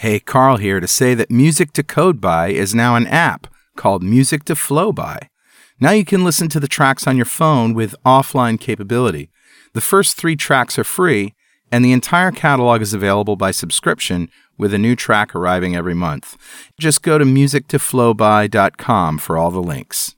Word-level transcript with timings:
Hey, 0.00 0.18
Carl 0.18 0.56
here 0.56 0.80
to 0.80 0.88
say 0.88 1.12
that 1.12 1.30
Music 1.30 1.74
to 1.74 1.82
Code 1.82 2.22
By 2.22 2.48
is 2.48 2.74
now 2.74 2.96
an 2.96 3.06
app 3.08 3.46
called 3.76 4.02
Music 4.02 4.44
to 4.44 4.56
Flow 4.56 4.92
By. 4.92 5.28
Now 5.78 5.90
you 5.90 6.06
can 6.06 6.24
listen 6.24 6.48
to 6.48 6.58
the 6.58 6.66
tracks 6.66 7.06
on 7.06 7.18
your 7.18 7.26
phone 7.26 7.74
with 7.74 7.94
offline 8.06 8.58
capability. 8.58 9.28
The 9.74 9.82
first 9.82 10.16
three 10.16 10.36
tracks 10.36 10.78
are 10.78 10.84
free, 10.84 11.34
and 11.70 11.84
the 11.84 11.92
entire 11.92 12.32
catalog 12.32 12.80
is 12.80 12.94
available 12.94 13.36
by 13.36 13.50
subscription 13.50 14.30
with 14.56 14.72
a 14.72 14.78
new 14.78 14.96
track 14.96 15.34
arriving 15.34 15.76
every 15.76 15.92
month. 15.92 16.34
Just 16.80 17.02
go 17.02 17.18
to 17.18 17.26
musictoflowby.com 17.26 19.18
for 19.18 19.36
all 19.36 19.50
the 19.50 19.62
links. 19.62 20.16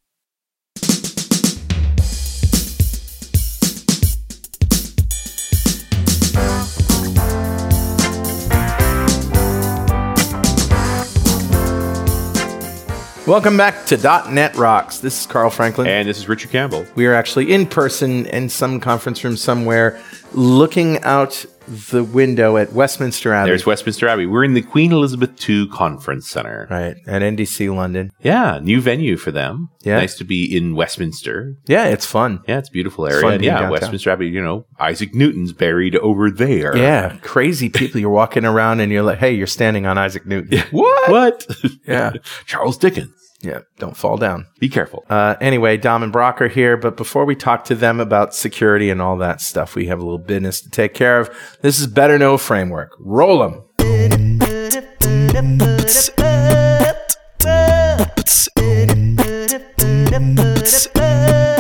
Welcome 13.32 13.57
back 13.57 13.86
to 13.86 13.96
.NET 14.31 14.57
Rocks. 14.57 14.99
This 14.99 15.22
is 15.22 15.27
Carl 15.27 15.49
Franklin. 15.49 15.86
And 15.86 16.07
this 16.07 16.18
is 16.18 16.29
Richard 16.29 16.50
Campbell. 16.50 16.85
We 16.96 17.07
are 17.07 17.14
actually 17.14 17.50
in 17.50 17.64
person 17.64 18.27
in 18.27 18.50
some 18.50 18.79
conference 18.79 19.25
room 19.25 19.39
somewhere 19.39 19.99
looking 20.35 21.03
out 21.03 21.46
the 21.67 22.04
window 22.04 22.59
at 22.59 22.75
Westminster 22.75 23.32
Abbey. 23.32 23.49
There's 23.49 23.64
Westminster 23.64 24.07
Abbey. 24.07 24.26
We're 24.26 24.45
in 24.45 24.53
the 24.53 24.61
Queen 24.61 24.93
Elizabeth 24.93 25.49
II 25.49 25.67
Conference 25.68 26.29
Center. 26.29 26.68
Right, 26.71 26.95
at 27.07 27.23
NDC 27.23 27.75
London. 27.75 28.13
Yeah, 28.21 28.59
new 28.63 28.82
venue 28.82 29.17
for 29.17 29.31
them. 29.31 29.71
Yeah. 29.81 29.96
Nice 29.96 30.18
to 30.18 30.25
be 30.25 30.54
in 30.54 30.75
Westminster. 30.75 31.57
Yeah, 31.64 31.87
it's 31.87 32.05
fun. 32.05 32.41
Yeah, 32.47 32.59
it's 32.59 32.69
a 32.69 32.73
beautiful 32.73 33.06
area. 33.06 33.39
yeah, 33.39 33.53
downtown. 33.53 33.70
Westminster 33.70 34.11
Abbey, 34.11 34.28
you 34.28 34.42
know, 34.42 34.67
Isaac 34.78 35.14
Newton's 35.14 35.55
buried 35.55 35.97
over 35.97 36.31
there. 36.31 36.77
Yeah, 36.77 37.17
crazy 37.23 37.70
people. 37.70 37.98
You're 37.98 38.11
walking 38.11 38.45
around 38.45 38.81
and 38.81 38.92
you're 38.92 39.03
like, 39.03 39.20
hey, 39.20 39.33
you're 39.33 39.47
standing 39.47 39.87
on 39.87 39.97
Isaac 39.97 40.27
Newton. 40.27 40.62
What? 40.70 41.11
What? 41.11 41.47
Yeah. 41.87 42.12
Charles 42.47 42.77
Dickens. 42.77 43.22
Yeah, 43.43 43.61
don't 43.79 43.97
fall 43.97 44.17
down. 44.17 44.47
Be 44.61 44.69
careful. 44.69 45.05
Uh, 45.11 45.35
anyway, 45.41 45.77
Dom 45.77 46.03
and 46.05 46.12
Brock 46.12 46.41
are 46.41 46.48
here, 46.48 46.77
but 46.77 46.97
before 46.97 47.25
we 47.25 47.35
talk 47.35 47.65
to 47.65 47.75
them 47.75 47.99
about 47.99 48.34
security 48.34 48.89
and 48.89 49.03
all 49.03 49.17
that 49.19 49.41
stuff, 49.41 49.75
we 49.75 49.87
have 49.87 49.99
a 49.99 50.03
little 50.05 50.19
business 50.19 50.61
to 50.61 50.71
take 50.71 50.95
care 50.95 51.19
of. 51.19 51.29
This 51.61 51.81
is 51.81 51.87
Better 51.89 52.19
Know 52.19 52.39
Framework. 52.39 52.93
Roll 53.01 53.41
them. 53.41 53.62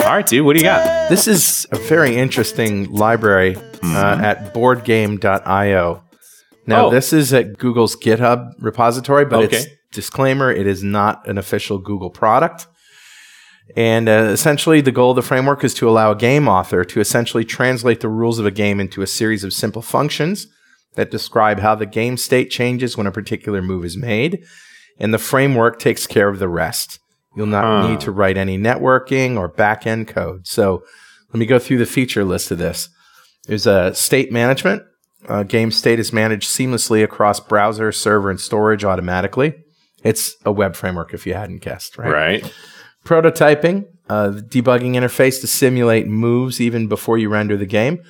All 0.04 0.18
right, 0.18 0.26
dude, 0.26 0.44
what 0.44 0.54
do 0.54 0.58
you 0.58 0.64
got? 0.64 1.08
This 1.08 1.26
is 1.28 1.66
a 1.72 1.76
very 1.78 2.16
interesting 2.16 2.90
library 2.92 3.56
uh, 3.82 4.18
at 4.22 4.52
boardgame.io. 4.52 6.02
Now, 6.66 6.86
Oh. 6.86 6.90
this 6.90 7.12
is 7.12 7.32
at 7.32 7.56
Google's 7.58 7.96
GitHub 7.96 8.50
repository, 8.58 9.24
but 9.24 9.44
it's 9.44 9.54
Okay. 9.64 9.72
Disclaimer, 9.92 10.50
it 10.50 10.66
is 10.66 10.82
not 10.82 11.26
an 11.28 11.38
official 11.38 11.78
Google 11.78 12.10
product. 12.10 12.66
And 13.76 14.08
uh, 14.08 14.28
essentially, 14.32 14.80
the 14.80 14.92
goal 14.92 15.10
of 15.10 15.16
the 15.16 15.22
framework 15.22 15.62
is 15.64 15.72
to 15.74 15.88
allow 15.88 16.10
a 16.10 16.16
game 16.16 16.48
author 16.48 16.84
to 16.84 17.00
essentially 17.00 17.44
translate 17.44 18.00
the 18.00 18.08
rules 18.08 18.38
of 18.38 18.46
a 18.46 18.50
game 18.50 18.80
into 18.80 19.02
a 19.02 19.06
series 19.06 19.44
of 19.44 19.52
simple 19.52 19.82
functions 19.82 20.48
that 20.94 21.10
describe 21.10 21.60
how 21.60 21.74
the 21.74 21.86
game 21.86 22.16
state 22.16 22.50
changes 22.50 22.96
when 22.96 23.06
a 23.06 23.12
particular 23.12 23.62
move 23.62 23.84
is 23.84 23.96
made. 23.96 24.44
And 24.98 25.14
the 25.14 25.18
framework 25.18 25.78
takes 25.78 26.06
care 26.06 26.28
of 26.28 26.38
the 26.38 26.48
rest. 26.48 26.98
You'll 27.34 27.46
not 27.46 27.64
Huh. 27.64 27.88
need 27.88 28.00
to 28.00 28.10
write 28.10 28.36
any 28.36 28.58
networking 28.58 29.38
or 29.38 29.48
back 29.48 29.86
end 29.86 30.06
code. 30.08 30.46
So 30.46 30.82
let 31.32 31.38
me 31.38 31.46
go 31.46 31.58
through 31.58 31.78
the 31.78 31.86
feature 31.86 32.24
list 32.24 32.50
of 32.50 32.58
this. 32.58 32.90
There's 33.46 33.66
a 33.66 33.94
state 33.94 34.30
management. 34.30 34.82
Uh, 35.28 35.44
game 35.44 35.70
state 35.70 35.98
is 35.98 36.12
managed 36.12 36.48
seamlessly 36.48 37.02
across 37.02 37.40
browser, 37.40 37.90
server, 37.92 38.28
and 38.28 38.40
storage 38.40 38.84
automatically. 38.84 39.54
It's 40.02 40.36
a 40.44 40.52
web 40.52 40.74
framework, 40.74 41.14
if 41.14 41.26
you 41.26 41.34
hadn't 41.34 41.58
guessed, 41.58 41.98
right? 41.98 42.10
Right. 42.10 42.54
Prototyping, 43.04 43.86
uh, 44.08 44.30
debugging 44.30 44.94
interface 44.94 45.40
to 45.40 45.46
simulate 45.46 46.06
moves 46.06 46.60
even 46.60 46.88
before 46.88 47.18
you 47.18 47.28
render 47.28 47.56
the 47.56 47.66
game. 47.66 48.02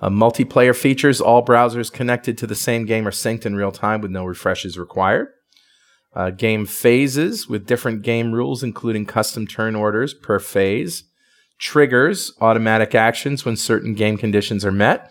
Uh, 0.00 0.08
multiplayer 0.08 0.76
features, 0.76 1.20
all 1.20 1.44
browsers 1.44 1.92
connected 1.92 2.36
to 2.38 2.46
the 2.46 2.54
same 2.54 2.84
game 2.84 3.06
are 3.06 3.12
synced 3.12 3.46
in 3.46 3.56
real 3.56 3.72
time 3.72 4.00
with 4.00 4.10
no 4.10 4.24
refreshes 4.24 4.78
required. 4.78 5.28
Uh, 6.14 6.30
game 6.30 6.66
phases 6.66 7.48
with 7.48 7.66
different 7.66 8.02
game 8.02 8.32
rules, 8.32 8.62
including 8.62 9.06
custom 9.06 9.46
turn 9.46 9.74
orders 9.74 10.14
per 10.14 10.38
phase. 10.38 11.04
Triggers, 11.58 12.32
automatic 12.40 12.94
actions 12.94 13.44
when 13.44 13.56
certain 13.56 13.94
game 13.94 14.16
conditions 14.16 14.64
are 14.64 14.72
met. 14.72 15.10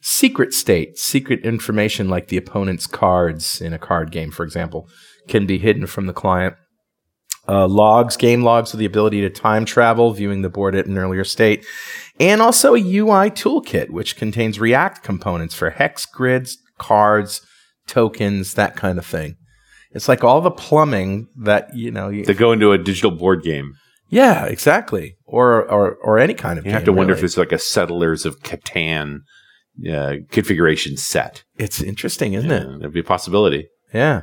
Secret 0.00 0.54
state, 0.54 0.96
secret 0.96 1.44
information 1.44 2.08
like 2.08 2.28
the 2.28 2.36
opponent's 2.36 2.86
cards 2.86 3.60
in 3.60 3.72
a 3.74 3.78
card 3.78 4.10
game, 4.10 4.30
for 4.30 4.44
example, 4.44 4.88
can 5.28 5.46
be 5.46 5.58
hidden 5.58 5.86
from 5.86 6.06
the 6.06 6.12
client 6.12 6.54
uh, 7.48 7.66
logs, 7.66 8.16
game 8.16 8.42
logs 8.42 8.72
with 8.72 8.78
the 8.78 8.84
ability 8.86 9.20
to 9.22 9.30
time 9.30 9.64
travel, 9.64 10.12
viewing 10.12 10.42
the 10.42 10.50
board 10.50 10.74
at 10.74 10.86
an 10.86 10.96
earlier 10.98 11.24
state, 11.24 11.64
and 12.20 12.40
also 12.40 12.74
a 12.74 12.78
UI 12.80 13.30
toolkit, 13.30 13.90
which 13.90 14.16
contains 14.16 14.60
React 14.60 15.02
components 15.02 15.54
for 15.54 15.70
hex 15.70 16.06
grids, 16.06 16.58
cards, 16.78 17.40
tokens, 17.86 18.54
that 18.54 18.76
kind 18.76 18.98
of 18.98 19.06
thing. 19.06 19.36
It's 19.92 20.06
like 20.08 20.22
all 20.22 20.40
the 20.40 20.50
plumbing 20.52 21.26
that 21.42 21.74
you 21.74 21.90
know. 21.90 22.08
You, 22.08 22.24
To 22.24 22.34
go 22.34 22.52
into 22.52 22.70
a 22.72 22.78
digital 22.78 23.10
board 23.10 23.42
game, 23.42 23.72
yeah, 24.08 24.44
exactly. 24.44 25.16
Or 25.26 25.62
or 25.68 25.96
or 25.96 26.18
any 26.18 26.34
kind 26.34 26.58
of. 26.58 26.66
you 26.66 26.70
have 26.72 26.84
to 26.84 26.92
wonder 26.92 27.14
really. 27.14 27.20
if 27.20 27.24
it's 27.24 27.36
like 27.36 27.52
a 27.52 27.58
Settlers 27.58 28.24
of 28.24 28.38
Catan 28.40 29.20
uh, 29.90 30.16
configuration 30.30 30.96
set. 30.96 31.42
it's 31.56 31.82
interesting, 31.82 32.34
isn't 32.34 32.50
Yeah, 32.50 32.58
it? 32.74 32.78
That'd 32.78 32.92
be 32.92 33.00
a 33.00 33.04
possibility. 33.04 33.66
Yeah. 33.92 34.22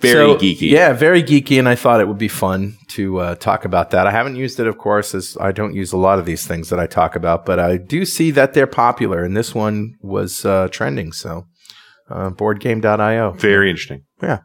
Very 0.00 0.14
So, 0.14 0.36
geeky. 0.36 0.70
Yeah, 0.70 0.92
very 0.92 1.22
geeky, 1.22 1.58
and 1.58 1.68
I 1.68 1.74
thought 1.74 2.00
it 2.00 2.08
would 2.08 2.18
be 2.18 2.28
fun 2.28 2.76
to 2.88 3.18
uh, 3.18 3.34
talk 3.36 3.64
about 3.64 3.90
that. 3.90 4.06
I 4.06 4.10
haven't 4.10 4.36
used 4.36 4.60
it, 4.60 4.66
of 4.66 4.76
course, 4.78 5.14
as 5.14 5.36
I 5.40 5.52
don't 5.52 5.74
use 5.74 5.92
a 5.92 5.96
lot 5.96 6.18
of 6.18 6.26
these 6.26 6.46
things 6.46 6.68
that 6.70 6.78
I 6.78 6.86
talk 6.86 7.16
about, 7.16 7.46
but 7.46 7.58
I 7.58 7.76
do 7.78 8.04
see 8.04 8.30
that 8.32 8.52
they're 8.54 8.66
popular, 8.66 9.24
and 9.24 9.36
this 9.36 9.54
one 9.54 9.94
was 10.02 10.44
uh, 10.44 10.68
trending. 10.70 11.12
So, 11.12 11.46
uh, 12.10 12.30
boardgame.io. 12.30 13.32
Very 13.32 13.70
interesting. 13.70 14.02
Yeah. 14.22 14.40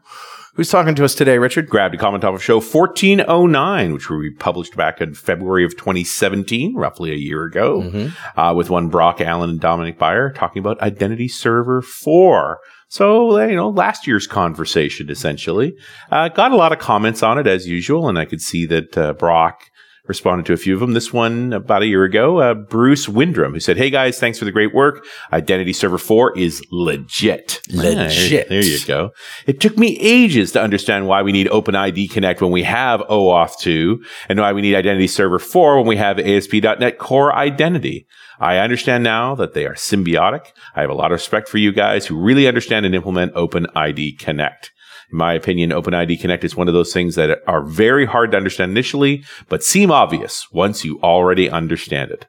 Who's 0.54 0.68
talking 0.70 0.94
to 0.96 1.04
us 1.04 1.14
today, 1.14 1.38
Richard? 1.38 1.68
grabbed 1.70 1.94
a 1.94 1.98
comment 1.98 2.24
off 2.24 2.34
of 2.34 2.42
show 2.42 2.56
1409, 2.60 3.92
which 3.94 4.10
we 4.10 4.30
published 4.38 4.76
back 4.76 5.00
in 5.00 5.14
February 5.14 5.64
of 5.64 5.72
2017, 5.78 6.74
roughly 6.76 7.10
a 7.10 7.16
year 7.16 7.44
ago, 7.44 7.80
Mm-hmm. 7.82 8.38
uh, 8.40 8.52
with 8.52 8.68
one 8.68 8.88
Brock 8.88 9.20
Allen 9.22 9.48
and 9.50 9.60
Dominick 9.60 9.98
Baier 9.98 10.34
talking 10.34 10.60
about 10.60 10.80
Identity 10.82 11.28
Server 11.28 11.80
4. 11.80 12.58
So, 12.92 13.38
uh, 13.38 13.46
you 13.46 13.56
know, 13.56 13.70
last 13.70 14.06
year's 14.06 14.26
conversation 14.26 15.08
essentially. 15.08 15.74
Uh, 16.10 16.28
got 16.28 16.52
a 16.52 16.56
lot 16.56 16.72
of 16.72 16.78
comments 16.78 17.22
on 17.22 17.38
it 17.38 17.46
as 17.46 17.66
usual, 17.66 18.06
and 18.06 18.18
I 18.18 18.26
could 18.26 18.42
see 18.42 18.66
that 18.66 18.98
uh, 18.98 19.14
Brock 19.14 19.70
responded 20.08 20.44
to 20.44 20.52
a 20.52 20.58
few 20.58 20.74
of 20.74 20.80
them. 20.80 20.92
This 20.92 21.10
one 21.10 21.54
about 21.54 21.80
a 21.80 21.86
year 21.86 22.04
ago, 22.04 22.40
uh, 22.40 22.52
Bruce 22.52 23.06
Windrum, 23.06 23.54
who 23.54 23.60
said, 23.60 23.78
Hey 23.78 23.88
guys, 23.88 24.18
thanks 24.18 24.38
for 24.38 24.44
the 24.44 24.52
great 24.52 24.74
work. 24.74 25.06
Identity 25.32 25.72
Server 25.72 25.96
4 25.96 26.38
is 26.38 26.62
legit. 26.70 27.62
Legit. 27.70 28.50
there 28.50 28.62
you 28.62 28.84
go. 28.84 29.12
It 29.46 29.58
took 29.58 29.78
me 29.78 29.96
ages 29.98 30.52
to 30.52 30.60
understand 30.60 31.06
why 31.06 31.22
we 31.22 31.32
need 31.32 31.46
OpenID 31.46 32.10
Connect 32.10 32.42
when 32.42 32.52
we 32.52 32.62
have 32.62 33.00
OAuth 33.08 33.58
2 33.58 34.04
and 34.28 34.38
why 34.38 34.52
we 34.52 34.60
need 34.60 34.74
Identity 34.74 35.06
Server 35.06 35.38
4 35.38 35.78
when 35.78 35.86
we 35.86 35.96
have 35.96 36.18
ASP.NET 36.18 36.98
Core 36.98 37.34
Identity. 37.34 38.06
I 38.38 38.58
understand 38.58 39.04
now 39.04 39.34
that 39.34 39.54
they 39.54 39.66
are 39.66 39.74
symbiotic. 39.74 40.46
I 40.74 40.80
have 40.80 40.90
a 40.90 40.94
lot 40.94 41.12
of 41.12 41.16
respect 41.16 41.48
for 41.48 41.58
you 41.58 41.72
guys 41.72 42.06
who 42.06 42.20
really 42.20 42.46
understand 42.46 42.86
and 42.86 42.94
implement 42.94 43.34
OpenID 43.34 44.18
Connect. 44.18 44.70
In 45.10 45.18
my 45.18 45.34
opinion, 45.34 45.70
OpenID 45.70 46.20
Connect 46.20 46.44
is 46.44 46.56
one 46.56 46.68
of 46.68 46.74
those 46.74 46.92
things 46.92 47.14
that 47.16 47.40
are 47.46 47.62
very 47.62 48.06
hard 48.06 48.30
to 48.32 48.36
understand 48.36 48.70
initially, 48.70 49.24
but 49.48 49.62
seem 49.62 49.90
obvious 49.90 50.46
once 50.52 50.84
you 50.84 50.98
already 51.02 51.50
understand 51.50 52.10
it. 52.10 52.26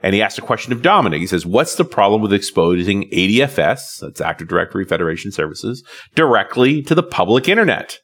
And 0.00 0.14
he 0.14 0.22
asked 0.22 0.38
a 0.38 0.42
question 0.42 0.72
of 0.72 0.82
Dominick. 0.82 1.20
He 1.20 1.26
says, 1.26 1.46
What's 1.46 1.76
the 1.76 1.84
problem 1.84 2.22
with 2.22 2.32
exposing 2.32 3.08
ADFS, 3.10 4.00
that's 4.00 4.20
Active 4.20 4.48
Directory 4.48 4.84
Federation 4.84 5.30
Services, 5.30 5.84
directly 6.14 6.82
to 6.82 6.94
the 6.94 7.02
public 7.02 7.48
internet? 7.48 7.98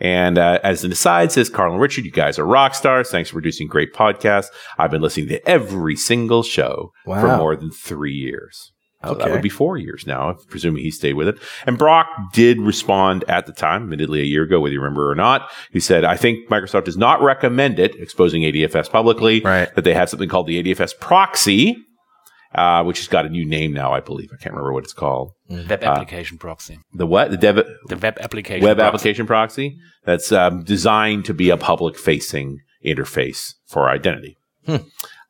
And 0.00 0.38
uh, 0.38 0.58
as 0.62 0.82
an 0.84 0.92
aside, 0.92 1.30
says 1.32 1.48
Carl 1.50 1.72
and 1.72 1.80
Richard, 1.80 2.04
you 2.04 2.10
guys 2.10 2.38
are 2.38 2.46
rock 2.46 2.74
stars. 2.74 3.10
Thanks 3.10 3.28
for 3.30 3.34
producing 3.34 3.68
great 3.68 3.92
podcasts. 3.92 4.46
I've 4.78 4.90
been 4.90 5.02
listening 5.02 5.28
to 5.28 5.48
every 5.48 5.96
single 5.96 6.42
show 6.42 6.92
for 7.20 7.36
more 7.36 7.54
than 7.56 7.70
three 7.70 8.14
years. 8.14 8.72
So 9.02 9.14
that 9.14 9.30
would 9.30 9.40
be 9.40 9.48
four 9.48 9.78
years 9.78 10.06
now, 10.06 10.36
presuming 10.48 10.82
he 10.82 10.90
stayed 10.90 11.14
with 11.14 11.26
it. 11.28 11.38
And 11.66 11.78
Brock 11.78 12.06
did 12.34 12.58
respond 12.60 13.24
at 13.28 13.46
the 13.46 13.52
time, 13.52 13.84
admittedly 13.84 14.20
a 14.20 14.24
year 14.24 14.42
ago, 14.42 14.60
whether 14.60 14.74
you 14.74 14.80
remember 14.80 15.10
or 15.10 15.14
not. 15.14 15.50
He 15.72 15.80
said, 15.80 16.04
I 16.04 16.16
think 16.18 16.50
Microsoft 16.50 16.84
does 16.84 16.98
not 16.98 17.22
recommend 17.22 17.78
it, 17.78 17.94
exposing 17.96 18.42
ADFS 18.42 18.90
publicly, 18.90 19.40
Right. 19.40 19.74
that 19.74 19.84
they 19.84 19.94
have 19.94 20.10
something 20.10 20.28
called 20.28 20.48
the 20.48 20.62
ADFS 20.62 20.92
proxy, 21.00 21.78
uh, 22.54 22.82
which 22.84 22.98
has 22.98 23.08
got 23.08 23.26
a 23.26 23.28
new 23.28 23.44
name 23.44 23.72
now, 23.72 23.92
I 23.92 24.00
believe. 24.00 24.30
I 24.32 24.36
can't 24.36 24.54
remember 24.54 24.72
what 24.72 24.84
it's 24.84 24.92
called. 24.92 25.32
Web 25.48 25.82
application 25.84 26.38
proxy. 26.38 26.78
The 26.92 27.06
what? 27.06 27.30
The 27.30 27.36
dev- 27.36 27.66
The 27.86 27.96
web 27.96 28.18
application. 28.20 28.64
web 28.64 28.76
proxy. 28.78 28.86
application 28.88 29.26
proxy 29.26 29.78
that's 30.04 30.32
um, 30.32 30.62
designed 30.64 31.24
to 31.26 31.34
be 31.34 31.50
a 31.50 31.56
public 31.56 31.96
facing 31.98 32.58
interface 32.84 33.54
for 33.66 33.88
identity. 33.88 34.36
Hmm. 34.66 34.76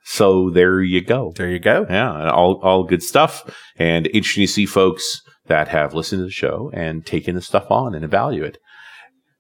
So 0.05 0.51
there 0.51 0.81
you 0.83 1.03
go. 1.03 1.33
There 1.37 1.51
you 1.51 1.59
go. 1.59 1.87
Yeah, 1.89 2.31
all 2.31 2.55
all 2.63 2.85
good 2.85 3.03
stuff, 3.03 3.43
and 3.77 4.07
interesting 4.09 4.45
to 4.47 4.53
see 4.53 4.67
folks 4.67 5.21
that 5.47 5.69
have 5.69 5.95
listened 5.95 6.21
to 6.21 6.25
the 6.25 6.31
show 6.31 6.71
and 6.75 7.05
taken 7.05 7.35
the 7.35 7.43
stuff 7.43 7.71
on 7.71 7.95
and 7.95 8.05
evaluate. 8.05 8.57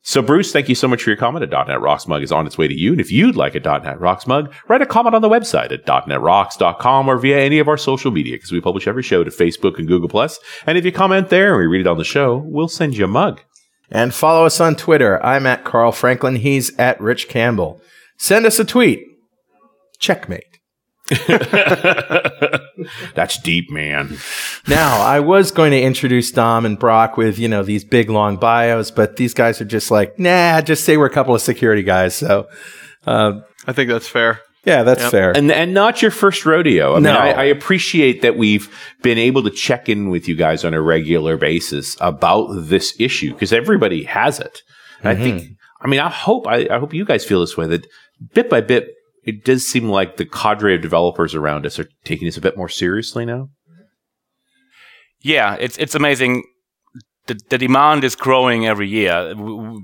So, 0.02 0.22
Bruce, 0.22 0.50
thank 0.50 0.68
you 0.68 0.74
so 0.74 0.88
much 0.88 1.02
for 1.02 1.10
your 1.10 1.16
comment. 1.18 1.44
A 1.44 1.64
.NET 1.64 1.80
Rocks 1.80 2.08
mug 2.08 2.22
is 2.22 2.32
on 2.32 2.46
its 2.46 2.56
way 2.56 2.66
to 2.66 2.74
you. 2.74 2.92
And 2.92 3.00
if 3.00 3.12
you'd 3.12 3.36
like 3.36 3.54
a 3.54 3.60
.NET 3.60 4.00
Rocks 4.00 4.26
mug, 4.26 4.52
write 4.66 4.80
a 4.80 4.86
comment 4.86 5.14
on 5.14 5.20
the 5.20 5.28
website 5.28 5.72
at 5.72 5.84
.NETRocks.com 5.84 7.08
or 7.08 7.18
via 7.18 7.38
any 7.38 7.58
of 7.58 7.68
our 7.68 7.76
social 7.76 8.10
media 8.10 8.36
because 8.36 8.50
we 8.50 8.62
publish 8.62 8.88
every 8.88 9.02
show 9.02 9.22
to 9.22 9.30
Facebook 9.30 9.78
and 9.78 9.86
Google+. 9.86 10.28
And 10.66 10.78
if 10.78 10.84
you 10.86 10.92
comment 10.92 11.28
there 11.28 11.50
and 11.50 11.58
we 11.58 11.66
read 11.66 11.82
it 11.82 11.86
on 11.86 11.98
the 11.98 12.04
show, 12.04 12.38
we'll 12.46 12.68
send 12.68 12.96
you 12.96 13.04
a 13.04 13.08
mug. 13.08 13.42
And 13.90 14.14
follow 14.14 14.46
us 14.46 14.60
on 14.60 14.76
Twitter. 14.76 15.22
I'm 15.24 15.46
at 15.46 15.64
Carl 15.64 15.92
Franklin. 15.92 16.36
He's 16.36 16.76
at 16.78 17.00
Rich 17.00 17.28
Campbell. 17.28 17.80
Send 18.16 18.46
us 18.46 18.58
a 18.58 18.64
tweet. 18.64 19.04
Checkmate. 19.98 20.59
That's 23.14 23.38
deep, 23.38 23.70
man. 23.70 24.16
Now, 24.68 25.00
I 25.02 25.20
was 25.20 25.50
going 25.50 25.72
to 25.72 25.80
introduce 25.80 26.30
Dom 26.30 26.64
and 26.64 26.78
Brock 26.78 27.16
with, 27.16 27.38
you 27.38 27.48
know, 27.48 27.62
these 27.62 27.84
big 27.84 28.10
long 28.10 28.36
bios, 28.36 28.90
but 28.90 29.16
these 29.16 29.34
guys 29.34 29.60
are 29.60 29.64
just 29.66 29.90
like, 29.90 30.18
nah, 30.18 30.60
just 30.60 30.84
say 30.84 30.96
we're 30.96 31.06
a 31.06 31.10
couple 31.10 31.34
of 31.34 31.42
security 31.42 31.82
guys. 31.82 32.14
So, 32.14 32.48
uh, 33.06 33.40
I 33.66 33.72
think 33.72 33.90
that's 33.90 34.08
fair. 34.08 34.40
yeah, 34.64 34.82
that's 34.82 35.02
Yep. 35.02 35.10
fair. 35.10 35.36
And 35.36 35.50
and 35.50 35.74
not 35.74 36.02
your 36.02 36.10
first 36.10 36.44
rodeo. 36.46 36.92
I 36.92 36.94
mean, 36.96 37.04
No. 37.04 37.16
I, 37.16 37.30
I 37.30 37.44
appreciate 37.44 38.22
that 38.22 38.36
we've 38.36 38.68
been 39.02 39.18
able 39.18 39.42
to 39.44 39.50
check 39.50 39.88
in 39.88 40.10
with 40.10 40.28
you 40.28 40.36
guys 40.36 40.64
on 40.64 40.74
a 40.74 40.80
regular 40.80 41.36
basis 41.36 41.96
about 42.00 42.48
this 42.54 42.94
issue 42.98 43.32
because 43.32 43.52
everybody 43.52 44.04
has 44.04 44.38
it. 44.40 44.62
And 45.02 45.08
I 45.08 45.14
think, 45.14 45.48
I 45.80 45.88
mean, 45.88 46.00
I 46.00 46.10
hope 46.10 46.46
I, 46.46 46.68
I 46.70 46.78
hope 46.78 46.92
you 46.92 47.06
guys 47.06 47.24
feel 47.24 47.40
this 47.40 47.56
way 47.56 47.66
that 47.68 47.86
bit 48.34 48.50
by 48.50 48.60
bit, 48.60 48.88
it 49.24 49.44
does 49.44 49.66
seem 49.66 49.88
like 49.88 50.16
the 50.16 50.26
cadre 50.26 50.74
of 50.74 50.82
developers 50.82 51.34
around 51.34 51.66
us 51.66 51.78
are 51.78 51.88
taking 52.04 52.26
this 52.26 52.36
a 52.36 52.40
bit 52.40 52.56
more 52.56 52.68
seriously 52.68 53.24
now. 53.24 53.48
Yeah, 55.20 55.56
it's 55.60 55.76
it's 55.78 55.94
amazing. 55.94 56.44
The, 57.26 57.38
the 57.50 57.58
demand 57.58 58.04
is 58.04 58.16
growing 58.16 58.66
every 58.66 58.88
year. 58.88 59.34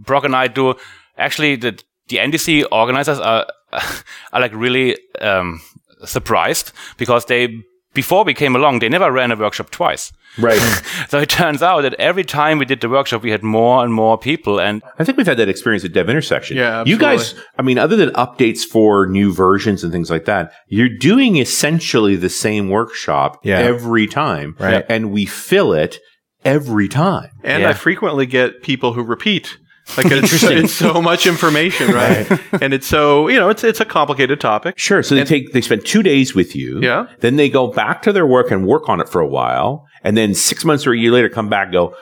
Brock 0.03 0.25
and 0.25 0.35
I 0.35 0.49
do 0.49 0.75
actually 1.19 1.57
the 1.57 1.81
the 2.09 2.17
NDC 2.17 2.65
organizers 2.73 3.19
are 3.19 3.47
are 3.73 4.41
like 4.41 4.55
really 4.55 4.97
um, 5.21 5.61
surprised 6.05 6.73
because 6.97 7.27
they 7.27 7.63
before 7.97 8.23
we 8.25 8.35
came 8.35 8.55
along 8.55 8.79
they 8.79 8.89
never 8.89 9.11
ran 9.11 9.33
a 9.33 9.37
workshop 9.37 9.71
twice. 9.71 10.13
Right. 10.39 10.61
So 11.09 11.19
it 11.21 11.29
turns 11.31 11.63
out 11.63 11.81
that 11.83 11.95
every 11.95 12.25
time 12.25 12.59
we 12.59 12.65
did 12.67 12.81
the 12.81 12.89
workshop 12.89 13.23
we 13.23 13.31
had 13.31 13.43
more 13.43 13.83
and 13.85 13.93
more 13.93 14.17
people 14.19 14.61
and 14.61 14.83
I 14.99 15.05
think 15.05 15.17
we've 15.19 15.27
had 15.27 15.39
that 15.39 15.49
experience 15.49 15.85
at 15.85 15.93
Dev 15.93 16.09
Intersection. 16.11 16.57
Yeah, 16.57 16.85
You 16.87 16.99
guys. 16.99 17.35
I 17.59 17.63
mean, 17.63 17.79
other 17.79 17.97
than 17.97 18.11
updates 18.11 18.63
for 18.73 19.07
new 19.07 19.33
versions 19.33 19.83
and 19.83 19.91
things 19.93 20.11
like 20.11 20.25
that, 20.27 20.53
you're 20.69 20.95
doing 21.11 21.37
essentially 21.37 22.17
the 22.17 22.29
same 22.29 22.69
workshop 22.69 23.41
Yeah. 23.45 23.59
every 23.59 24.07
time. 24.07 24.57
Right. 24.59 24.85
And 24.89 25.11
we 25.11 25.25
fill 25.27 25.73
it 25.73 25.99
every 26.45 26.89
time. 26.89 27.31
And 27.43 27.63
Yeah. 27.63 27.71
I 27.71 27.73
frequently 27.73 28.27
get 28.27 28.63
people 28.63 28.93
who 28.95 29.03
repeat. 29.03 29.57
Like 29.97 30.07
it's, 30.11 30.43
it's 30.43 30.73
so 30.73 31.01
much 31.01 31.27
information, 31.27 31.93
right? 31.93 32.27
and 32.61 32.75
it's 32.75 32.87
so 32.87 33.29
you 33.29 33.39
know 33.39 33.49
it's 33.49 33.63
it's 33.65 33.81
a 33.81 33.85
complicated 33.85 34.41
topic. 34.41 34.79
Sure. 34.79 35.03
So 35.03 35.15
they 35.15 35.25
take, 35.25 35.53
they 35.53 35.61
spend 35.61 35.87
two 35.87 36.03
days 36.03 36.35
with 36.35 36.57
you. 36.57 36.81
Yeah. 36.83 37.07
Then 37.21 37.37
they 37.37 37.49
go 37.49 37.69
back 37.69 38.03
to 38.03 38.13
their 38.13 38.27
work 38.27 38.51
and 38.51 38.67
work 38.67 38.89
on 38.89 39.01
it 39.01 39.09
for 39.09 39.21
a 39.21 39.29
while. 39.29 39.87
And 40.03 40.17
then 40.17 40.35
six 40.35 40.65
months 40.65 40.87
or 40.87 40.93
a 40.93 40.99
year 40.99 41.13
later 41.13 41.29
come 41.29 41.49
back 41.49 41.67
and 41.67 41.73
go, 41.73 41.95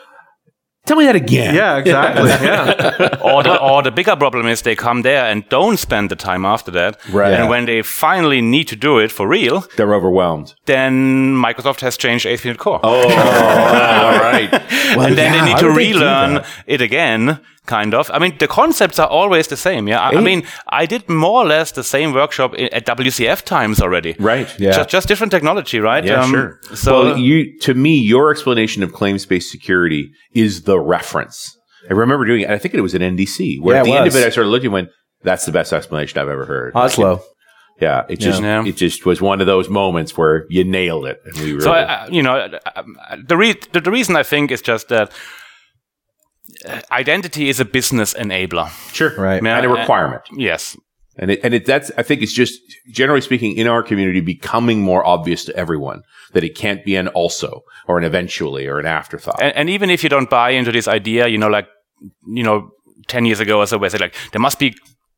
tell 0.86 0.96
me 0.96 1.04
that 1.06 1.16
again. 1.16 1.54
Yeah, 1.54 1.78
exactly. 1.78 2.28
yeah, 2.46 3.18
or 3.22 3.42
the 3.42 3.60
or 3.60 3.82
the 3.82 3.90
bigger 3.90 4.16
problem 4.16 4.46
is 4.46 4.62
they 4.62 4.74
come 4.76 5.02
there 5.02 5.24
and 5.24 5.48
don't 5.48 5.76
spend 5.78 6.10
the 6.10 6.16
time 6.16 6.44
after 6.44 6.70
that. 6.72 6.98
Right. 7.10 7.34
And 7.34 7.48
when 7.48 7.66
they 7.66 7.82
finally 7.82 8.40
need 8.40 8.68
to 8.68 8.76
do 8.76 8.98
it 8.98 9.12
for 9.12 9.28
real, 9.28 9.64
They're 9.76 9.94
overwhelmed. 9.94 10.54
then 10.66 11.34
Microsoft 11.36 11.80
has 11.80 11.96
changed 11.96 12.26
ASP.NET 12.26 12.58
Core. 12.58 12.80
Oh, 12.82 13.02
all 13.02 14.18
right. 14.20 14.48
and 14.52 15.16
then 15.16 15.32
yeah, 15.34 15.44
they 15.44 15.50
need 15.52 15.58
to 15.58 15.68
did 15.68 15.76
they 15.76 15.92
do 15.92 15.94
relearn 15.98 16.44
it 16.66 16.80
again, 16.80 17.40
kind 17.66 17.94
of. 17.94 18.10
I 18.12 18.18
mean, 18.18 18.36
the 18.38 18.46
concepts 18.48 18.98
are 18.98 19.06
always 19.08 19.46
the 19.48 19.56
same. 19.56 19.88
Yeah, 19.88 20.00
I, 20.00 20.10
I 20.18 20.20
mean, 20.20 20.42
I 20.68 20.86
did 20.86 21.08
more 21.08 21.42
or 21.42 21.46
less 21.46 21.72
the 21.72 21.82
same 21.84 22.12
workshop 22.12 22.54
i- 22.58 22.68
at 22.72 22.84
WCF 22.86 23.42
times 23.44 23.80
already. 23.80 24.14
Right. 24.18 24.48
Yeah. 24.60 24.72
Just, 24.72 24.90
just 24.90 25.08
different 25.08 25.30
technology, 25.30 25.80
right? 25.80 26.04
Yeah, 26.04 26.22
Um, 26.22 26.30
sure. 26.30 26.60
So 26.74 27.04
well, 27.04 27.18
you 27.18 27.58
to 27.60 27.74
me, 27.74 27.96
your 27.98 28.30
explanation 28.30 28.82
of 28.82 28.92
claims-based 28.92 29.50
security 29.50 30.10
is 30.34 30.62
the 30.64 30.78
reference. 30.78 31.56
I 31.90 31.92
remember 31.94 32.24
doing 32.26 32.42
it. 32.42 32.50
I 32.50 32.58
think 32.58 32.74
it 32.74 32.80
was 32.80 32.94
at 32.94 33.00
NDC, 33.02 33.60
where 33.60 33.76
Yeah, 33.76 33.80
at 33.80 33.84
the 33.84 33.92
end 33.92 34.06
of 34.08 34.16
it, 34.16 34.26
I 34.26 34.30
started 34.30 34.50
looking 34.50 34.66
and 34.66 34.72
went, 34.74 34.88
"That's 35.22 35.44
the 35.46 35.52
best 35.52 35.72
explanation 35.72 36.18
I've 36.18 36.28
ever 36.28 36.46
heard." 36.46 36.72
Oslo. 36.74 37.20
Yeah, 37.80 38.04
it 38.08 38.20
just 38.20 38.40
Yeah. 38.40 38.64
it 38.64 38.76
just 38.76 39.04
was 39.04 39.20
one 39.20 39.40
of 39.40 39.46
those 39.46 39.68
moments 39.68 40.16
where 40.16 40.46
you 40.48 40.64
nailed 40.64 41.06
it, 41.06 41.18
and 41.24 41.34
we 41.38 41.52
really. 41.52 41.60
So, 41.64 41.72
I, 41.72 41.82
I- 42.04 42.08
you 42.08 42.22
know, 42.22 42.48
the, 43.26 43.36
re- 43.36 43.60
the 43.72 43.80
the 43.80 43.90
reason 43.90 44.16
I 44.16 44.22
think 44.22 44.50
is 44.50 44.62
just 44.62 44.88
that 44.88 45.08
uh, 45.08 45.12
identity 46.90 47.48
is 47.48 47.60
a 47.60 47.64
business 47.64 48.14
enabler. 48.14 48.68
sure, 48.92 49.14
Right. 49.16 49.42
Yeah, 49.42 49.56
and 49.58 49.66
a 49.66 49.70
uh, 49.70 49.76
requirement, 49.80 50.22
Yes. 50.36 50.76
and 51.16 51.30
it 51.30 51.40
and 51.44 51.54
it 51.54 51.66
that's 51.66 51.90
I 51.96 52.02
think 52.02 52.22
it's 52.22 52.32
just 52.32 52.60
generally 52.92 53.20
speaking 53.20 53.56
in 53.56 53.66
our 53.66 53.82
community 53.82 54.20
becoming 54.20 54.80
more 54.80 55.06
obvious 55.06 55.44
to 55.46 55.56
everyone 55.56 56.02
that 56.32 56.42
it 56.44 56.56
can't 56.56 56.84
be 56.84 56.96
an 56.96 57.08
also 57.08 57.62
or 57.86 57.98
an 57.98 58.04
eventually 58.04 58.66
or 58.66 58.78
an 58.80 58.86
afterthought. 58.86 59.40
And, 59.40 59.54
and 59.56 59.70
even 59.70 59.90
if 59.90 60.02
you 60.02 60.08
don't 60.08 60.28
buy 60.28 60.50
into 60.50 60.72
this 60.72 60.88
idea, 60.88 61.28
you 61.28 61.38
know, 61.38 61.48
like, 61.48 61.68
you 62.26 62.42
know, 62.42 62.70
10 63.06 63.24
years 63.24 63.38
ago 63.40 63.60
or 63.60 63.66
so, 63.66 63.78
where 63.78 63.90
they 63.90 63.98
like, 63.98 64.14
there 64.32 64.40
must 64.40 64.58
be 64.58 64.74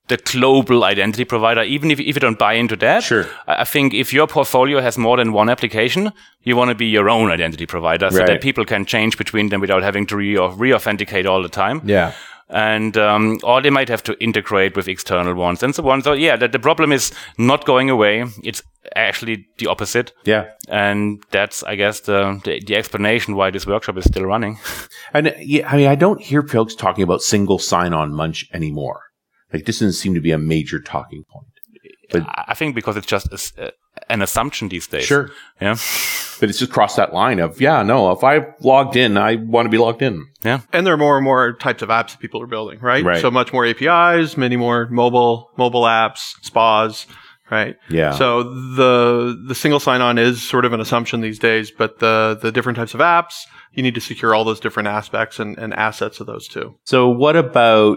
the 0.09 0.17
global 0.19 0.85
identity 0.85 1.25
provider, 1.25 1.63
even 1.63 1.91
if, 1.91 1.99
if 1.99 2.07
you 2.17 2.21
don't 2.21 2.39
buy 2.39 2.53
into 2.55 2.77
that. 2.77 3.03
Sure. 3.03 3.27
I 3.47 3.65
think 3.65 3.93
if 3.93 4.13
your 4.13 4.27
portfolio 4.27 4.81
has 4.81 4.97
more 4.97 5.17
than 5.17 5.33
one 5.33 5.49
application, 5.49 6.13
you 6.43 6.55
want 6.57 6.69
to 6.71 6.75
be 6.77 6.87
your 6.87 7.09
own 7.11 7.31
identity 7.31 7.67
provider 7.67 8.11
so 8.11 8.19
Right. 8.19 8.27
that 8.29 8.41
people 8.41 8.65
can 8.65 8.85
change 8.87 9.19
between 9.19 9.49
them 9.49 9.61
without 9.61 9.83
having 9.83 10.07
to 10.07 10.17
re- 10.17 10.37
re-authenticate 10.39 11.27
all 11.27 11.43
the 11.43 11.49
time. 11.49 11.81
Yeah. 11.85 12.13
And, 12.49 12.97
um, 12.97 13.41
or 13.43 13.61
they 13.61 13.71
might 13.71 13.89
have 13.89 14.05
to 14.05 14.17
integrate 14.23 14.77
with 14.77 14.87
external 14.87 15.35
ones 15.35 15.65
and 15.65 15.75
so 15.75 15.89
on. 15.89 16.03
So 16.03 16.13
yeah, 16.13 16.37
the, 16.37 16.47
the 16.47 16.61
problem 16.61 16.93
is 16.93 17.11
not 17.39 17.65
going 17.65 17.91
away. 17.91 18.25
It's 18.45 18.63
actually 18.95 19.49
the 19.59 19.67
opposite. 19.67 20.13
yeah, 20.25 20.51
And 20.69 21.25
that's, 21.33 21.65
I 21.65 21.75
guess, 21.75 21.99
the, 22.01 22.41
the, 22.45 22.61
the 22.65 22.77
explanation 22.77 23.35
why 23.35 23.51
this 23.51 23.67
workshop 23.67 23.97
is 23.99 24.05
still 24.05 24.25
running. 24.25 24.59
And 25.13 25.35
yeah, 25.41 25.69
I 25.73 25.77
mean, 25.77 25.87
I 25.89 25.95
don't 25.95 26.21
hear 26.21 26.43
folks 26.43 26.75
talking 26.75 27.03
about 27.05 27.23
single 27.23 27.59
sign-on 27.59 28.13
munch 28.13 28.49
anymore. 28.53 29.01
Like 29.57 29.67
this 29.67 29.79
doesn't 29.81 29.95
seem 29.95 30.15
to 30.15 30.21
be 30.21 30.31
a 30.33 30.39
major 30.39 30.81
talking 30.81 31.25
point. 31.25 31.47
I 32.15 32.45
I 32.49 32.55
think 32.55 32.75
because 32.75 32.97
it's 32.97 33.07
just 33.07 33.29
a 33.31 33.35
s- 33.35 33.53
uh, 33.59 33.71
an 34.09 34.23
assumption 34.23 34.69
these 34.69 34.87
days. 34.87 35.05
Sure. 35.05 35.31
Yeah. 35.61 35.77
But 36.39 36.51
it's 36.51 36.59
just 36.59 36.71
crossed 36.71 36.97
that 36.97 37.13
line 37.15 37.41
of 37.41 37.61
yeah, 37.61 37.83
no. 37.83 38.13
If 38.13 38.23
I 38.23 38.47
logged 38.61 38.95
in, 38.95 39.17
I 39.17 39.37
want 39.37 39.67
to 39.67 39.71
be 39.71 39.79
logged 39.79 40.03
in. 40.03 40.27
Yeah. 40.45 40.61
and 40.73 40.87
there 40.87 40.95
are 40.95 40.99
more 40.99 41.17
and 41.17 41.25
more 41.25 41.55
types 41.55 41.83
of 41.83 41.89
apps 41.89 42.11
that 42.13 42.21
people 42.21 42.41
are 42.43 42.47
building, 42.47 42.79
right? 42.81 43.03
Right. 43.05 43.21
So 43.21 43.31
much 43.31 43.53
more 43.53 43.65
APIs, 43.67 44.37
many 44.37 44.57
more 44.57 44.87
mobile 44.91 45.51
mobile 45.57 45.83
apps, 45.83 46.35
SPAs, 46.43 47.07
right? 47.51 47.77
Yeah. 47.89 48.13
So 48.13 48.43
the 48.45 49.43
the 49.49 49.55
single 49.55 49.81
sign 49.81 50.01
on 50.03 50.19
is 50.19 50.47
sort 50.47 50.65
of 50.67 50.73
an 50.75 50.81
assumption 50.81 51.23
these 51.23 51.39
days, 51.41 51.71
but 51.73 51.99
the 51.99 52.39
the 52.41 52.53
different 52.53 52.77
types 52.77 52.95
of 52.95 53.01
apps, 53.01 53.35
you 53.73 53.83
need 53.83 53.95
to 53.95 54.01
secure 54.01 54.35
all 54.35 54.45
those 54.45 54.61
different 54.61 54.89
aspects 54.89 55.41
and, 55.41 55.57
and 55.59 55.73
assets 55.75 56.21
of 56.21 56.27
those 56.27 56.47
too. 56.47 56.77
So 56.85 57.09
what 57.09 57.35
about 57.35 57.97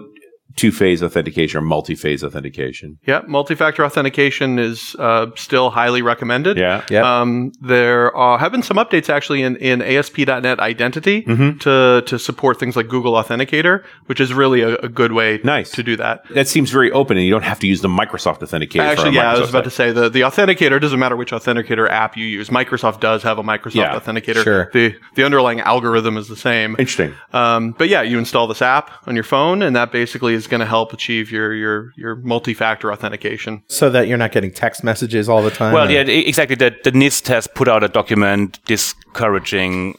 two-phase 0.56 1.01
authentication 1.03 1.58
or 1.60 1.62
multi-phase 1.62 2.24
authentication? 2.24 2.98
Yeah, 3.08 3.22
multi-factor 3.27 3.84
authentication 3.86 4.60
is 4.60 4.96
uh, 5.00 5.27
still 5.36 5.70
highly 5.70 6.01
recommended. 6.01 6.58
Yeah. 6.58 6.84
Yep. 6.89 7.03
Um, 7.03 7.51
there 7.62 8.15
are, 8.15 8.38
have 8.39 8.51
been 8.51 8.63
some 8.63 8.77
updates 8.77 9.10
actually 9.10 9.41
in, 9.41 9.56
in 9.58 9.82
ASP.NET 9.82 10.60
Identity 10.60 11.24
Mm-hmm. 11.24 11.58
to 11.60 12.01
to 12.06 12.18
support 12.20 12.60
things 12.60 12.75
like 12.75 12.88
Google 12.88 13.13
Authenticator, 13.13 13.84
which 14.08 14.20
is 14.20 14.34
really 14.34 14.62
a, 14.62 14.75
a 14.77 14.89
good 14.89 15.12
way 15.12 15.39
Nice. 15.44 15.72
to 15.72 15.84
do 15.84 15.96
that. 15.98 16.24
That 16.34 16.48
seems 16.48 16.72
very 16.72 16.91
open, 16.91 17.18
and 17.18 17.25
you 17.25 17.32
don't 17.32 17.44
have 17.44 17.60
to 17.60 17.68
use 17.68 17.82
the 17.82 17.88
Microsoft 17.88 18.39
authenticator. 18.39 18.79
Actually, 18.82 19.15
yeah, 19.15 19.32
I 19.34 19.39
was 19.39 19.50
about 19.50 19.63
to 19.65 19.70
say 19.70 19.91
the, 19.91 20.10
the 20.10 20.22
authenticator 20.22 20.79
doesn't 20.82 21.00
matter 21.00 21.15
which 21.15 21.32
authenticator 21.32 21.89
app 21.89 22.18
you 22.18 22.25
use. 22.25 22.50
Microsoft 22.50 23.00
does 23.00 23.24
have 23.24 23.38
a 23.38 23.44
Microsoft 23.44 23.75
Yeah, 23.75 24.00
authenticator. 24.00 24.44
sure. 24.44 24.70
The 24.74 24.96
the 25.15 25.24
underlying 25.24 25.60
algorithm 25.62 26.18
is 26.18 26.27
the 26.27 26.36
same. 26.36 26.72
Interesting. 26.79 27.13
Um, 27.34 27.72
but 27.77 27.89
yeah, 27.89 28.01
you 28.01 28.18
install 28.18 28.48
this 28.48 28.62
app 28.62 28.91
on 29.08 29.15
your 29.15 29.24
phone, 29.24 29.62
and 29.62 29.75
that 29.75 29.91
basically 29.91 30.34
is 30.39 30.48
going 30.48 30.60
to 30.62 30.65
help 30.65 30.93
achieve 30.93 31.31
your 31.31 31.53
your 31.53 31.91
your 31.96 32.15
multi-factor 32.15 32.91
authentication. 32.91 33.62
So 33.67 33.89
that 33.91 34.08
you're 34.08 34.17
not 34.17 34.31
getting 34.31 34.51
text 34.51 34.84
messages 34.84 35.29
all 35.29 35.43
the 35.43 35.51
time. 35.51 35.74
Well, 35.74 35.88
or- 35.88 35.91
yeah, 35.91 36.01
exactly. 36.01 36.55
The, 36.55 36.75
the 36.84 36.91
NIST 36.91 37.27
has 37.27 37.46
put 37.48 37.67
out 37.67 37.84
a 37.84 37.88
document 37.88 38.60
discouraging 38.65 39.98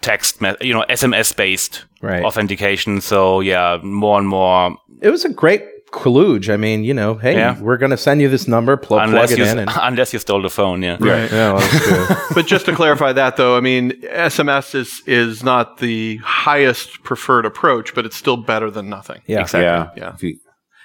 text, 0.00 0.40
me- 0.40 0.56
you 0.60 0.72
know, 0.72 0.84
SMS 0.88 1.34
based 1.36 1.84
Right. 2.02 2.24
authentication. 2.24 3.00
So 3.02 3.40
yeah, 3.40 3.78
more 3.82 4.18
and 4.18 4.26
more, 4.28 4.76
It 5.02 5.10
was 5.10 5.24
a 5.24 5.28
great 5.28 5.62
kludge. 5.92 6.48
I 6.52 6.56
mean, 6.56 6.84
you 6.84 6.94
know, 6.94 7.14
hey, 7.14 7.34
Yeah. 7.34 7.58
we're 7.60 7.76
going 7.76 7.90
to 7.90 7.96
send 7.96 8.20
you 8.20 8.28
this 8.28 8.46
number, 8.48 8.76
pl- 8.76 8.98
plug 9.00 9.30
it 9.30 9.38
in. 9.38 9.58
And, 9.58 9.70
unless 9.82 10.12
you 10.12 10.18
stole 10.18 10.42
the 10.42 10.50
phone. 10.50 10.82
Yeah. 10.82 10.96
Right. 11.00 11.30
yeah, 11.30 11.52
well, 11.54 12.26
but 12.34 12.46
just 12.46 12.66
to 12.66 12.74
clarify 12.74 13.12
that, 13.12 13.36
though, 13.36 13.56
I 13.56 13.60
mean, 13.60 13.92
SMS 14.02 14.74
is 14.74 15.02
is 15.06 15.42
not 15.42 15.78
the 15.78 16.16
highest 16.18 17.02
preferred 17.02 17.46
approach, 17.46 17.94
but 17.94 18.06
it's 18.06 18.16
still 18.16 18.36
better 18.36 18.70
than 18.70 18.88
nothing. 18.88 19.20
Yeah. 19.26 19.40
Exactly. 19.40 20.00
Yeah. 20.02 20.16
Yeah. 20.22 20.32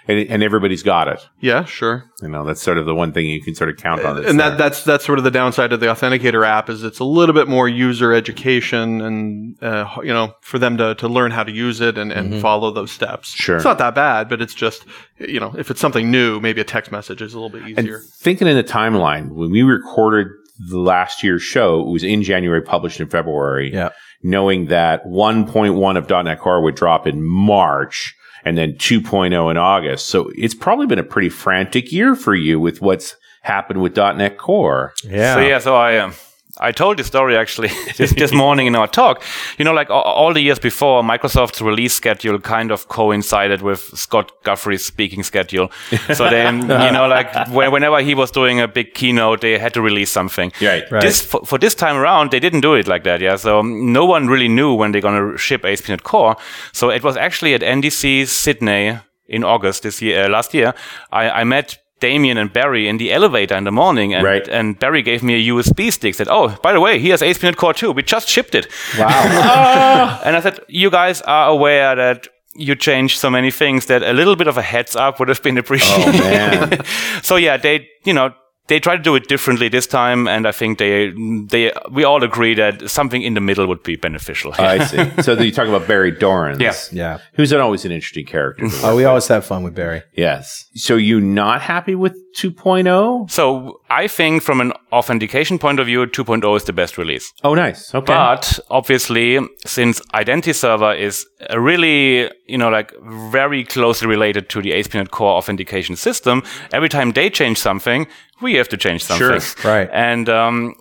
If 0.07 0.09
you- 0.09 0.21
and, 0.21 0.29
and 0.29 0.43
everybody's 0.43 0.83
got 0.83 1.07
it. 1.07 1.19
Yeah, 1.39 1.65
sure. 1.65 2.05
You 2.21 2.29
know, 2.29 2.45
that's 2.45 2.61
sort 2.61 2.77
of 2.77 2.85
the 2.85 2.95
one 2.95 3.11
thing 3.11 3.25
you 3.25 3.41
can 3.41 3.55
sort 3.55 3.69
of 3.69 3.77
count 3.77 4.03
on. 4.03 4.15
that's 4.17 4.29
and 4.29 4.39
there. 4.39 4.51
that 4.51 4.57
that's 4.57 4.83
that's 4.83 5.05
sort 5.05 5.17
of 5.17 5.23
the 5.23 5.31
downside 5.31 5.73
of 5.73 5.79
the 5.79 5.87
authenticator 5.87 6.45
app 6.45 6.69
is 6.69 6.83
it's 6.83 6.99
a 6.99 7.03
little 7.03 7.33
bit 7.33 7.47
more 7.47 7.67
user 7.67 8.13
education 8.13 9.01
and 9.01 9.63
uh, 9.63 9.87
you 10.03 10.13
know 10.13 10.33
for 10.41 10.59
them 10.59 10.77
to, 10.77 10.95
to 10.95 11.07
learn 11.07 11.31
how 11.31 11.43
to 11.43 11.51
use 11.51 11.81
it 11.81 11.97
and, 11.97 12.11
and 12.11 12.41
follow 12.41 12.71
those 12.71 12.91
steps. 12.91 13.29
Sure. 13.29 13.55
it's 13.57 13.65
not 13.65 13.77
that 13.79 13.95
bad, 13.95 14.29
but 14.29 14.41
it's 14.41 14.53
just 14.53 14.85
you 15.19 15.39
know 15.39 15.53
if 15.57 15.71
it's 15.71 15.79
something 15.81 16.09
new, 16.11 16.39
maybe 16.39 16.61
a 16.61 16.65
text 16.65 16.91
message 16.91 17.21
is 17.21 17.33
a 17.33 17.39
little 17.39 17.49
bit 17.49 17.63
easier. 17.63 17.75
And 17.77 17.87
easier. 17.87 17.99
thinking 18.17 18.47
in 18.47 18.55
the 18.55 18.63
timeline, 18.63 19.29
when 19.29 19.51
we 19.51 19.63
recorded 19.63 20.27
the 20.69 20.79
last 20.79 21.21
year's 21.23 21.41
show, 21.43 21.81
it 21.81 21.91
was 21.91 22.03
in 22.03 22.23
January, 22.23 22.61
published 22.61 22.99
in 23.01 23.09
February. 23.09 23.73
Yeah. 23.73 23.89
Knowing 24.23 24.67
that 24.67 25.05
1.1 25.05 25.97
of 25.97 26.25
.NET 26.25 26.39
Core 26.39 26.61
would 26.63 26.75
drop 26.75 27.05
in 27.05 27.21
March 27.21 28.15
and 28.45 28.57
then 28.57 28.73
2.0 28.73 29.51
in 29.51 29.57
August. 29.57 30.07
So 30.07 30.31
it's 30.35 30.53
probably 30.53 30.85
been 30.85 30.99
a 30.99 31.03
pretty 31.03 31.29
frantic 31.29 31.91
year 31.91 32.15
for 32.15 32.35
you 32.35 32.59
with 32.59 32.81
what's 32.81 33.15
happened 33.41 33.81
with 33.81 33.97
.NET 33.97 34.37
Core. 34.37 34.93
Yeah. 35.03 35.33
So 35.33 35.39
yeah, 35.41 35.59
so 35.59 35.75
I 35.75 35.97
um, 35.97 36.13
I 36.59 36.71
told 36.71 36.97
this 36.97 37.07
story 37.07 37.37
actually 37.37 37.69
this, 37.97 38.13
this 38.13 38.31
morning 38.31 38.67
in 38.67 38.75
our 38.75 38.87
talk. 38.87 39.23
You 39.57 39.65
know, 39.65 39.73
like 39.73 39.89
all, 39.89 40.33
the 40.33 40.41
years 40.41 40.59
before, 40.59 41.03
Microsoft's 41.03 41.61
release 41.61 41.93
schedule 41.93 42.39
kind 42.39 42.71
of 42.71 42.87
coincided 42.87 43.61
with 43.61 43.79
Scott 43.97 44.31
Guthrie's 44.43 44.85
speaking 44.85 45.23
schedule. 45.23 45.71
So 46.13 46.29
then, 46.29 46.61
you 46.61 46.91
know, 46.91 47.07
like 47.07 47.49
when, 47.49 47.71
whenever 47.71 48.01
he 48.01 48.15
was 48.15 48.31
doing 48.31 48.59
a 48.59 48.67
big 48.67 48.93
keynote, 48.93 49.41
they 49.41 49.57
had 49.57 49.73
to 49.73 49.81
release 49.81 50.09
something. 50.09 50.51
Right. 50.61 50.89
Right. 50.91 51.01
This 51.01 51.21
for, 51.21 51.45
for 51.45 51.57
this 51.57 51.75
time 51.75 51.95
around, 51.95 52.31
they 52.31 52.39
didn't 52.39 52.61
do 52.61 52.73
it 52.73 52.87
like 52.87 53.03
that. 53.03 53.21
Yeah. 53.21 53.35
So 53.35 53.59
um, 53.59 53.93
no 53.93 54.05
one 54.05 54.27
really 54.27 54.47
knew 54.47 54.73
when 54.73 54.91
they're 54.91 55.01
gonna 55.01 55.37
ship 55.37 55.65
ASP.NET 55.65 56.03
Core. 56.03 56.35
So 56.71 56.89
it 56.89 57.03
was 57.03 57.17
actually 57.17 57.53
at 57.53 57.61
NDC 57.61 58.27
Sydney 58.27 58.99
in 59.27 59.43
August 59.43 59.83
this 59.83 60.01
year, 60.01 60.25
uh, 60.25 60.29
last 60.29 60.53
year. 60.53 60.73
I, 61.11 61.29
I 61.29 61.43
met 61.43 61.77
Damian 61.99 62.37
and 62.37 62.51
Barry 62.51 62.87
in 62.87 62.97
the 62.97 63.11
elevator 63.13 63.55
in 63.57 63.63
the 63.63 63.71
morning, 63.71 64.13
and 64.13 64.23
Right. 64.23 64.47
and 64.47 64.77
Barry 64.79 65.01
gave 65.01 65.23
me 65.23 65.33
a 65.35 65.53
USB 65.53 65.91
stick. 65.91 66.13
Said, 66.15 66.27
"Oh, 66.29 66.55
by 66.61 66.73
the 66.73 66.79
way, 66.79 66.99
here's 66.99 67.21
ASP.NET 67.21 67.55
Core 67.55 67.73
2. 67.73 67.91
We 67.93 68.03
just 68.03 68.27
shipped 68.29 68.53
it." 68.55 68.67
Wow. 68.99 70.19
And 70.25 70.35
I 70.35 70.41
said, 70.41 70.59
"You 70.67 70.89
guys 70.89 71.21
are 71.21 71.47
aware 71.49 71.95
that." 71.95 72.27
You 72.57 72.73
changed 72.75 73.19
so 73.19 73.29
many 73.29 73.51
things 73.51 73.85
that 73.87 74.01
a 74.01 74.13
little 74.13 74.37
bit 74.37 74.47
of 74.47 74.57
a 74.57 74.61
heads 74.61 74.95
up 74.95 75.19
would 75.19 75.27
have 75.27 75.41
been 75.43 75.57
appreciated. 75.57 76.15
Oh, 76.15 76.29
man. 76.29 76.85
so 77.21 77.35
yeah, 77.35 77.57
they, 77.57 77.89
you 78.05 78.13
know, 78.13 78.29
they 78.67 78.79
tried 78.79 78.97
to 78.97 79.03
do 79.03 79.15
it 79.15 79.27
differently 79.27 79.69
this 79.69 79.85
time, 79.85 80.27
and 80.27 80.47
I 80.47 80.51
think 80.51 80.79
they, 80.79 81.11
they, 81.47 81.71
we 81.91 82.03
all 82.03 82.23
agree 82.23 82.55
that 82.55 82.89
something 82.89 83.21
in 83.21 83.35
the 83.35 83.41
middle 83.41 83.67
would 83.67 83.83
be 83.83 83.95
beneficial. 83.95 84.53
I 84.57 84.83
see. 84.85 85.21
So 85.21 85.33
you 85.33 85.51
talk 85.51 85.67
about 85.67 85.87
Barry 85.87 86.11
Dorrans. 86.11 86.59
Yeah. 86.59 86.73
yeah. 86.91 87.19
Who's 87.33 87.51
an, 87.51 87.61
always 87.61 87.85
an 87.85 87.91
interesting 87.91 88.25
character. 88.25 88.67
Oh, 88.83 88.95
we 88.95 89.05
always 89.05 89.27
have 89.27 89.45
fun 89.45 89.63
with 89.63 89.75
Barry. 89.75 90.03
yes. 90.13 90.65
So 90.75 90.95
you 90.95 91.21
not 91.21 91.61
happy 91.61 91.95
with 91.95 92.13
oh? 92.13 92.25
2.0? 92.35 93.31
So 93.31 93.81
I 93.89 94.07
think 94.07 94.41
from 94.41 94.61
an 94.61 94.73
authentication 94.91 95.59
point 95.59 95.79
of 95.79 95.85
view, 95.85 96.05
2.0 96.05 96.57
is 96.57 96.63
the 96.63 96.73
best 96.73 96.97
release. 96.97 97.31
Oh, 97.43 97.53
nice. 97.53 97.93
Okay. 97.93 98.05
But 98.05 98.59
obviously, 98.69 99.39
since 99.65 100.01
Identity 100.13 100.53
Server 100.53 100.93
is 100.93 101.25
a 101.49 101.59
really, 101.59 102.31
you 102.47 102.57
know, 102.57 102.69
like 102.69 102.93
very 103.31 103.63
closely 103.63 104.07
related 104.07 104.49
to 104.49 104.61
the 104.61 104.73
ASP.NET 104.73 105.11
Core 105.11 105.37
authentication 105.37 105.95
system, 105.95 106.43
every 106.73 106.89
time 106.89 107.11
they 107.11 107.29
change 107.29 107.57
something, 107.57 108.07
we 108.41 108.55
have 108.55 108.69
to 108.69 108.77
change 108.77 109.03
something. 109.03 109.39
Sure, 109.39 109.63
right. 109.71 109.89
And 109.91 110.29
um, 110.29 110.75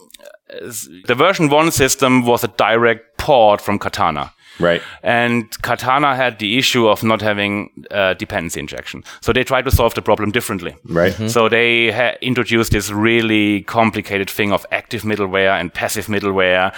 the 1.07 1.15
version 1.15 1.49
one 1.49 1.71
system 1.71 2.25
was 2.27 2.45
a 2.45 2.49
direct 2.49 3.19
port 3.19 3.61
from 3.61 3.79
Katana. 3.79 4.34
Right. 4.59 4.83
And 5.03 5.51
Katana 5.63 6.17
had 6.17 6.39
the 6.39 6.59
issue 6.59 6.89
of 6.89 7.03
not 7.03 7.21
having 7.23 7.71
uh, 7.91 8.15
dependency 8.15 8.61
injection. 8.61 9.05
So 9.21 9.33
they 9.33 9.45
tried 9.45 9.65
to 9.65 9.71
solve 9.71 9.95
the 9.95 10.03
problem 10.03 10.31
differently. 10.31 10.77
Right. 10.85 11.13
So 11.31 11.49
they 11.49 11.91
ha- 11.91 12.17
introduced 12.21 12.73
this 12.73 12.91
really 12.91 13.63
complicated 13.63 14.31
thing 14.31 14.53
of 14.53 14.67
active 14.71 15.03
middleware 15.03 15.59
and 15.59 15.73
passive 15.73 16.07
middleware. 16.07 16.73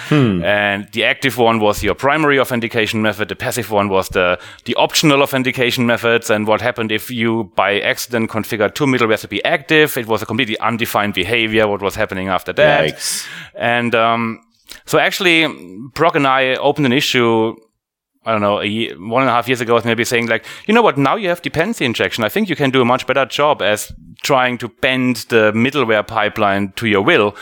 And 0.45 0.89
the 0.93 1.05
active 1.05 1.39
one 1.39 1.61
was 1.61 1.83
your 1.83 1.95
primary 1.95 2.39
authentication 2.39 3.03
method. 3.03 3.29
The 3.29 3.37
passive 3.37 3.71
one 3.71 3.89
was 3.89 4.09
the, 4.11 4.39
the 4.65 4.75
optional 4.77 5.23
authentication 5.23 5.87
methods. 5.87 6.31
And 6.31 6.47
what 6.47 6.61
happened 6.61 6.93
if 6.93 7.11
you 7.11 7.53
by 7.57 7.81
accident 7.81 8.31
configured 8.31 8.75
two 8.75 8.87
middlewares 8.87 9.21
to 9.21 9.29
be 9.29 9.45
active? 9.45 9.97
It 9.97 10.07
was 10.07 10.23
a 10.23 10.27
completely 10.27 10.59
undefined 10.61 11.15
behavior. 11.15 11.67
What 11.69 11.83
was 11.83 11.95
happening 11.95 12.29
after 12.29 12.53
that? 12.55 12.85
Yikes. 12.85 13.27
And 13.55 13.95
um, 13.95 14.41
so 14.85 14.99
actually, 14.99 15.47
Brock 15.95 16.15
and 16.17 16.27
I 16.27 16.55
opened 16.57 16.87
an 16.87 16.93
issue. 16.93 17.57
I 18.27 18.33
don't 18.33 18.41
know, 18.41 18.59
a 18.59 18.65
year, 18.65 18.97
one 18.99 19.23
and 19.23 19.31
a 19.31 19.33
half 19.33 19.47
years 19.47 19.61
ago, 19.61 19.75
was 19.75 19.85
maybe 19.85 20.05
saying 20.05 20.27
like, 20.27 20.45
you 20.67 20.75
know 20.75 20.83
what? 20.83 20.99
Now 20.99 21.15
you 21.15 21.29
have 21.29 21.43
dependency 21.43 21.85
injection. 21.85 22.25
I 22.25 22.29
think 22.29 22.49
you 22.49 22.57
can 22.57 22.71
do 22.71 22.83
a 22.83 22.85
much 22.85 23.07
better 23.07 23.25
job 23.25 23.63
as 23.63 23.93
trying 24.23 24.59
to 24.59 24.69
bend 24.69 25.17
the 25.29 25.53
middleware 25.53 26.05
pipeline 26.07 26.73
to 26.73 26.89
your 26.89 27.03
will. 27.03 27.37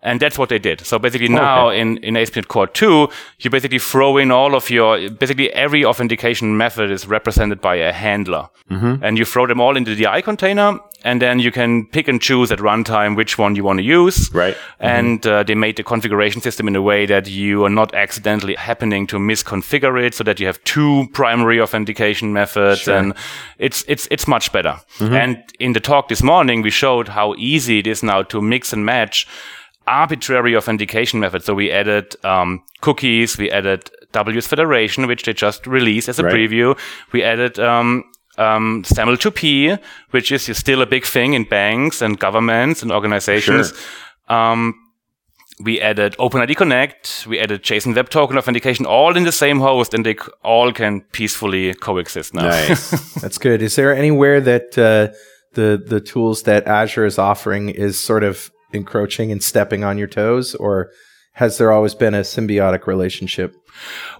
And 0.00 0.20
that's 0.20 0.38
what 0.38 0.48
they 0.48 0.60
did. 0.60 0.86
So 0.86 0.98
basically 0.98 1.28
now 1.28 1.70
in, 1.70 1.96
in 1.98 2.16
ASP.NET 2.16 2.46
Core 2.46 2.68
2, 2.68 3.08
you 3.40 3.50
basically 3.50 3.80
throw 3.80 4.16
in 4.16 4.30
all 4.30 4.54
of 4.54 4.70
your, 4.70 5.10
basically 5.10 5.52
every 5.52 5.84
authentication 5.84 6.56
method 6.56 6.92
is 6.92 7.08
represented 7.08 7.60
by 7.60 7.76
a 7.76 7.92
handler. 7.92 8.48
And 9.02 9.18
you 9.18 9.24
throw 9.24 9.46
them 9.48 9.60
all 9.60 9.76
into 9.76 9.96
the 9.96 10.06
I 10.06 10.20
container 10.20 10.78
and 11.04 11.22
then 11.22 11.40
you 11.40 11.50
can 11.50 11.86
pick 11.86 12.06
and 12.06 12.20
choose 12.20 12.52
at 12.52 12.58
runtime 12.60 13.16
which 13.16 13.38
one 13.38 13.56
you 13.56 13.64
want 13.64 13.78
to 13.78 13.82
use. 13.82 14.32
Right. 14.32 14.56
And 14.78 15.26
uh, 15.26 15.42
they 15.42 15.54
made 15.56 15.76
the 15.76 15.82
configuration 15.82 16.42
system 16.42 16.68
in 16.68 16.76
a 16.76 16.82
way 16.82 17.06
that 17.06 17.28
you 17.28 17.64
are 17.64 17.70
not 17.70 17.92
accidentally 17.94 18.54
happening 18.54 19.06
to 19.08 19.16
misconfigure 19.16 20.00
it 20.00 20.14
so 20.14 20.22
that 20.24 20.38
you 20.38 20.46
have 20.46 20.62
two 20.62 21.08
primary 21.12 21.60
authentication 21.60 22.32
methods 22.32 22.86
and 22.86 23.14
it's, 23.58 23.84
it's, 23.88 24.06
it's 24.12 24.28
much 24.28 24.52
better. 24.52 24.80
And 25.14 25.42
in 25.58 25.72
the 25.72 25.80
talk 25.80 26.08
this 26.08 26.22
morning, 26.22 26.62
we 26.62 26.70
showed 26.70 27.08
how 27.08 27.34
easy 27.36 27.80
it 27.80 27.86
is 27.86 28.02
now 28.02 28.22
to 28.24 28.40
mix 28.40 28.72
and 28.72 28.84
match 28.84 29.26
arbitrary 29.88 30.56
authentication 30.56 31.20
method. 31.20 31.42
So 31.42 31.54
we 31.54 31.70
added 31.70 32.14
um, 32.24 32.62
cookies, 32.80 33.38
we 33.38 33.50
added 33.50 33.90
WS 34.12 34.46
Federation, 34.46 35.06
which 35.06 35.22
they 35.24 35.32
just 35.32 35.66
released 35.66 36.08
as 36.08 36.18
a 36.18 36.22
Right. 36.24 36.32
preview. 36.34 36.78
We 37.12 37.22
added 37.22 37.58
um, 37.58 38.04
um, 38.38 38.82
SAML2P, 38.84 39.78
which 40.10 40.30
is 40.32 40.44
still 40.56 40.82
a 40.82 40.86
big 40.86 41.04
thing 41.04 41.34
in 41.34 41.44
banks 41.44 42.02
and 42.02 42.18
governments 42.18 42.82
and 42.82 42.92
organizations. 42.92 43.72
Um, 44.28 44.74
we 45.64 45.80
added 45.80 46.14
OpenID 46.18 46.54
Connect, 46.56 47.26
we 47.28 47.40
added 47.40 47.62
JSON 47.64 47.96
Web 47.96 48.08
Token 48.10 48.38
authentication, 48.38 48.86
all 48.86 49.16
in 49.16 49.24
the 49.24 49.32
same 49.32 49.58
host, 49.58 49.92
and 49.92 50.06
they 50.06 50.14
c- 50.14 50.20
all 50.44 50.72
can 50.72 51.00
peacefully 51.12 51.74
coexist 51.74 52.32
now. 52.32 52.44
Nice. 52.44 52.90
That's 53.22 53.38
good. 53.38 53.60
Is 53.60 53.74
there 53.74 53.92
anywhere 53.92 54.40
that 54.40 54.78
uh, 54.78 55.12
the 55.54 55.82
the 55.84 56.00
tools 56.00 56.44
that 56.44 56.68
Azure 56.68 57.06
is 57.06 57.18
offering 57.18 57.70
is 57.70 57.98
sort 57.98 58.22
of 58.22 58.52
encroaching 58.72 59.32
and 59.32 59.42
stepping 59.42 59.84
on 59.84 59.98
your 59.98 60.08
toes, 60.08 60.54
or 60.54 60.90
has 61.34 61.58
there 61.58 61.70
always 61.72 61.94
been 61.94 62.14
a 62.14 62.20
symbiotic 62.22 62.86
relationship? 62.86 63.54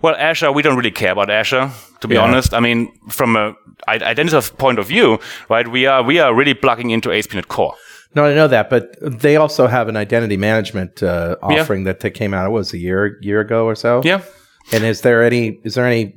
Well, 0.03 0.15
Azure, 0.17 0.53
we 0.53 0.63
don't 0.63 0.77
really 0.77 0.93
care 0.93 1.13
about 1.13 1.31
Azure, 1.31 1.71
to 2.01 2.09
be 2.09 2.15
Yeah. 2.15 2.23
honest. 2.23 2.55
I 2.55 2.61
mean, 2.61 2.89
from 3.09 3.37
a 3.37 3.55
identity 3.89 4.41
point 4.57 4.79
of 4.79 4.87
view, 4.87 5.19
right? 5.49 5.67
We 5.67 5.87
are 5.87 6.03
we 6.03 6.21
are 6.21 6.35
really 6.35 6.55
plugging 6.55 6.91
into 6.91 7.11
ASP.NET 7.13 7.49
Core. 7.49 7.75
No, 8.15 8.25
I 8.25 8.35
know 8.35 8.49
that, 8.49 8.71
but 8.71 8.97
they 9.01 9.37
also 9.37 9.67
have 9.67 9.89
an 9.89 9.97
identity 9.97 10.37
management 10.37 11.03
uh, 11.03 11.37
offering 11.43 11.85
that 11.85 12.01
they 12.01 12.11
came 12.11 12.33
out. 12.35 12.47
It 12.47 12.53
was 12.53 12.73
a 12.73 12.79
year 12.79 13.19
year 13.21 13.41
ago 13.41 13.67
or 13.67 13.75
so. 13.75 14.01
Yeah. 14.05 14.21
And 14.73 14.85
is 14.85 15.01
there 15.03 15.23
any 15.25 15.59
is 15.65 15.75
there 15.75 15.87
any 15.87 16.15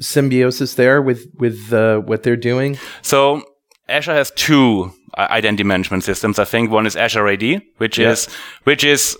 symbiosis 0.00 0.74
there 0.74 1.00
with 1.02 1.26
with 1.38 1.72
uh, 1.72 1.98
what 2.00 2.22
they're 2.22 2.36
doing? 2.36 2.78
So 3.02 3.42
Azure 3.88 4.14
has 4.14 4.30
two 4.32 4.92
uh, 5.18 5.26
identity 5.30 5.64
management 5.64 6.04
systems. 6.04 6.38
I 6.38 6.44
think 6.44 6.70
one 6.70 6.86
is 6.86 6.96
Azure 6.96 7.28
AD, 7.28 7.62
which 7.78 7.98
Yeah. 7.98 8.12
is 8.12 8.28
which 8.64 8.84
is 8.84 9.16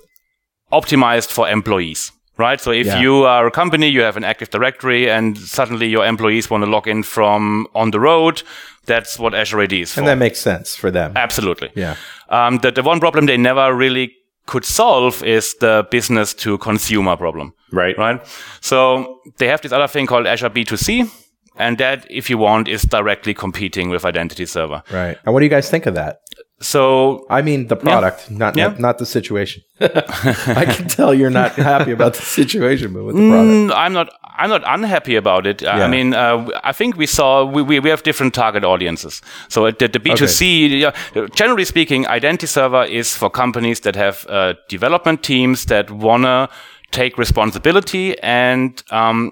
optimized 0.72 1.30
for 1.30 1.48
employees. 1.48 2.12
Right. 2.36 2.60
So 2.60 2.72
if 2.72 2.86
Yeah. 2.86 3.00
you 3.00 3.24
are 3.24 3.46
a 3.46 3.50
company, 3.50 3.86
you 3.88 4.02
have 4.02 4.16
an 4.16 4.24
Active 4.24 4.50
Directory 4.50 5.08
and 5.10 5.38
suddenly 5.38 5.86
your 5.86 6.04
employees 6.04 6.50
want 6.50 6.64
to 6.64 6.70
log 6.70 6.88
in 6.88 7.02
from 7.04 7.66
on 7.74 7.90
the 7.92 8.00
road. 8.00 8.42
That's 8.86 9.18
what 9.18 9.34
Azure 9.34 9.60
AD 9.62 9.72
is 9.80 9.92
for. 9.94 10.00
And 10.00 10.08
that 10.08 10.18
makes 10.18 10.40
sense 10.40 10.74
for 10.76 10.90
them. 10.90 11.12
Absolutely. 11.16 11.70
Yeah. 11.76 11.94
Um, 12.30 12.58
the, 12.58 12.72
the 12.72 12.82
one 12.82 12.98
problem 13.00 13.26
they 13.26 13.36
never 13.36 13.72
really 13.72 14.10
could 14.46 14.64
solve 14.64 15.22
is 15.22 15.54
the 15.60 15.86
business 15.90 16.34
to 16.34 16.58
consumer 16.58 17.16
problem. 17.16 17.52
right. 17.72 17.96
Right. 17.96 18.20
So 18.60 19.20
they 19.38 19.46
have 19.46 19.60
this 19.62 19.72
other 19.72 19.86
thing 19.88 20.06
called 20.06 20.26
Azure 20.26 20.50
B2C. 20.50 21.08
And 21.56 21.78
that, 21.78 22.06
if 22.10 22.28
you 22.28 22.38
want, 22.38 22.68
is 22.68 22.82
directly 22.82 23.34
competing 23.34 23.90
with 23.90 24.04
Identity 24.04 24.46
Server. 24.46 24.82
Right. 24.90 25.16
And 25.24 25.32
what 25.32 25.40
do 25.40 25.46
you 25.46 25.50
guys 25.50 25.70
think 25.70 25.86
of 25.86 25.94
that? 25.94 26.20
So 26.60 27.26
I 27.28 27.42
mean, 27.42 27.66
the 27.66 27.76
product, 27.76 28.30
not, 28.30 28.56
Yeah. 28.56 28.68
not 28.68 28.80
not 28.80 28.98
the 28.98 29.06
situation. 29.06 29.62
I 29.80 30.64
can 30.66 30.88
tell 30.88 31.12
you're 31.12 31.30
not 31.30 31.52
happy 31.52 31.92
about 31.92 32.14
the 32.14 32.22
situation, 32.22 32.92
but 32.94 33.04
with 33.04 33.16
the 33.16 33.28
product. 33.28 33.50
Mm, 33.50 33.72
I'm 33.74 33.92
not. 33.92 34.08
I'm 34.36 34.50
not 34.50 34.62
unhappy 34.66 35.14
about 35.14 35.46
it. 35.46 35.62
I 35.64 35.86
mean, 35.86 36.12
uh, 36.12 36.48
I 36.64 36.72
think 36.72 36.96
we 36.96 37.06
saw 37.06 37.44
we, 37.44 37.62
we, 37.62 37.78
we 37.80 37.90
have 37.90 38.02
different 38.02 38.34
target 38.34 38.64
audiences. 38.64 39.22
So 39.48 39.70
the, 39.70 39.86
the 39.86 40.00
B2C, 40.00 40.80
yeah, 40.80 41.26
generally 41.36 41.64
speaking, 41.64 42.04
Identity 42.08 42.48
Server 42.48 42.82
is 42.84 43.16
for 43.16 43.30
companies 43.30 43.80
that 43.80 43.94
have 43.94 44.26
uh, 44.28 44.54
development 44.68 45.22
teams 45.22 45.66
that 45.66 45.88
wanna 45.90 46.48
take 46.90 47.16
responsibility 47.16 48.18
and 48.22 48.82
um, 48.90 49.30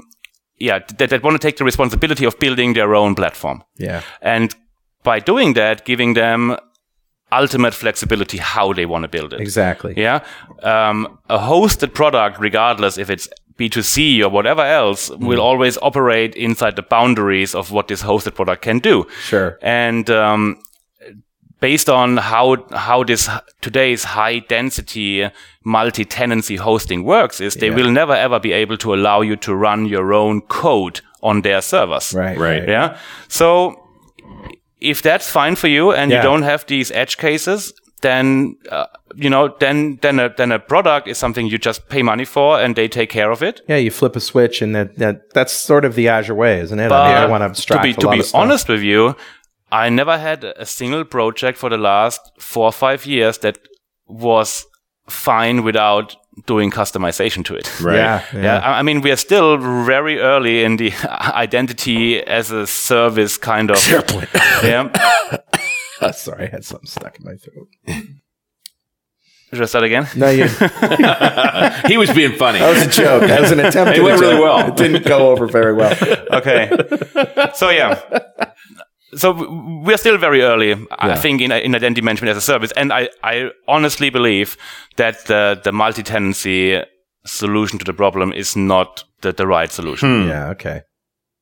yeah, 0.62 0.78
that, 0.98 1.10
that 1.10 1.22
want 1.22 1.34
to 1.34 1.44
take 1.46 1.56
the 1.56 1.64
responsibility 1.64 2.24
of 2.24 2.38
building 2.38 2.74
their 2.74 2.94
own 2.94 3.14
platform. 3.14 3.64
Yeah. 3.78 4.02
And 4.20 4.54
by 5.02 5.18
doing 5.18 5.54
that, 5.54 5.84
giving 5.84 6.14
them 6.14 6.56
ultimate 7.32 7.74
flexibility 7.74 8.38
how 8.38 8.72
they 8.72 8.86
want 8.86 9.02
to 9.02 9.08
build 9.08 9.32
it. 9.32 9.40
Exactly. 9.40 9.94
Yeah. 9.96 10.24
Um, 10.62 11.18
a 11.28 11.38
hosted 11.38 11.94
product, 11.94 12.38
regardless 12.38 12.96
if 12.96 13.10
it's 13.10 13.28
B2C 13.58 14.22
or 14.22 14.28
whatever 14.28 14.62
else, 14.62 15.10
will 15.10 15.40
always 15.40 15.78
operate 15.82 16.36
inside 16.36 16.76
the 16.76 16.82
boundaries 16.82 17.54
of 17.54 17.72
what 17.72 17.88
this 17.88 18.02
hosted 18.02 18.34
product 18.36 18.62
can 18.62 18.78
do. 18.78 19.06
Sure. 19.22 19.58
And 19.62 20.08
um, 20.10 20.62
based 21.58 21.88
on 21.88 22.18
how 22.18 22.66
how 22.72 23.02
this 23.02 23.28
today's 23.60 24.04
high 24.04 24.38
density 24.40 25.28
multi 25.64 26.04
tenancy 26.04 26.56
hosting 26.56 27.04
works, 27.04 27.40
is 27.40 27.54
they 27.54 27.68
Yeah. 27.68 27.76
will 27.76 27.90
never 27.90 28.14
ever 28.14 28.40
be 28.40 28.52
able 28.52 28.76
to 28.78 28.94
allow 28.94 29.20
you 29.22 29.36
to 29.36 29.54
run 29.54 29.86
your 29.86 30.12
own 30.12 30.40
code 30.42 31.00
on 31.22 31.42
their 31.42 31.60
servers. 31.62 32.14
Right. 32.14 32.38
Right. 32.38 32.68
Yeah. 32.68 32.96
So 33.28 33.76
if 34.80 35.02
that's 35.02 35.30
fine 35.30 35.56
for 35.56 35.68
you 35.68 35.92
and 35.92 36.10
Yeah. 36.10 36.16
you 36.18 36.22
don't 36.22 36.42
have 36.42 36.64
these 36.66 36.90
edge 36.90 37.16
cases, 37.16 37.72
then 38.00 38.56
uh, 38.70 38.86
you 39.14 39.30
know, 39.30 39.54
then 39.60 39.98
then 40.02 40.18
a 40.18 40.28
then 40.36 40.50
a 40.52 40.58
product 40.58 41.06
is 41.08 41.18
something 41.18 41.46
you 41.46 41.58
just 41.58 41.88
pay 41.88 42.02
money 42.02 42.24
for 42.24 42.60
and 42.60 42.74
they 42.74 42.88
take 42.88 43.08
care 43.10 43.30
of 43.30 43.42
it. 43.42 43.60
Yeah, 43.68 43.76
you 43.76 43.90
flip 43.92 44.16
a 44.16 44.20
switch, 44.20 44.60
and 44.62 44.74
that, 44.74 44.96
that 44.98 45.32
that's 45.34 45.52
sort 45.52 45.84
of 45.84 45.94
the 45.94 46.08
Azure 46.08 46.34
way, 46.34 46.58
isn't 46.60 46.80
it? 46.80 46.90
I 46.90 47.06
mean, 47.08 47.16
I 47.16 47.26
want 47.26 47.42
to 47.42 47.46
abstract 47.46 47.82
to 47.82 47.86
be 47.88 47.90
a 47.92 47.94
to 48.00 48.06
lot 48.06 48.12
be 48.14 48.18
of 48.20 48.26
stuff. 48.26 48.40
honest 48.40 48.68
with 48.68 48.82
you, 48.82 49.14
I 49.70 49.88
never 49.88 50.18
had 50.18 50.42
a 50.44 50.66
single 50.66 51.04
project 51.04 51.58
for 51.58 51.70
the 51.70 51.78
last 51.78 52.20
four 52.40 52.64
or 52.64 52.72
five 52.72 53.06
years 53.06 53.38
that 53.38 53.58
was 54.08 54.66
fine 55.08 55.62
without 55.64 56.16
doing 56.46 56.70
customization 56.70 57.44
to 57.44 57.54
it. 57.54 57.80
Right. 57.80 57.96
Yeah, 57.96 58.24
yeah. 58.32 58.42
Yeah, 58.42 58.58
I 58.58 58.78
I 58.78 58.82
mean, 58.82 59.00
we 59.00 59.10
are 59.10 59.16
still 59.16 59.58
very 59.84 60.18
early 60.18 60.64
in 60.64 60.76
the 60.76 60.92
identity 61.34 62.22
as 62.22 62.50
a 62.50 62.66
service 62.66 63.36
kind 63.36 63.70
of. 63.70 63.76
yeah. 64.62 64.88
Uh, 66.00 66.10
sorry, 66.10 66.48
I 66.48 66.50
had 66.50 66.64
something 66.64 66.88
stuck 66.88 67.16
in 67.16 67.24
my 67.24 67.36
throat. 67.36 67.68
Should 69.52 69.62
I 69.62 69.66
start 69.66 69.84
again? 69.84 70.08
No, 70.16 70.30
you. 70.30 70.48
he 71.86 71.96
was 71.96 72.10
being 72.12 72.32
funny. 72.32 72.58
That 72.58 72.74
was 72.74 72.82
a 72.82 72.90
joke. 72.90 73.22
That 73.22 73.40
was 73.40 73.52
an 73.52 73.60
attempt. 73.60 73.96
It 73.96 74.02
went 74.02 74.20
really 74.20 74.40
well. 74.40 74.66
It 74.66 74.74
didn't 74.74 75.04
go 75.06 75.30
over 75.30 75.46
very 75.46 75.74
well. 75.74 75.92
okay. 76.32 76.70
So 77.54 77.70
yeah. 77.70 78.00
So 79.14 79.32
we're 79.84 79.98
still 79.98 80.16
very 80.16 80.42
early, 80.42 80.74
I 80.90 81.16
think, 81.16 81.42
in, 81.42 81.52
in 81.52 81.74
identity 81.74 82.00
management 82.00 82.30
as 82.30 82.36
a 82.36 82.40
service, 82.40 82.72
and 82.76 82.92
I, 82.92 83.10
I 83.22 83.50
honestly 83.68 84.10
believe 84.10 84.56
that 84.96 85.26
the 85.26 85.60
the 85.62 85.72
multi-tenancy 85.72 86.82
solution 87.26 87.78
to 87.78 87.84
the 87.84 87.92
problem 87.92 88.32
is 88.32 88.56
not 88.56 89.04
the, 89.20 89.32
the 89.32 89.46
right 89.46 89.70
solution. 89.70 90.22
Hmm. 90.22 90.28
Yeah. 90.28 90.48
Okay. 90.50 90.80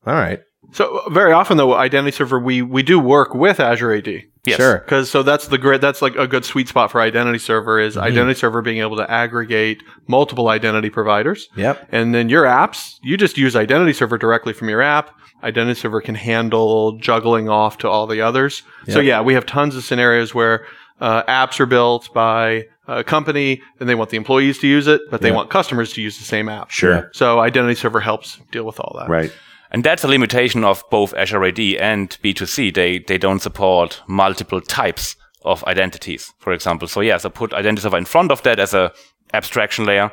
All 0.06 0.14
right. 0.14 0.40
So 0.72 1.02
very 1.10 1.32
often 1.32 1.56
though, 1.56 1.74
Identity 1.74 2.16
Server 2.16 2.38
we 2.40 2.62
we 2.62 2.82
do 2.82 2.98
work 2.98 3.34
with 3.34 3.60
Azure 3.60 3.92
AD. 3.92 4.22
Yes. 4.46 4.56
Sure. 4.56 4.78
Because 4.78 5.10
so 5.10 5.22
that's 5.22 5.48
the 5.48 5.58
great 5.58 5.80
that's 5.82 6.00
like 6.00 6.16
a 6.16 6.26
good 6.26 6.44
sweet 6.46 6.66
spot 6.68 6.90
for 6.90 7.00
Identity 7.00 7.38
Server 7.38 7.78
is 7.78 7.96
Identity 7.96 8.38
Server 8.38 8.62
being 8.62 8.78
able 8.78 8.96
to 8.96 9.10
aggregate 9.10 9.82
multiple 10.06 10.48
identity 10.48 10.88
providers. 10.88 11.48
Yep. 11.56 11.88
And 11.92 12.14
then 12.14 12.28
your 12.30 12.44
apps, 12.44 12.96
you 13.02 13.16
just 13.18 13.36
use 13.36 13.54
Identity 13.54 13.92
Server 13.92 14.16
directly 14.16 14.52
from 14.54 14.68
your 14.70 14.80
app. 14.80 15.10
Identity 15.42 15.78
Server 15.78 16.00
can 16.00 16.14
handle 16.14 16.96
juggling 16.98 17.48
off 17.50 17.78
to 17.78 17.88
all 17.88 18.06
the 18.06 18.20
others. 18.22 18.62
So 18.88 19.00
yeah, 19.00 19.20
we 19.20 19.34
have 19.34 19.44
tons 19.46 19.76
of 19.76 19.84
scenarios 19.84 20.34
where 20.34 20.66
uh, 21.00 21.22
apps 21.24 21.60
are 21.60 21.66
built 21.66 22.12
by 22.14 22.66
a 22.86 23.04
company 23.04 23.62
and 23.78 23.88
they 23.88 23.94
want 23.94 24.10
the 24.10 24.16
employees 24.16 24.58
to 24.58 24.66
use 24.66 24.86
it, 24.86 25.00
but 25.10 25.20
they 25.20 25.28
Yep. 25.28 25.36
want 25.36 25.50
customers 25.50 25.92
to 25.94 26.02
use 26.02 26.18
the 26.18 26.24
same 26.24 26.48
app. 26.48 26.70
Sure. 26.70 27.10
So 27.12 27.40
Identity 27.40 27.74
Server 27.74 28.00
helps 28.00 28.38
deal 28.52 28.64
with 28.64 28.80
all 28.80 28.96
that. 28.98 29.08
Right. 29.08 29.32
And 29.72 29.84
that's 29.84 30.04
a 30.04 30.08
limitation 30.08 30.64
of 30.64 30.82
both 30.90 31.14
Azure 31.14 31.44
AD 31.44 31.60
and 31.80 32.10
B2C. 32.22 32.72
They 32.74 32.98
they 32.98 33.18
don't 33.18 33.40
support 33.42 34.02
multiple 34.06 34.60
types 34.60 35.16
of 35.44 35.64
identities, 35.64 36.32
for 36.38 36.52
example. 36.52 36.88
So 36.88 37.00
yeah, 37.00 37.18
so 37.18 37.30
put 37.30 37.52
identity 37.52 37.82
server 37.82 37.98
in 37.98 38.04
front 38.04 38.30
of 38.32 38.42
that 38.42 38.58
as 38.58 38.74
a 38.74 38.92
abstraction 39.32 39.86
layer, 39.86 40.10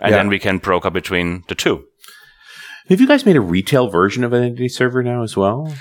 and 0.00 0.10
Yeah. 0.10 0.16
then 0.18 0.28
we 0.28 0.38
can 0.38 0.58
broker 0.58 0.90
between 0.90 1.42
the 1.48 1.54
two. 1.54 1.84
Have 2.88 3.00
you 3.00 3.06
guys 3.06 3.26
made 3.26 3.36
a 3.36 3.40
retail 3.40 3.88
version 3.88 4.24
of 4.24 4.32
Identity 4.32 4.68
Server 4.68 5.02
now 5.02 5.22
as 5.22 5.36
well? 5.36 5.72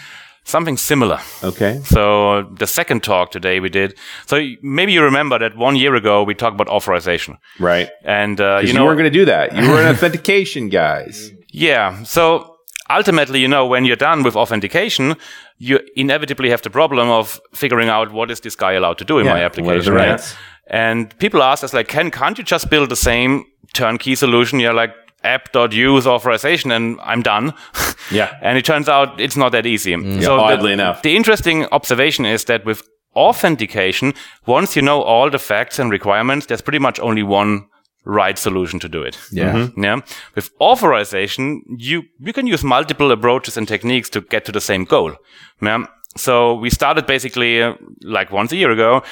Something 0.43 0.77
similar. 0.77 1.19
Okay. 1.43 1.80
So 1.84 2.43
the 2.60 2.65
second 2.67 3.03
talk 3.03 3.32
today 3.32 3.60
we 3.60 3.69
did. 3.69 3.93
So 4.25 4.39
maybe 4.62 4.91
you 4.93 5.03
remember 5.03 5.38
that 5.39 5.56
one 5.58 5.75
year 5.75 5.95
ago 5.95 6.23
we 6.23 6.34
talked 6.36 6.56
about 6.56 6.67
authorization, 6.69 7.38
Right. 7.60 7.89
and 8.03 8.39
uh, 8.41 8.60
You, 8.62 8.67
you 8.69 8.73
know, 8.73 8.86
weren't 8.86 8.97
going 8.99 9.12
to 9.13 9.19
do 9.19 9.25
that. 9.25 9.56
You 9.56 9.69
were 9.69 9.82
an 9.82 9.88
authentication 9.95 10.69
guys. 10.69 11.32
yeah. 11.51 12.03
So 12.03 12.56
ultimately, 12.89 13.39
you 13.39 13.47
know, 13.47 13.65
when 13.65 13.86
you're 13.86 13.95
done 13.95 14.23
with 14.23 14.36
authentication, 14.36 15.15
you 15.58 15.80
inevitably 15.95 16.49
have 16.49 16.62
the 16.62 16.69
problem 16.69 17.10
of 17.10 17.39
figuring 17.54 17.89
out 17.89 18.12
what 18.12 18.32
is 18.32 18.39
this 18.41 18.56
guy 18.56 18.73
allowed 18.73 18.97
to 18.99 19.06
do 19.06 19.19
in 19.19 19.25
Yeah, 19.25 19.34
my 19.34 19.43
application. 19.43 19.93
right? 19.93 20.10
rights? 20.12 20.36
And 20.67 21.17
people 21.19 21.41
ask 21.43 21.63
us 21.63 21.73
like, 21.73 21.88
can 21.88 22.12
can't 22.12 22.38
you 22.38 22.43
just 22.43 22.69
build 22.69 22.89
the 22.89 22.95
same 22.95 23.43
turnkey 23.73 24.15
solution? 24.15 24.60
You're 24.60 24.73
like 24.73 24.93
app.use 25.23 26.08
authorization 26.08 26.71
and 26.71 26.99
I'm 27.02 27.21
done. 27.21 27.54
Yeah. 28.12 28.36
and 28.41 28.58
it 28.58 28.65
turns 28.65 28.89
out 28.89 29.19
it's 29.21 29.38
not 29.38 29.52
that 29.52 29.65
easy. 29.67 29.93
Mm. 29.93 30.21
Yeah, 30.21 30.30
oddly 30.30 30.69
the, 30.69 30.73
enough. 30.73 31.02
The 31.04 31.15
interesting 31.15 31.65
observation 31.71 32.25
is 32.25 32.45
that 32.45 32.65
with 32.65 32.82
authentication, 33.15 34.13
once 34.47 34.75
you 34.75 34.82
know 34.82 35.02
all 35.04 35.30
the 35.30 35.38
facts 35.38 35.78
and 35.80 35.91
requirements, 35.91 36.47
there's 36.47 36.62
pretty 36.62 36.80
much 36.80 36.99
only 36.99 37.21
one 37.23 37.67
right 38.05 38.38
solution 38.38 38.79
to 38.79 38.89
do 38.89 39.03
it. 39.03 39.17
Yeah. 39.31 39.53
Mm-hmm. 39.53 39.83
Yeah. 39.83 40.01
With 40.35 40.49
authorization, 40.59 41.63
you 41.77 42.03
you 42.19 42.33
can 42.33 42.47
use 42.47 42.63
multiple 42.63 43.12
approaches 43.12 43.57
and 43.57 43.67
techniques 43.67 44.09
to 44.09 44.21
get 44.21 44.45
to 44.45 44.51
the 44.51 44.62
same 44.62 44.85
goal. 44.85 45.15
Yeah. 45.62 45.85
So 46.17 46.55
we 46.55 46.69
started 46.69 47.05
basically 47.05 47.62
uh, 47.62 47.75
like 48.01 48.31
once 48.31 48.51
a 48.51 48.55
year 48.55 48.71
ago, 48.71 49.03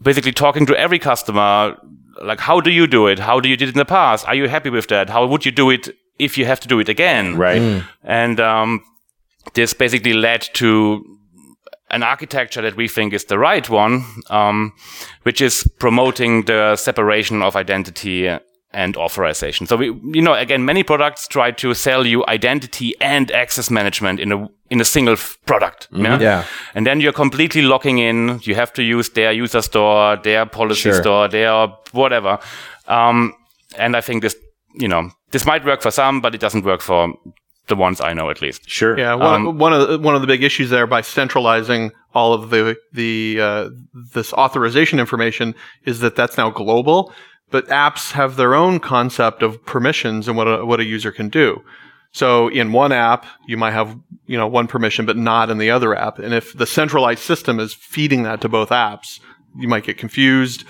basically 0.00 0.32
talking 0.32 0.66
to 0.66 0.76
every 0.76 0.98
customer, 0.98 1.76
like 2.22 2.40
how 2.40 2.60
do 2.60 2.70
you 2.70 2.86
do 2.86 3.06
it? 3.06 3.18
How 3.18 3.40
do 3.40 3.48
you 3.48 3.56
did 3.56 3.68
it 3.68 3.74
in 3.74 3.78
the 3.78 3.84
past? 3.84 4.26
Are 4.26 4.34
you 4.34 4.48
happy 4.48 4.70
with 4.70 4.88
that? 4.88 5.10
How 5.10 5.26
would 5.26 5.44
you 5.46 5.52
do 5.52 5.70
it 5.70 5.88
if 6.18 6.36
you 6.36 6.44
have 6.46 6.60
to 6.60 6.68
do 6.68 6.80
it 6.80 6.88
again? 6.88 7.36
Right. 7.36 7.82
And 8.02 8.40
um, 8.40 8.82
this 9.54 9.74
basically 9.74 10.12
led 10.12 10.48
to 10.54 11.18
an 11.92 12.02
architecture 12.02 12.62
that 12.62 12.76
we 12.76 12.88
think 12.88 13.12
is 13.12 13.24
the 13.26 13.38
right 13.38 13.68
one, 13.70 14.04
um, 14.30 14.72
which 15.24 15.40
is 15.40 15.64
promoting 15.78 16.44
the 16.46 16.76
separation 16.76 17.42
of 17.42 17.54
identity 17.56 18.28
and 18.74 18.96
authorization. 18.96 19.66
So 19.66 19.76
we, 19.76 19.86
you 20.14 20.22
know, 20.22 20.32
again, 20.32 20.64
many 20.64 20.82
products 20.82 21.28
try 21.28 21.50
to 21.52 21.74
sell 21.74 22.06
you 22.06 22.24
identity 22.26 22.94
and 23.00 23.30
access 23.30 23.70
management 23.70 24.18
in 24.20 24.32
a 24.32 24.48
in 24.70 24.80
a 24.80 24.84
single 24.84 25.12
f- 25.14 25.36
product. 25.44 25.88
Yeah? 25.92 26.18
Yeah. 26.20 26.44
And 26.74 26.86
then 26.86 27.00
you're 27.00 27.12
completely 27.12 27.60
locking 27.60 27.98
in. 27.98 28.40
You 28.42 28.54
have 28.54 28.72
to 28.72 28.82
use 28.82 29.10
their 29.10 29.30
user 29.30 29.60
store, 29.62 30.16
their 30.22 30.46
policy 30.46 30.90
Sure. 30.90 31.02
store, 31.02 31.28
their 31.28 31.68
whatever. 31.92 32.38
Um, 32.88 33.34
and 33.76 33.94
I 33.94 34.00
think 34.00 34.22
this, 34.22 34.34
you 34.80 34.88
know, 34.88 35.10
this 35.30 35.44
might 35.44 35.64
work 35.66 35.82
for 35.82 35.90
some, 35.90 36.22
but 36.22 36.34
it 36.34 36.40
doesn't 36.40 36.64
work 36.64 36.80
for 36.80 37.12
the 37.68 37.76
ones 37.76 38.00
I 38.00 38.12
know 38.12 38.30
at 38.30 38.42
least. 38.42 38.68
Sure. 38.68 38.98
Yeah, 38.98 39.14
one, 39.14 39.34
Um, 39.34 39.46
of, 39.46 39.56
one 39.56 39.72
of 39.72 39.88
the, 39.88 39.98
one 39.98 40.14
of 40.14 40.20
the 40.20 40.26
big 40.26 40.42
issues 40.42 40.70
there 40.70 40.86
by 40.86 41.00
centralizing 41.00 41.92
all 42.14 42.32
of 42.34 42.50
the 42.50 42.76
the 42.92 43.40
uh, 43.40 43.70
this 44.14 44.32
authorization 44.32 44.98
information 44.98 45.54
is 45.84 46.00
that 46.00 46.16
that's 46.16 46.36
now 46.36 46.50
global, 46.50 47.12
but 47.50 47.66
apps 47.68 48.12
have 48.12 48.36
their 48.36 48.54
own 48.54 48.80
concept 48.80 49.42
of 49.42 49.64
permissions 49.64 50.28
and 50.28 50.36
what 50.36 50.46
a, 50.46 50.64
what 50.66 50.80
a 50.80 50.84
user 50.84 51.12
can 51.12 51.28
do. 51.28 51.62
So 52.14 52.48
in 52.48 52.72
one 52.72 52.92
app, 52.92 53.24
you 53.46 53.56
might 53.56 53.72
have 53.72 53.98
you 54.26 54.36
know 54.36 54.46
one 54.46 54.66
permission, 54.66 55.06
but 55.06 55.16
not 55.16 55.48
in 55.48 55.58
the 55.58 55.70
other 55.70 55.94
app. 55.94 56.18
And 56.18 56.34
if 56.34 56.52
the 56.52 56.66
centralized 56.66 57.22
system 57.22 57.58
is 57.60 57.72
feeding 57.72 58.24
that 58.24 58.40
to 58.42 58.48
both 58.48 58.68
apps, 58.68 59.20
you 59.56 59.68
might 59.68 59.84
get 59.84 59.98
confused. 59.98 60.64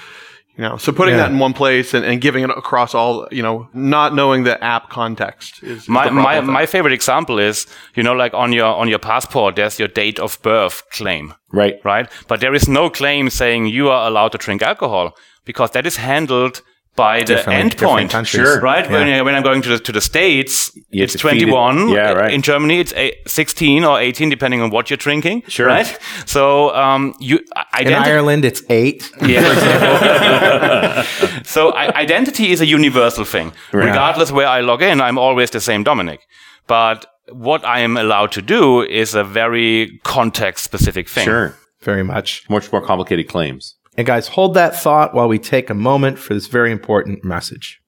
You 0.57 0.65
know, 0.65 0.77
so 0.77 0.93
putting 0.93 1.15
Yeah. 1.15 1.23
that 1.23 1.31
in 1.33 1.39
one 1.39 1.55
place 1.55 1.95
and, 1.95 2.05
and 2.05 2.21
giving 2.21 2.45
it 2.45 2.51
across 2.51 2.95
all, 2.95 3.27
you 3.31 3.43
know, 3.43 3.69
not 3.73 4.15
knowing 4.15 4.45
the 4.45 4.63
app 4.63 4.91
context 4.91 5.63
is, 5.63 5.83
is 5.83 5.89
My 5.89 6.11
my 6.11 6.41
my 6.43 6.67
favorite 6.67 6.93
example 6.93 7.39
is 7.39 7.67
you 7.97 8.03
know 8.03 8.13
like 8.13 8.35
on 8.35 8.53
your 8.53 8.67
on 8.81 8.89
your 8.89 8.99
passport 8.99 9.57
there's 9.57 9.79
your 9.79 9.89
date 9.89 10.19
of 10.21 10.39
birth 10.43 10.83
claim 10.91 11.33
Right. 11.53 11.75
right 11.85 12.07
but 12.29 12.41
there 12.41 12.55
is 12.55 12.69
no 12.69 12.91
claim 12.91 13.31
saying 13.31 13.67
you 13.67 13.89
are 13.91 14.07
allowed 14.07 14.33
to 14.33 14.39
drink 14.39 14.63
alcohol 14.63 15.13
because 15.45 15.71
that 15.73 15.87
is 15.87 15.97
handled 15.97 16.63
by 16.95 17.21
the 17.21 17.25
Differently- 17.37 17.71
different 17.71 17.93
endpoint 17.93 18.11
countries. 18.11 18.43
Sure. 18.47 18.61
right 18.61 18.91
when, 18.91 19.09
Yeah. 19.09 19.19
I- 19.19 19.23
when 19.23 19.35
I'm 19.35 19.43
going 19.43 19.63
to 19.63 19.69
the, 19.71 19.79
to 19.79 19.93
the 19.93 20.01
states 20.01 20.71
You 20.91 21.05
it's 21.05 21.13
to 21.15 21.19
feed 21.19 21.43
it- 21.43 21.47
21 21.47 21.89
Yeah, 21.89 22.11
uh, 22.11 22.15
right. 22.17 22.33
in 22.35 22.43
Germany 22.43 22.81
it's 22.81 22.93
a, 22.95 23.13
16 23.27 23.83
or 23.85 23.99
18 23.99 24.29
depending 24.29 24.61
on 24.61 24.69
what 24.71 24.91
you're 24.91 24.99
drinking 24.99 25.43
Sure. 25.49 25.67
right 25.69 25.99
so 26.27 26.75
um 26.75 27.15
you 27.19 27.39
In 27.81 27.95
Ireland, 27.95 28.45
it's 28.45 28.63
eight. 28.69 29.11
yeah. 29.27 31.03
so 31.45 31.71
I, 31.71 31.85
identity 32.01 32.51
is 32.53 32.61
a 32.61 32.67
universal 32.67 33.25
thing. 33.25 33.53
Regardless 33.73 34.31
where 34.33 34.47
I 34.47 34.61
log 34.61 34.83
in, 34.83 35.01
I'm 35.01 35.19
always 35.19 35.51
the 35.51 35.61
same 35.61 35.83
Dominick. 35.85 36.21
But 36.67 37.07
what 37.31 37.65
I 37.65 37.81
am 37.81 37.97
allowed 37.97 38.33
to 38.33 38.43
do 38.43 38.83
is 38.83 39.15
a 39.15 39.25
very 39.25 39.99
context 40.05 40.65
specific 40.65 41.09
thing. 41.09 41.25
Sure. 41.25 41.55
Very 41.81 42.05
much. 42.05 42.43
Much 42.49 42.71
more 42.73 42.83
complicated 42.87 43.29
claims. 43.29 43.75
And 43.97 44.07
guys, 44.07 44.29
hold 44.29 44.55
that 44.55 44.75
thought 44.75 45.15
while 45.15 45.29
we 45.29 45.39
take 45.39 45.69
a 45.69 45.75
moment 45.75 46.19
for 46.19 46.33
this 46.35 46.47
very 46.47 46.73
important 46.73 47.25
message. 47.25 47.81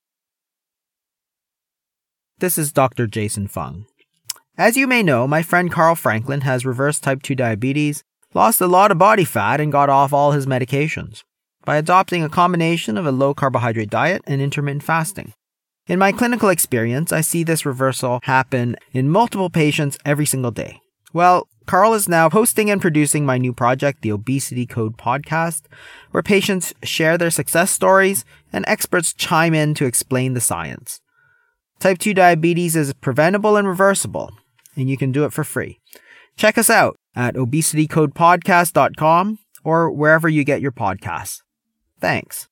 This 2.38 2.58
is 2.58 2.72
Dr. 2.72 3.06
Jason 3.06 3.48
Fung. 3.48 3.86
As 4.58 4.76
you 4.76 4.86
may 4.86 5.02
know, 5.02 5.26
my 5.26 5.42
friend 5.42 5.72
Carl 5.72 5.94
Franklin 5.94 6.42
has 6.42 6.66
reverse 6.66 7.00
type 7.00 7.22
2 7.22 7.34
diabetes, 7.34 8.04
lost 8.34 8.60
a 8.60 8.66
lot 8.66 8.90
of 8.90 8.98
body 8.98 9.24
fat, 9.24 9.60
and 9.60 9.72
got 9.72 9.88
off 9.88 10.12
all 10.12 10.32
his 10.32 10.46
medications 10.46 11.22
by 11.64 11.76
adopting 11.76 12.22
a 12.22 12.28
combination 12.28 12.98
of 12.98 13.06
a 13.06 13.12
low 13.12 13.32
carbohydrate 13.32 13.90
diet 13.90 14.22
and 14.26 14.42
intermittent 14.42 14.82
fasting. 14.82 15.32
In 15.86 15.98
my 15.98 16.12
clinical 16.12 16.50
experience, 16.50 17.12
I 17.12 17.20
see 17.20 17.42
this 17.42 17.66
reversal 17.66 18.20
happen 18.24 18.76
in 18.92 19.08
multiple 19.08 19.50
patients 19.50 19.98
every 20.04 20.26
single 20.26 20.50
day. 20.50 20.80
Well, 21.12 21.48
Carl 21.66 21.94
is 21.94 22.08
now 22.08 22.28
hosting 22.28 22.70
and 22.70 22.80
producing 22.80 23.24
my 23.24 23.38
new 23.38 23.52
project, 23.52 24.02
the 24.02 24.12
Obesity 24.12 24.66
Code 24.66 24.96
podcast, 24.96 25.62
where 26.10 26.22
patients 26.22 26.74
share 26.82 27.16
their 27.16 27.30
success 27.30 27.70
stories 27.70 28.24
and 28.52 28.64
experts 28.68 29.14
chime 29.14 29.54
in 29.54 29.74
to 29.74 29.86
explain 29.86 30.34
the 30.34 30.40
science. 30.40 31.00
Type 31.80 31.98
2 31.98 32.14
diabetes 32.14 32.76
is 32.76 32.92
preventable 32.94 33.56
and 33.56 33.66
reversible, 33.66 34.30
and 34.76 34.90
you 34.90 34.96
can 34.96 35.12
do 35.12 35.24
it 35.24 35.32
for 35.32 35.44
free. 35.44 35.80
Check 36.36 36.58
us 36.58 36.70
out 36.70 36.96
at 37.14 37.34
obesitycodepodcast.com 37.34 39.38
or 39.62 39.90
wherever 39.90 40.28
you 40.28 40.44
get 40.44 40.60
your 40.60 40.72
podcasts. 40.72 41.42
Thanks. 42.00 42.48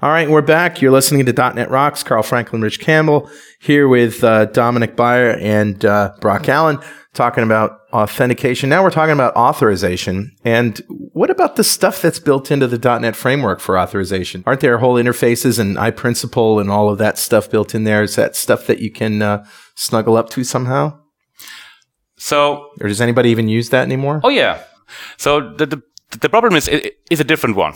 All 0.00 0.10
right, 0.10 0.30
we're 0.30 0.42
back. 0.42 0.80
You're 0.80 0.92
listening 0.92 1.26
to 1.26 1.32
.NET 1.32 1.70
Rocks. 1.70 2.04
Carl 2.04 2.22
Franklin, 2.22 2.62
Rich 2.62 2.78
Campbell, 2.78 3.28
here 3.58 3.88
with 3.88 4.22
uh, 4.22 4.44
Dominick 4.44 4.94
Baier 4.94 5.36
and 5.42 5.84
uh, 5.84 6.12
Brock 6.20 6.48
Allen, 6.48 6.78
talking 7.14 7.42
about 7.42 7.80
authentication. 7.92 8.68
Now 8.68 8.84
we're 8.84 8.92
talking 8.92 9.12
about 9.12 9.34
authorization. 9.34 10.36
And 10.44 10.80
what 10.88 11.30
about 11.30 11.56
the 11.56 11.64
stuff 11.64 12.00
that's 12.00 12.20
built 12.20 12.52
into 12.52 12.68
the 12.68 12.78
.NET 13.00 13.16
framework 13.16 13.58
for 13.58 13.76
authorization? 13.76 14.44
Aren't 14.46 14.60
there 14.60 14.78
whole 14.78 14.94
interfaces 14.94 15.58
and 15.58 15.76
iPrincipal 15.76 16.60
and 16.60 16.70
all 16.70 16.88
of 16.88 16.98
that 16.98 17.18
stuff 17.18 17.50
built 17.50 17.74
in 17.74 17.82
there? 17.82 18.04
Is 18.04 18.14
that 18.14 18.36
stuff 18.36 18.68
that 18.68 18.78
you 18.78 18.92
can 18.92 19.20
uh, 19.20 19.44
snuggle 19.74 20.16
up 20.16 20.30
to 20.30 20.44
somehow? 20.44 20.96
So, 22.16 22.70
or 22.80 22.86
does 22.86 23.00
anybody 23.00 23.30
even 23.30 23.48
use 23.48 23.70
that 23.70 23.82
anymore? 23.82 24.20
Oh 24.22 24.28
yeah. 24.28 24.62
So 25.16 25.54
the 25.54 25.66
the, 25.66 25.82
the 26.20 26.28
problem 26.28 26.54
is 26.54 26.68
is 26.68 27.20
a 27.20 27.24
different 27.24 27.56
one, 27.56 27.74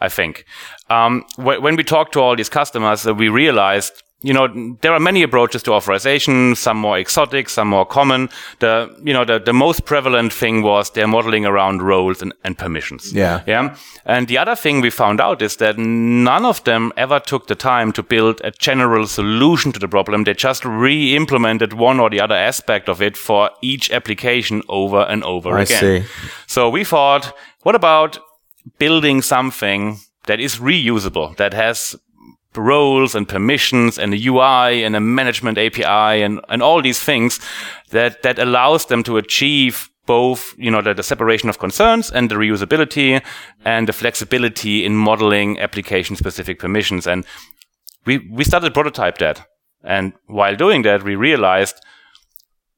I 0.00 0.08
think. 0.08 0.44
Um, 0.90 1.24
when 1.36 1.76
we 1.76 1.84
talked 1.84 2.12
to 2.14 2.20
all 2.20 2.36
these 2.36 2.48
customers, 2.48 3.06
uh, 3.06 3.14
we 3.14 3.28
realized 3.28 4.02
you 4.22 4.34
know, 4.34 4.76
there 4.82 4.92
are 4.92 5.00
many 5.00 5.22
approaches 5.22 5.62
to 5.62 5.72
authorization, 5.72 6.54
some 6.54 6.76
more 6.76 6.98
exotic, 6.98 7.48
some 7.48 7.68
more 7.68 7.86
common. 7.86 8.28
The, 8.58 8.94
you 9.02 9.14
know, 9.14 9.24
the, 9.24 9.38
the 9.38 9.54
most 9.54 9.86
prevalent 9.86 10.32
thing 10.32 10.62
was 10.62 10.90
they're 10.90 11.08
modeling 11.08 11.46
around 11.46 11.80
roles 11.80 12.20
and, 12.20 12.34
and 12.44 12.58
permissions. 12.58 13.14
Yeah. 13.14 13.42
Yeah. 13.46 13.76
And 14.04 14.28
the 14.28 14.36
other 14.36 14.54
thing 14.54 14.82
we 14.82 14.90
found 14.90 15.20
out 15.22 15.40
is 15.40 15.56
that 15.56 15.78
none 15.78 16.44
of 16.44 16.62
them 16.64 16.92
ever 16.98 17.18
took 17.18 17.46
the 17.46 17.54
time 17.54 17.92
to 17.92 18.02
build 18.02 18.42
a 18.44 18.50
general 18.50 19.06
solution 19.06 19.72
to 19.72 19.78
the 19.78 19.88
problem. 19.88 20.24
They 20.24 20.34
just 20.34 20.66
re-implemented 20.66 21.72
one 21.72 21.98
or 21.98 22.10
the 22.10 22.20
other 22.20 22.34
aspect 22.36 22.90
of 22.90 23.00
it 23.00 23.16
for 23.16 23.50
each 23.62 23.90
application 23.90 24.62
over 24.68 25.00
and 25.00 25.24
over 25.24 25.56
I 25.56 25.62
again. 25.62 25.80
see. 25.80 26.08
So 26.46 26.68
we 26.68 26.84
thought, 26.84 27.34
what 27.62 27.74
about 27.74 28.18
building 28.78 29.22
something 29.22 29.98
that 30.30 30.38
is 30.38 30.58
reusable, 30.58 31.36
that 31.38 31.52
has 31.52 31.96
roles 32.54 33.16
and 33.16 33.28
permissions 33.28 33.98
and 33.98 34.14
a 34.14 34.26
UI 34.28 34.84
and 34.84 34.94
a 34.94 35.00
management 35.00 35.58
API 35.58 36.22
and, 36.22 36.40
and 36.48 36.62
all 36.62 36.80
these 36.80 37.00
things 37.00 37.40
that, 37.90 38.22
that 38.22 38.38
allows 38.38 38.86
them 38.86 39.02
to 39.02 39.16
achieve 39.16 39.90
both, 40.06 40.54
you 40.56 40.70
know, 40.70 40.82
the, 40.82 40.94
the 40.94 41.02
separation 41.02 41.48
of 41.48 41.58
concerns 41.58 42.12
and 42.12 42.30
the 42.30 42.36
reusability 42.36 43.20
and 43.64 43.88
the 43.88 43.92
flexibility 43.92 44.84
in 44.84 44.94
modeling 44.94 45.58
application 45.58 46.14
specific 46.14 46.60
permissions. 46.60 47.08
And 47.08 47.26
we, 48.06 48.18
we 48.30 48.44
started 48.44 48.68
to 48.68 48.72
prototype 48.72 49.18
that. 49.18 49.44
And 49.82 50.12
while 50.26 50.54
doing 50.54 50.82
that, 50.82 51.02
we 51.02 51.16
realized, 51.16 51.74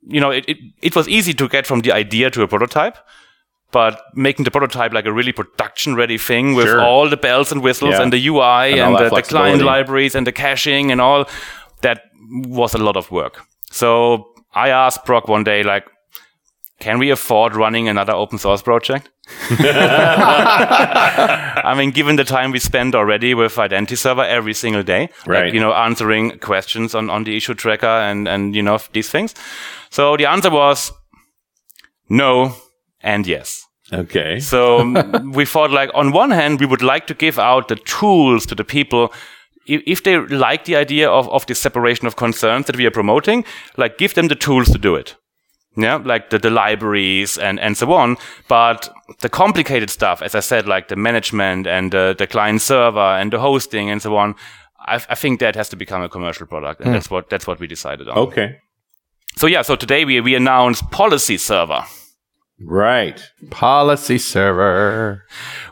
you 0.00 0.22
know, 0.22 0.30
it, 0.30 0.46
it, 0.48 0.56
it 0.80 0.96
was 0.96 1.06
easy 1.06 1.34
to 1.34 1.50
get 1.50 1.66
from 1.66 1.80
the 1.80 1.92
idea 1.92 2.30
to 2.30 2.42
a 2.42 2.48
prototype 2.48 2.96
but 3.72 4.00
making 4.14 4.44
the 4.44 4.50
prototype 4.50 4.92
like 4.92 5.06
a 5.06 5.12
really 5.12 5.32
production 5.32 5.94
ready 5.96 6.18
thing 6.18 6.54
with 6.54 6.66
Sure. 6.66 6.80
all 6.82 7.08
the 7.10 7.16
bells 7.16 7.50
and 7.52 7.62
whistles 7.62 7.92
Yeah. 7.94 8.02
and 8.02 8.12
the 8.12 8.28
UI 8.28 8.72
And 8.72 8.80
and, 8.80 8.96
the, 8.98 9.08
the 9.14 9.22
client 9.22 9.62
libraries 9.62 10.14
and 10.14 10.26
the 10.26 10.32
caching 10.32 10.92
and 10.92 11.00
all 11.00 11.24
that 11.80 12.02
was 12.48 12.74
a 12.74 12.78
lot 12.78 12.96
of 12.96 13.10
work. 13.10 13.40
So 13.70 14.26
I 14.54 14.68
asked 14.70 15.04
Brock 15.06 15.28
one 15.28 15.44
day, 15.44 15.62
like, 15.62 15.84
can 16.80 16.98
we 16.98 17.10
afford 17.10 17.54
running 17.56 17.88
another 17.88 18.12
open 18.12 18.38
source 18.38 18.62
project? 18.62 19.08
I 21.64 21.74
mean, 21.76 21.90
given 21.92 22.16
the 22.16 22.24
time 22.24 22.50
we 22.50 22.58
spend 22.58 22.94
already 22.94 23.34
with 23.34 23.58
Identity 23.58 23.96
Server 23.96 24.24
every 24.24 24.54
single 24.54 24.82
day, 24.82 25.08
Right. 25.26 25.44
like, 25.46 25.54
you 25.54 25.60
know, 25.60 25.72
answering 25.72 26.38
questions 26.40 26.94
on, 26.94 27.08
on 27.10 27.24
the 27.24 27.36
issue 27.36 27.54
tracker 27.54 27.86
and, 27.86 28.28
and, 28.28 28.54
you 28.54 28.62
know, 28.62 28.78
these 28.92 29.08
things. 29.10 29.34
So 29.90 30.16
the 30.16 30.26
answer 30.26 30.50
was 30.50 30.92
no 32.08 32.54
and 33.02 33.26
yes. 33.26 33.66
Okay. 33.92 34.40
So 34.40 34.80
um, 34.80 35.32
we 35.34 35.44
thought 35.44 35.70
like 35.70 35.90
on 35.94 36.12
one 36.12 36.30
hand, 36.30 36.60
we 36.60 36.66
would 36.66 36.82
like 36.82 37.06
to 37.08 37.14
give 37.14 37.38
out 37.38 37.68
the 37.68 37.76
tools 37.76 38.46
to 38.46 38.54
the 38.54 38.64
people. 38.64 39.12
If 39.66 40.02
they 40.02 40.18
like 40.18 40.64
the 40.64 40.76
idea 40.76 41.08
of, 41.08 41.28
of 41.28 41.46
this 41.46 41.60
separation 41.60 42.06
of 42.06 42.16
concerns 42.16 42.66
that 42.66 42.76
we 42.76 42.86
are 42.86 42.90
promoting, 42.90 43.44
like 43.76 43.96
give 43.96 44.14
them 44.14 44.28
the 44.28 44.34
tools 44.34 44.70
to 44.70 44.78
do 44.78 44.96
it. 44.96 45.16
Yeah, 45.76 45.96
like 45.96 46.28
the, 46.30 46.38
the 46.38 46.50
libraries 46.50 47.38
and, 47.38 47.58
and 47.58 47.76
so 47.76 47.92
on. 47.92 48.18
But 48.48 48.92
the 49.20 49.28
complicated 49.30 49.88
stuff, 49.88 50.20
as 50.20 50.34
I 50.34 50.40
said, 50.40 50.66
like 50.66 50.88
the 50.88 50.96
management 50.96 51.66
and 51.66 51.90
the, 51.92 52.14
the 52.18 52.26
client 52.26 52.60
server 52.60 52.98
and 52.98 53.32
the 53.32 53.38
hosting 53.38 53.88
and 53.88 54.02
so 54.02 54.16
on, 54.16 54.34
I, 54.80 54.96
I 55.08 55.14
think 55.14 55.40
that 55.40 55.54
has 55.54 55.70
to 55.70 55.76
become 55.76 56.02
a 56.02 56.08
commercial 56.08 56.46
product. 56.46 56.80
And 56.82 56.94
that's 56.94 57.08
what, 57.08 57.30
that's 57.30 57.46
what 57.46 57.58
we 57.58 57.66
decided 57.66 58.08
on. 58.08 58.18
Okay. 58.18 58.56
So 59.36 59.46
yeah, 59.46 59.62
so 59.62 59.76
today 59.76 60.04
we, 60.04 60.20
we 60.20 60.34
announced 60.34 60.90
policy 60.90 61.38
server. 61.38 61.84
Right. 62.64 63.22
Policy 63.50 64.18
server. 64.18 65.24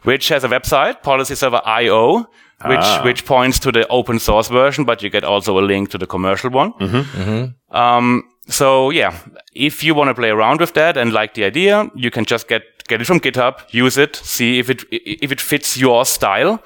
which 0.03 0.29
has 0.29 0.45
a 0.45 0.49
website, 0.49 1.03
policyserver.io, 1.03 2.19
which 2.67 2.79
Ah. 2.83 3.03
which 3.05 3.25
points 3.25 3.59
to 3.61 3.73
the 3.73 3.87
open 3.89 4.19
source 4.19 4.49
version, 4.49 4.85
but 4.85 5.03
you 5.03 5.11
get 5.11 5.25
also 5.25 5.59
a 5.59 5.65
link 5.73 5.91
to 5.91 5.99
the 5.99 6.07
commercial 6.07 6.51
one. 6.51 6.73
Mm-hmm. 6.81 7.77
Um, 7.77 8.23
so 8.49 8.91
yeah, 8.91 9.13
if 9.55 9.83
you 9.85 9.95
want 9.95 10.09
to 10.09 10.15
play 10.15 10.31
around 10.31 10.61
with 10.61 10.73
that 10.75 10.97
and 10.97 11.13
like 11.13 11.35
the 11.35 11.45
idea, 11.45 11.89
you 11.95 12.11
can 12.11 12.25
just 12.25 12.49
get 12.49 12.63
get 12.89 13.01
it 13.01 13.07
from 13.07 13.21
GitHub, 13.21 13.55
use 13.73 13.97
it, 14.03 14.17
see 14.17 14.59
if 14.59 14.69
it 14.71 14.85
if 14.91 15.31
it 15.33 15.41
fits 15.41 15.77
your 15.77 16.05
style. 16.05 16.59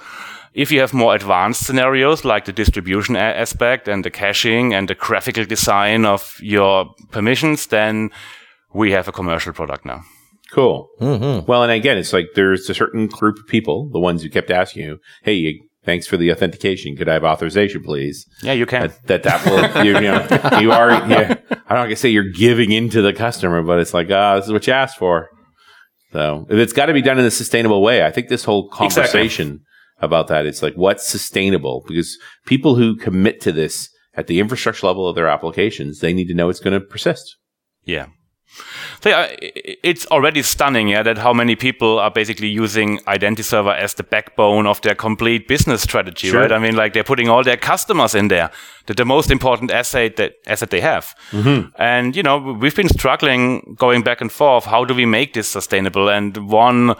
If 0.54 0.70
you 0.70 0.80
have 0.80 0.94
more 0.96 1.14
advanced 1.16 1.66
scenarios 1.66 2.24
like 2.24 2.44
the 2.44 2.52
distribution 2.52 3.16
a- 3.16 3.40
aspect 3.40 3.88
and 3.88 4.04
the 4.04 4.10
caching 4.10 4.74
and 4.74 4.88
the 4.88 4.94
graphical 4.94 5.44
design 5.44 6.04
of 6.06 6.38
your 6.40 6.87
permissions, 7.10 7.66
then 7.66 8.10
we 8.72 8.92
have 8.92 9.08
a 9.08 9.12
commercial 9.12 9.52
product 9.52 9.84
now. 9.84 10.00
Cool. 10.54 10.88
Well, 11.00 11.64
and 11.64 11.72
again, 11.72 11.98
it's 11.98 12.12
like 12.12 12.28
there's 12.36 12.70
a 12.70 12.74
certain 12.74 13.08
group 13.08 13.38
of 13.38 13.46
people, 13.48 13.90
the 13.92 13.98
ones 13.98 14.22
who 14.22 14.30
kept 14.30 14.52
asking 14.52 14.84
you, 14.84 15.00
"Hey, 15.24 15.60
thanks 15.84 16.06
for 16.06 16.16
the 16.16 16.30
authentication. 16.30 16.96
Could 16.96 17.08
I 17.08 17.14
have 17.14 17.24
authorization, 17.24 17.82
please?" 17.82 18.24
Yeah, 18.40 18.52
you 18.52 18.64
can. 18.64 18.92
That 19.06 19.24
that, 19.24 19.42
that 19.42 19.74
will 19.74 19.84
you, 19.84 19.94
you 19.94 20.00
know 20.02 20.58
you 20.60 20.70
are. 20.70 20.90
Yeah, 21.08 21.34
I 21.50 21.70
don't 21.70 21.78
want 21.80 21.90
to 21.90 21.96
say 21.96 22.08
you're 22.08 22.30
giving 22.30 22.70
into 22.70 23.02
the 23.02 23.12
customer, 23.12 23.62
but 23.62 23.80
it's 23.80 23.92
like, 23.92 24.08
ah, 24.12 24.36
this 24.36 24.46
is 24.46 24.52
what 24.52 24.64
you 24.68 24.72
asked 24.72 24.96
for. 24.96 25.28
So 26.12 26.46
if 26.48 26.56
it's 26.56 26.72
got 26.72 26.86
to 26.86 26.92
be 26.92 27.02
done 27.02 27.18
in 27.18 27.24
a 27.24 27.30
sustainable 27.32 27.82
way. 27.82 28.04
I 28.06 28.12
think 28.12 28.28
this 28.28 28.44
whole 28.44 28.68
conversation 28.68 29.62
about 30.00 30.28
that, 30.28 30.46
it's 30.46 30.62
like 30.62 30.74
what's 30.74 31.04
sustainable 31.04 31.82
because 31.88 32.16
people 32.46 32.76
who 32.76 32.94
commit 32.94 33.40
to 33.40 33.50
this 33.50 33.88
at 34.14 34.28
the 34.28 34.38
infrastructure 34.38 34.86
level 34.86 35.08
of 35.08 35.16
their 35.16 35.26
applications, 35.26 35.98
they 35.98 36.12
need 36.12 36.28
to 36.28 36.34
know 36.34 36.48
it's 36.48 36.60
going 36.60 36.80
to 36.80 36.86
persist. 36.86 37.36
Yeah. 37.82 38.06
So 39.00 39.08
yeah, 39.10 39.26
i- 39.42 39.52
i- 39.56 39.76
it's 39.82 40.06
already 40.06 40.42
stunning, 40.42 40.88
yeah, 40.88 41.02
that 41.04 41.18
how 41.18 41.32
many 41.32 41.56
people 41.56 41.98
are 41.98 42.10
basically 42.10 42.48
using 42.48 43.00
Identity 43.08 43.42
Server 43.42 43.72
as 43.72 43.94
the 43.94 44.02
backbone 44.02 44.66
of 44.66 44.80
their 44.80 44.94
complete 44.94 45.48
business 45.48 45.82
strategy, 45.82 46.28
Sure. 46.30 46.40
right? 46.40 46.52
I 46.52 46.58
mean, 46.58 46.76
like 46.76 46.92
they're 46.92 47.04
putting 47.04 47.28
all 47.28 47.42
their 47.42 47.56
customers 47.58 48.14
in 48.14 48.28
there, 48.28 48.50
the, 48.86 48.94
the 48.94 49.04
most 49.04 49.30
important 49.30 49.70
asset 49.72 50.16
that 50.16 50.32
asset 50.46 50.70
they 50.70 50.80
have. 50.80 51.14
Mm-hmm. 51.32 51.68
And 51.78 52.16
you 52.16 52.22
know, 52.22 52.38
we've 52.60 52.76
been 52.76 52.88
struggling 52.88 53.76
going 53.78 54.02
back 54.02 54.20
and 54.20 54.30
forth. 54.32 54.64
How 54.66 54.84
do 54.84 54.94
we 54.94 55.06
make 55.06 55.32
this 55.32 55.48
sustainable? 55.48 56.08
And 56.08 56.36
one, 56.50 56.94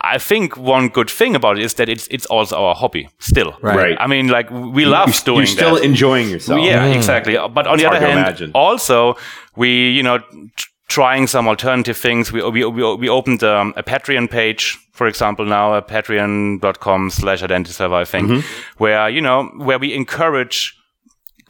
I 0.00 0.18
think 0.18 0.56
one 0.56 0.88
good 0.88 1.08
thing 1.10 1.34
about 1.36 1.58
it 1.58 1.64
is 1.64 1.74
that 1.74 1.88
it's 1.88 2.06
it's 2.10 2.26
also 2.26 2.56
our 2.56 2.74
hobby 2.74 3.08
still. 3.18 3.56
Right. 3.62 3.76
Right. 3.76 3.96
I 4.00 4.06
mean, 4.06 4.28
like 4.28 4.50
we 4.50 4.84
love 4.84 5.08
You're- 5.08 5.24
doing 5.24 5.38
You're 5.46 5.56
still 5.56 5.74
that. 5.76 5.84
enjoying 5.84 6.28
yourself. 6.30 6.60
Yeah, 6.60 6.86
mm. 6.88 6.96
exactly. 6.96 7.36
But 7.54 7.66
on 7.66 7.78
the 7.78 7.86
other 7.86 8.00
hand, 8.00 8.18
imagine. 8.18 8.50
also 8.54 9.16
we, 9.56 9.68
you 9.90 10.02
know, 10.02 10.18
tr- 10.56 10.68
trying 10.88 11.26
some 11.26 11.48
alternative 11.48 11.96
things. 11.96 12.32
We 12.32 12.42
we 12.50 12.64
we, 12.64 12.96
we 12.96 13.08
opened 13.08 13.42
um, 13.42 13.72
a 13.76 13.82
Patreon 13.82 14.30
page, 14.30 14.78
for 14.92 15.06
example, 15.06 15.44
now 15.44 15.74
a 15.74 15.82
patreon.com 15.82 17.10
slash 17.10 17.42
identity 17.42 17.72
server, 17.72 17.94
I 17.94 18.04
think, 18.04 18.28
Mm-hmm. 18.28 18.82
where 18.82 19.08
you 19.08 19.20
know 19.20 19.50
where 19.56 19.78
we 19.78 19.94
encourage 19.94 20.74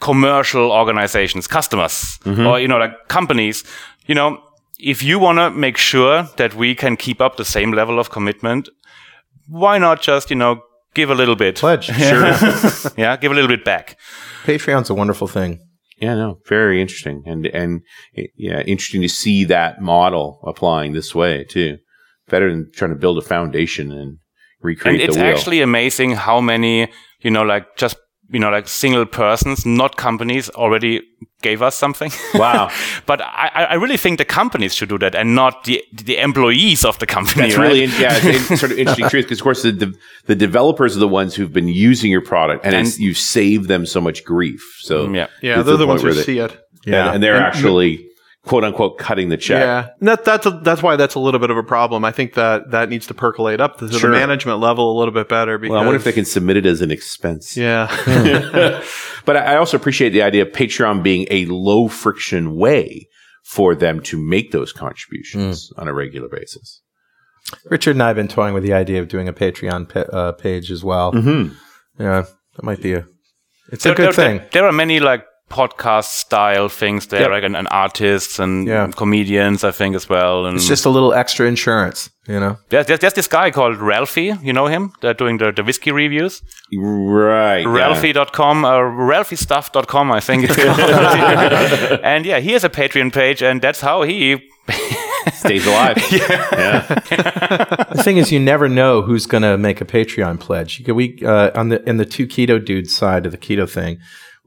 commercial 0.00 0.70
organizations, 0.72 1.46
customers, 1.46 2.18
Mm-hmm. 2.24 2.46
or 2.46 2.60
you 2.60 2.68
know, 2.68 2.78
like 2.78 3.08
companies, 3.08 3.64
you 4.06 4.14
know. 4.14 4.38
If 4.78 5.02
you 5.02 5.18
want 5.18 5.38
to 5.38 5.50
make 5.50 5.78
sure 5.78 6.24
that 6.36 6.54
we 6.54 6.74
can 6.74 6.96
keep 6.98 7.18
up 7.22 7.36
the 7.36 7.44
same 7.46 7.72
level 7.72 7.98
of 7.98 8.10
commitment, 8.10 8.68
why 9.48 9.78
not 9.78 10.02
just, 10.02 10.28
you 10.28 10.36
know, 10.36 10.60
give 10.92 11.08
a 11.10 11.14
little 11.14 11.34
bit? 11.34 11.56
Pledge. 11.56 11.86
Sure. 11.98 12.92
yeah, 12.98 13.16
give 13.16 13.32
a 13.32 13.34
little 13.34 13.48
bit 13.48 13.64
back. 13.64 13.96
Patreon's 14.44 14.90
a 14.90 14.94
wonderful 14.94 15.28
thing. 15.28 15.60
Yeah, 15.98 16.14
no, 16.14 16.40
very 16.46 16.80
interesting, 16.80 17.22
and 17.26 17.46
and 17.46 17.80
yeah, 18.36 18.60
interesting 18.60 19.02
to 19.02 19.08
see 19.08 19.44
that 19.44 19.80
model 19.80 20.40
applying 20.46 20.92
this 20.92 21.14
way 21.14 21.44
too. 21.44 21.78
Better 22.28 22.50
than 22.50 22.70
trying 22.74 22.90
to 22.90 22.96
build 22.96 23.18
a 23.18 23.22
foundation 23.22 23.92
and 23.92 24.18
recreate 24.60 25.00
and 25.00 25.08
it's 25.08 25.16
the 25.16 25.22
wheel. 25.22 25.32
actually 25.32 25.60
amazing 25.60 26.10
how 26.12 26.40
many 26.40 26.88
you 27.20 27.30
know 27.30 27.42
like 27.42 27.76
just 27.76 27.96
you 28.30 28.40
know 28.40 28.50
like 28.50 28.66
single 28.68 29.06
persons 29.06 29.64
not 29.64 29.96
companies 29.96 30.50
already 30.50 31.00
gave 31.42 31.62
us 31.62 31.76
something 31.76 32.10
Wow. 32.34 32.70
but 33.06 33.20
I, 33.20 33.66
I 33.70 33.74
really 33.74 33.96
think 33.96 34.18
the 34.18 34.24
companies 34.24 34.74
should 34.74 34.88
do 34.88 34.98
that 34.98 35.14
and 35.14 35.34
not 35.34 35.64
the 35.64 35.82
the 36.04 36.16
employees 36.18 36.84
of 36.84 36.98
the 36.98 37.06
company 37.06 37.42
That's 37.42 37.56
right? 37.56 37.68
really 37.68 37.84
yeah, 38.00 38.18
it's 38.22 38.58
sort 38.60 38.72
of 38.72 38.78
interesting 38.78 39.08
truth 39.14 39.24
because 39.26 39.38
of 39.38 39.44
course 39.44 39.62
the 39.62 39.72
de- 39.72 39.92
the 40.26 40.34
developers 40.34 40.96
are 40.96 41.00
the 41.00 41.08
ones 41.20 41.34
who've 41.36 41.52
been 41.52 41.68
using 41.68 42.10
your 42.10 42.22
product 42.22 42.64
and, 42.64 42.74
And- 42.74 42.86
it's, 42.88 42.98
you 42.98 43.14
save 43.14 43.68
them 43.68 43.86
so 43.86 44.00
much 44.00 44.24
grief. 44.24 44.60
So 44.80 45.06
mm, 45.06 45.14
yeah 45.14 45.26
Yeah, 45.42 45.62
they're 45.62 45.74
to 45.74 45.76
the 45.76 45.86
ones 45.86 46.02
who 46.02 46.12
they- 46.12 46.22
see 46.22 46.38
it. 46.40 46.52
and, 46.86 46.94
and 46.94 47.22
they're 47.22 47.36
And- 47.36 47.44
actually 47.44 48.08
quote 48.46 48.64
unquote 48.64 48.96
cutting 48.98 49.28
the 49.28 49.36
check. 49.36 49.60
Yeah, 49.60 49.88
and 49.98 50.08
that, 50.08 50.24
that's 50.24 50.46
a, 50.46 50.50
that's 50.62 50.82
why 50.82 50.96
that's 50.96 51.14
a 51.14 51.18
little 51.18 51.40
bit 51.40 51.50
of 51.50 51.56
a 51.56 51.62
problem. 51.62 52.04
I 52.04 52.12
think 52.12 52.34
that 52.34 52.70
that 52.70 52.88
needs 52.88 53.06
to 53.08 53.14
percolate 53.14 53.60
up 53.60 53.78
to 53.78 53.90
Sure. 53.92 54.10
the 54.10 54.16
management 54.16 54.60
level 54.60 54.90
a 54.90 54.96
little 54.98 55.12
bit 55.12 55.28
better. 55.28 55.58
Because 55.58 55.72
Well, 55.72 55.80
I 55.82 55.84
wonder 55.84 55.96
if 55.96 56.04
they 56.04 56.12
can 56.12 56.24
submit 56.24 56.56
it 56.56 56.64
as 56.66 56.80
an 56.80 56.90
expense. 56.90 57.56
Yeah, 57.56 57.86
but 59.24 59.36
I 59.36 59.54
I 59.54 59.56
also 59.56 59.76
appreciate 59.76 60.10
the 60.10 60.22
idea 60.22 60.42
of 60.42 60.48
Patreon 60.52 61.02
being 61.02 61.26
a 61.30 61.46
low 61.46 61.88
friction 61.88 62.56
way 62.56 63.08
for 63.44 63.74
them 63.74 64.00
to 64.00 64.16
make 64.18 64.50
those 64.52 64.72
contributions 64.72 65.68
Hmm. 65.74 65.80
on 65.82 65.88
a 65.88 65.92
regular 65.94 66.28
basis. 66.28 66.82
Richard 67.70 67.92
and 67.92 68.02
I 68.02 68.08
have 68.08 68.16
been 68.16 68.26
toying 68.28 68.54
with 68.54 68.64
the 68.64 68.72
idea 68.72 69.00
of 69.00 69.06
doing 69.08 69.28
a 69.28 69.32
Patreon 69.32 69.88
pa- 69.88 70.00
uh, 70.16 70.32
page 70.32 70.70
as 70.72 70.82
well. 70.82 71.12
Mm-hmm. 71.12 71.54
Yeah, 72.02 72.22
that 72.56 72.62
might 72.64 72.82
be 72.82 72.94
a. 72.94 73.06
It's 73.72 73.84
there, 73.84 73.92
a 73.92 73.96
good 73.96 74.06
there- 74.06 74.12
thing. 74.12 74.36
there, 74.38 74.48
there 74.52 74.64
are 74.66 74.72
many 74.72 74.98
like 75.00 75.24
podcast 75.50 76.06
style 76.06 76.68
things 76.68 77.06
there 77.06 77.20
Yep. 77.22 77.30
like 77.30 77.44
and, 77.44 77.56
and 77.56 77.68
artists 77.70 78.38
and 78.40 78.66
Yeah. 78.66 78.88
comedians 78.96 79.62
i 79.64 79.70
think 79.70 79.94
as 79.94 80.08
well 80.08 80.44
and 80.46 80.56
It's 80.56 80.66
just 80.68 80.84
a 80.86 80.90
little 80.90 81.14
extra 81.14 81.46
insurance, 81.46 82.10
you 82.26 82.40
know. 82.40 82.56
there's, 82.68 82.86
there's, 82.86 82.98
there's 83.00 83.14
this 83.14 83.28
guy 83.28 83.52
called 83.52 83.76
ralfy 83.76 84.36
you 84.42 84.52
know 84.52 84.66
him 84.66 84.92
they're 85.00 85.14
doing 85.14 85.38
the, 85.38 85.52
the 85.52 85.62
whiskey 85.62 85.92
reviews 85.92 86.42
Right. 86.72 87.60
yeah. 87.60 87.66
Ralfy.com 87.68 88.64
or 88.64 88.90
ralphiestuff.com, 88.90 90.10
I 90.10 90.18
think 90.20 90.44
it's 90.48 90.56
called. 90.64 92.00
and 92.02 92.26
yeah, 92.26 92.40
he 92.40 92.52
has 92.52 92.64
a 92.64 92.68
Patreon 92.68 93.12
page, 93.12 93.40
and 93.40 93.62
that's 93.62 93.80
how 93.80 94.02
he. 94.02 94.50
Stays 95.32 95.64
alive. 95.66 95.96
yeah. 96.10 96.82
the 97.92 98.00
thing 98.02 98.16
is, 98.16 98.30
you 98.32 98.40
never 98.40 98.68
know 98.68 99.02
who's 99.02 99.26
going 99.26 99.42
to 99.42 99.56
make 99.58 99.80
a 99.80 99.84
Patreon 99.84 100.38
pledge. 100.40 100.82
We 100.88 101.18
uh, 101.24 101.50
on 101.54 101.68
the 101.68 101.88
in 101.88 101.96
the 101.98 102.04
two 102.04 102.26
keto 102.26 102.64
dudes 102.64 102.94
side 102.94 103.26
of 103.26 103.32
the 103.32 103.38
keto 103.38 103.68
thing, 103.70 103.98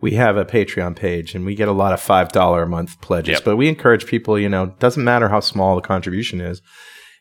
we 0.01 0.12
have 0.12 0.38
a 0.38 0.45
Patreon 0.45 0.95
page, 0.95 1.35
and 1.35 1.45
we 1.45 1.55
get 1.55 1.67
a 1.67 1.73
lot 1.73 1.93
of 1.93 1.99
five 2.01 2.29
dollar 2.31 2.63
a 2.63 2.67
month 2.67 2.99
pledges. 3.01 3.33
Yep. 3.33 3.43
But 3.45 3.55
we 3.57 3.67
encourage 3.67 4.05
people, 4.05 4.39
you 4.39 4.49
know, 4.49 4.67
doesn't 4.79 5.03
matter 5.03 5.27
how 5.29 5.39
small 5.41 5.75
the 5.75 5.81
contribution 5.81 6.39
is. 6.41 6.62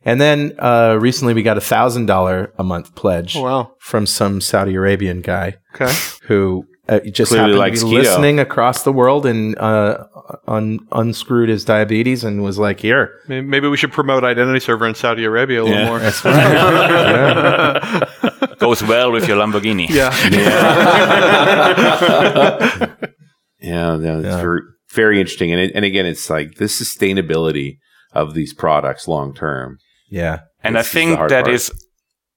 And 0.04 0.20
then 0.20 0.54
uh, 0.60 0.96
recently, 1.00 1.34
we 1.34 1.42
got 1.42 1.56
a 1.58 1.60
thousand 1.60 2.06
dollar 2.06 2.52
a 2.56 2.62
month 2.64 2.94
pledge 2.94 3.36
Oh, 3.36 3.42
wow. 3.42 3.72
from 3.80 4.06
some 4.06 4.40
Saudi 4.40 4.74
Arabian 4.76 5.20
guy 5.22 5.56
Okay. 5.74 5.92
who 6.22 6.64
uh, 6.88 7.00
just 7.00 7.32
Clearly 7.32 7.58
happened 7.58 7.76
to 7.78 7.84
be 7.84 7.90
keto. 7.90 7.98
listening 7.98 8.38
across 8.40 8.84
the 8.84 8.92
world 8.92 9.26
and 9.26 9.58
uh, 9.58 10.04
un- 10.46 10.78
unscrewed 10.92 11.48
his 11.50 11.64
diabetes 11.64 12.22
and 12.24 12.42
was 12.44 12.58
like, 12.58 12.80
"Here, 12.80 13.10
Maybe 13.28 13.66
we 13.68 13.76
should 13.76 13.92
promote 13.92 14.22
Identity 14.24 14.60
Server 14.60 14.86
in 14.86 14.94
Saudi 14.94 15.24
Arabia 15.24 15.62
a 15.62 15.64
little 15.64 15.84
more. 15.84 16.00
Yeah. 16.24 18.04
more. 18.60 18.70
Goes 18.70 18.82
well 18.82 19.12
with 19.12 19.26
your 19.28 19.36
Lamborghini. 19.38 19.88
yeah. 19.88 20.12
Yeah, 23.60 23.96
no, 23.96 24.18
it's 24.18 24.24
Yeah. 24.26 24.40
Very, 24.40 24.60
very 24.92 25.20
interesting. 25.20 25.52
And 25.52 25.60
it, 25.60 25.72
and 25.74 25.84
again, 25.84 26.06
it's 26.06 26.30
like 26.30 26.54
the 26.56 26.64
sustainability 26.66 27.78
of 28.12 28.34
these 28.34 28.54
products 28.54 29.08
long 29.08 29.34
term. 29.34 29.78
yeah." 30.10 30.40
And 30.64 30.76
I 30.76 30.82
think 30.82 31.16
hard 31.16 31.30
that 31.30 31.44
part. 31.44 31.54
is 31.54 31.70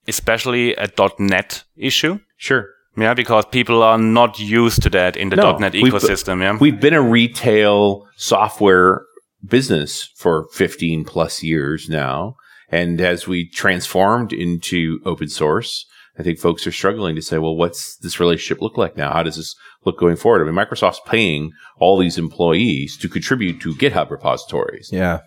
especially 0.08 0.76
a 0.76 0.88
.NET 1.20 1.64
issue. 1.76 2.20
Sure. 2.38 2.66
Yeah, 2.98 3.14
because 3.16 3.46
people 3.46 3.82
are 3.84 3.98
not 3.98 4.40
used 4.40 4.82
to 4.84 4.90
that 4.92 5.16
in 5.18 5.30
the 5.30 5.38
No, 5.38 5.58
.NET 5.58 5.74
we've- 5.74 5.90
ecosystem. 5.90 6.42
Yeah. 6.42 6.58
We've 6.60 6.80
been 6.80 6.94
a 6.94 7.02
retail 7.02 8.06
software 8.18 9.02
business 9.44 10.10
for 10.18 10.46
15 10.54 11.04
plus 11.06 11.42
years 11.42 11.90
now. 11.90 12.36
And 12.70 13.02
as 13.02 13.28
we 13.28 13.50
transformed 13.50 14.32
into 14.34 15.00
open 15.06 15.30
source, 15.30 15.86
I 16.22 16.24
think 16.24 16.38
folks 16.38 16.68
are 16.68 16.72
struggling 16.72 17.16
to 17.16 17.22
say, 17.22 17.40
well, 17.40 17.56
what's 17.56 17.98
this 17.98 18.20
relationship 18.20 18.62
look 18.62 18.78
like 18.78 18.96
now? 18.96 19.12
How 19.12 19.24
does 19.24 19.38
this 19.38 19.56
look 19.86 20.00
going 20.00 20.16
forward? 20.16 20.48
I 20.48 20.52
mean, 20.52 20.56
Microsoft's 20.56 21.02
paying 21.08 21.52
all 21.80 21.98
these 21.98 22.20
employees 22.20 22.96
to 22.98 23.10
contribute 23.10 23.60
to 23.62 23.74
GitHub 23.74 24.12
repositories. 24.12 24.90
Yeah. 24.92 25.22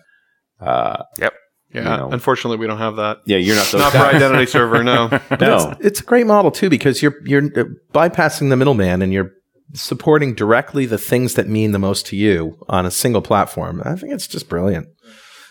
Uh, 0.61 1.03
yep. 1.19 1.33
Yeah. 1.73 1.81
You 1.81 1.97
know. 1.97 2.09
Unfortunately, 2.13 2.57
we 2.57 2.65
don't 2.65 2.77
have 2.77 2.95
that. 2.95 3.17
yeah, 3.25 3.35
you're 3.35 3.57
not 3.57 3.65
those 3.67 3.81
Not 3.81 3.91
for. 3.91 3.97
Identity 3.97 4.45
Server, 4.45 4.81
no. 4.83 5.07
no. 5.41 5.75
It's 5.81 5.99
a 5.99 6.03
great 6.03 6.25
model 6.25 6.49
too 6.49 6.69
because 6.69 7.01
you're 7.01 7.15
you're 7.25 7.43
uh, 7.43 7.65
bypassing 7.93 8.49
the 8.49 8.55
middleman 8.55 9.01
and 9.01 9.11
you're 9.11 9.31
supporting 9.73 10.33
directly 10.33 10.85
the 10.85 10.97
things 10.97 11.33
that 11.33 11.49
mean 11.49 11.73
the 11.73 11.79
most 11.79 12.05
to 12.07 12.15
you 12.15 12.57
on 12.69 12.85
a 12.85 12.91
single 12.91 13.21
platform. 13.21 13.81
I 13.83 13.97
think 13.97 14.13
it's 14.13 14.27
just 14.27 14.47
brilliant. 14.47 14.87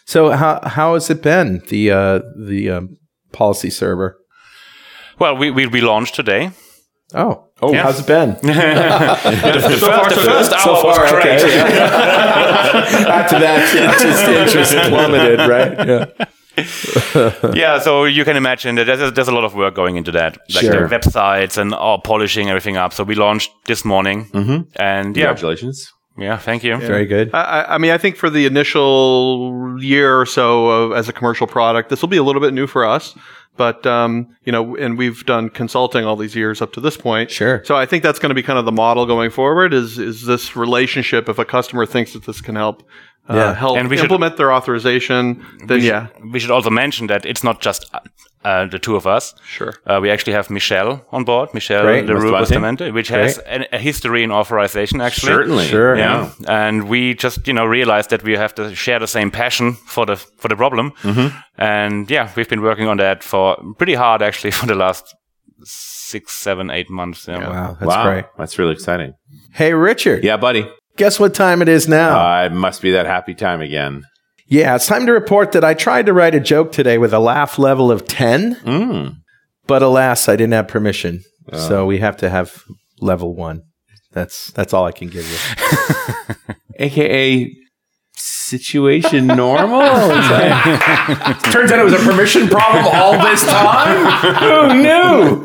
So 0.06 0.30
how 0.30 0.60
how 0.66 0.94
has 0.94 1.10
it 1.10 1.22
been 1.22 1.62
the 1.68 1.90
uh, 1.90 2.20
the 2.42 2.70
um, 2.70 2.96
policy 3.32 3.68
server? 3.68 4.16
Well, 5.18 5.36
we, 5.36 5.50
we, 5.50 5.66
we 5.66 5.80
launched 5.80 6.14
today. 6.14 6.50
Oh, 7.14 7.48
oh, 7.62 7.72
Yeah. 7.72 7.82
how's 7.84 8.00
it 8.00 8.06
been? 8.06 8.30
the, 8.42 8.42
the 8.42 9.76
first, 9.78 10.14
the 10.14 10.20
first 10.22 10.52
hour 10.52 10.84
was 10.84 11.10
great. 11.12 11.40
After 13.08 13.38
that, 13.38 13.74
it 13.74 13.98
just 14.00 14.24
interest 14.28 14.72
plummeted, 14.90 15.38
right? 15.48 15.86
Yeah. 15.88 17.52
yeah, 17.54 17.78
so 17.80 18.04
you 18.04 18.24
can 18.24 18.36
imagine 18.36 18.76
that 18.76 18.84
there's, 18.86 19.12
there's 19.12 19.28
a 19.28 19.32
lot 19.34 19.44
of 19.44 19.54
work 19.54 19.74
going 19.74 19.96
into 19.96 20.12
that, 20.12 20.38
like 20.54 20.64
Sure. 20.64 20.88
the 20.88 20.94
websites 20.98 21.58
and 21.58 21.74
all 21.74 21.98
polishing 22.00 22.48
everything 22.48 22.76
up. 22.76 22.92
So 22.92 23.04
we 23.04 23.14
launched 23.14 23.50
this 23.66 23.84
morning, 23.84 24.26
Mhm. 24.32 24.66
and 24.76 25.16
yeah, 25.16 25.26
Congratulations. 25.26 25.92
yeah, 26.16 26.36
thank 26.38 26.62
you. 26.64 26.76
Very 26.78 27.06
good. 27.06 27.30
I, 27.34 27.40
I- 27.42 27.74
I 27.74 27.78
mean, 27.78 27.90
I 27.90 27.98
think 27.98 28.16
for 28.16 28.30
the 28.30 28.46
initial 28.46 29.76
year 29.80 30.18
or 30.20 30.26
so 30.26 30.66
of, 30.68 30.92
as 30.92 31.08
a 31.08 31.12
commercial 31.12 31.46
product, 31.48 31.88
this 31.90 32.00
will 32.02 32.08
be 32.08 32.16
a 32.18 32.22
little 32.24 32.40
bit 32.40 32.54
new 32.54 32.66
for 32.68 32.84
us. 32.84 33.14
But 33.56 33.86
um, 33.86 34.34
you 34.44 34.50
know, 34.52 34.74
and 34.76 34.98
we've 34.98 35.24
done 35.26 35.48
consulting 35.48 36.04
all 36.04 36.16
these 36.16 36.34
years 36.34 36.60
up 36.60 36.72
to 36.72 36.80
this 36.80 36.96
point. 36.96 37.30
Sure. 37.30 37.62
So 37.64 37.76
I 37.76 37.86
think 37.86 38.02
that's 38.02 38.18
going 38.18 38.30
to 38.30 38.34
be 38.34 38.42
kind 38.42 38.58
of 38.58 38.64
the 38.64 38.72
model 38.72 39.06
going 39.06 39.30
forward. 39.30 39.72
Is 39.72 39.98
is 39.98 40.26
this 40.26 40.56
relationship? 40.56 41.28
If 41.28 41.38
a 41.38 41.44
customer 41.44 41.86
thinks 41.86 42.12
that 42.14 42.24
this 42.24 42.40
can 42.40 42.56
help, 42.56 42.82
uh, 43.30 43.34
Yeah. 43.36 43.54
help 43.54 43.78
And 43.78 43.88
we 43.88 43.96
should- 43.96 44.04
implement 44.04 44.36
their 44.38 44.52
authorization, 44.52 45.44
then 45.66 45.68
we 45.68 45.80
should, 45.80 45.86
yeah, 45.86 46.06
we 46.32 46.40
should 46.40 46.50
also 46.50 46.70
mention 46.70 47.06
that 47.06 47.24
it's 47.24 47.44
not 47.44 47.60
just 47.60 47.90
uh, 48.44 48.66
the 48.66 48.78
two 48.78 48.96
of 48.96 49.06
us. 49.06 49.34
sure. 49.46 49.74
Uh, 49.86 49.98
we 50.02 50.10
actually 50.10 50.34
have 50.34 50.50
Michele 50.50 51.04
on 51.10 51.24
board, 51.24 51.52
Michele 51.54 51.82
Great. 51.82 52.06
Leroux 52.06 52.30
Bustamante. 52.30 52.84
Bustamante, 52.84 52.90
which 52.92 53.08
has 53.08 53.38
an, 53.38 53.66
a 53.72 53.78
history 53.78 54.22
in 54.22 54.30
authorization, 54.30 55.00
actually. 55.00 55.32
Certainly. 55.32 55.66
Sure. 55.66 55.96
Yeah. 55.96 56.30
and 56.46 56.88
we 56.88 57.14
just 57.14 57.46
you 57.46 57.54
know 57.54 57.64
realized 57.64 58.10
that 58.10 58.22
we 58.22 58.32
have 58.32 58.54
to 58.54 58.74
share 58.74 58.98
the 58.98 59.06
same 59.06 59.30
passion 59.30 59.72
for 59.72 60.06
the 60.06 60.16
for 60.16 60.48
the 60.48 60.56
problem, 60.56 60.92
and 61.58 62.10
yeah, 62.10 62.30
we've 62.36 62.48
been 62.48 62.62
working 62.62 62.88
on 62.88 62.98
that 62.98 63.22
for 63.22 63.56
pretty 63.78 63.94
hard 63.94 64.22
actually 64.22 64.50
for 64.58 64.66
the 64.66 64.74
last 64.74 65.14
six, 65.64 66.32
seven, 66.32 66.70
eight 66.70 66.90
months. 66.90 67.26
Yeah. 67.26 67.48
Wow, 67.48 67.76
that's 67.80 67.86
wow. 67.86 68.04
great. 68.04 68.24
That's 68.38 68.58
really 68.58 68.72
exciting. 68.72 69.14
Hey, 69.52 69.72
Richard. 69.72 70.24
Yeah, 70.24 70.36
buddy. 70.36 70.70
Guess 70.96 71.18
what 71.18 71.34
time 71.34 71.60
it 71.62 71.68
is 71.68 71.88
now? 71.88 72.42
Uh, 72.42 72.44
it 72.46 72.52
must 72.52 72.80
be 72.80 72.92
that 72.92 73.06
happy 73.06 73.34
time 73.34 73.60
again. 73.60 74.04
Yeah, 74.46 74.74
it's 74.76 74.86
time 74.86 75.06
to 75.06 75.12
report 75.12 75.52
that 75.52 75.64
I 75.64 75.74
tried 75.74 76.06
to 76.06 76.12
write 76.12 76.34
a 76.34 76.40
joke 76.40 76.72
today 76.72 76.98
with 76.98 77.12
a 77.14 77.18
laugh 77.18 77.58
level 77.58 77.90
of 77.90 78.06
10, 78.06 78.56
Mm. 78.56 79.16
but 79.66 79.82
alas, 79.82 80.28
I 80.28 80.36
didn't 80.36 80.52
have 80.52 80.68
permission. 80.68 81.22
So 81.52 81.84
we 81.86 81.98
have 81.98 82.16
to 82.18 82.30
have 82.30 82.62
level 83.00 83.34
1. 83.34 83.62
That's 84.12 84.50
that's 84.52 84.72
all 84.72 84.84
I 84.86 84.92
can 84.92 85.08
give 85.08 85.26
you. 85.30 86.34
AKA 86.78 87.54
situation 88.44 89.26
normal. 89.26 89.80
Is 89.82 91.42
Turns 91.52 91.72
out 91.72 91.78
it 91.78 91.84
was 91.84 91.94
a 91.94 91.98
permission 91.98 92.48
problem 92.48 92.86
all 92.92 93.12
this 93.12 93.44
time. 93.44 94.34
Who 94.36 94.82
knew? 94.82 95.44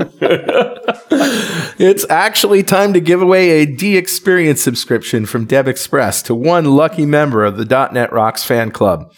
It's 1.79 2.05
actually 2.09 2.63
time 2.63 2.93
to 2.93 2.99
give 2.99 3.21
away 3.21 3.62
a 3.62 3.65
DXperience 3.65 4.57
subscription 4.57 5.25
from 5.25 5.47
DevExpress 5.47 6.23
to 6.25 6.35
one 6.35 6.65
lucky 6.65 7.05
member 7.05 7.45
of 7.45 7.57
the 7.57 7.89
.NET 7.93 8.12
Rocks 8.12 8.43
fan 8.43 8.71
club. 8.71 9.13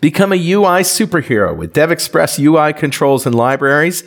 Become 0.00 0.32
a 0.32 0.36
UI 0.36 0.82
superhero 0.82 1.56
with 1.56 1.74
DevExpress 1.74 2.38
UI 2.38 2.72
controls 2.72 3.26
and 3.26 3.34
libraries 3.34 4.02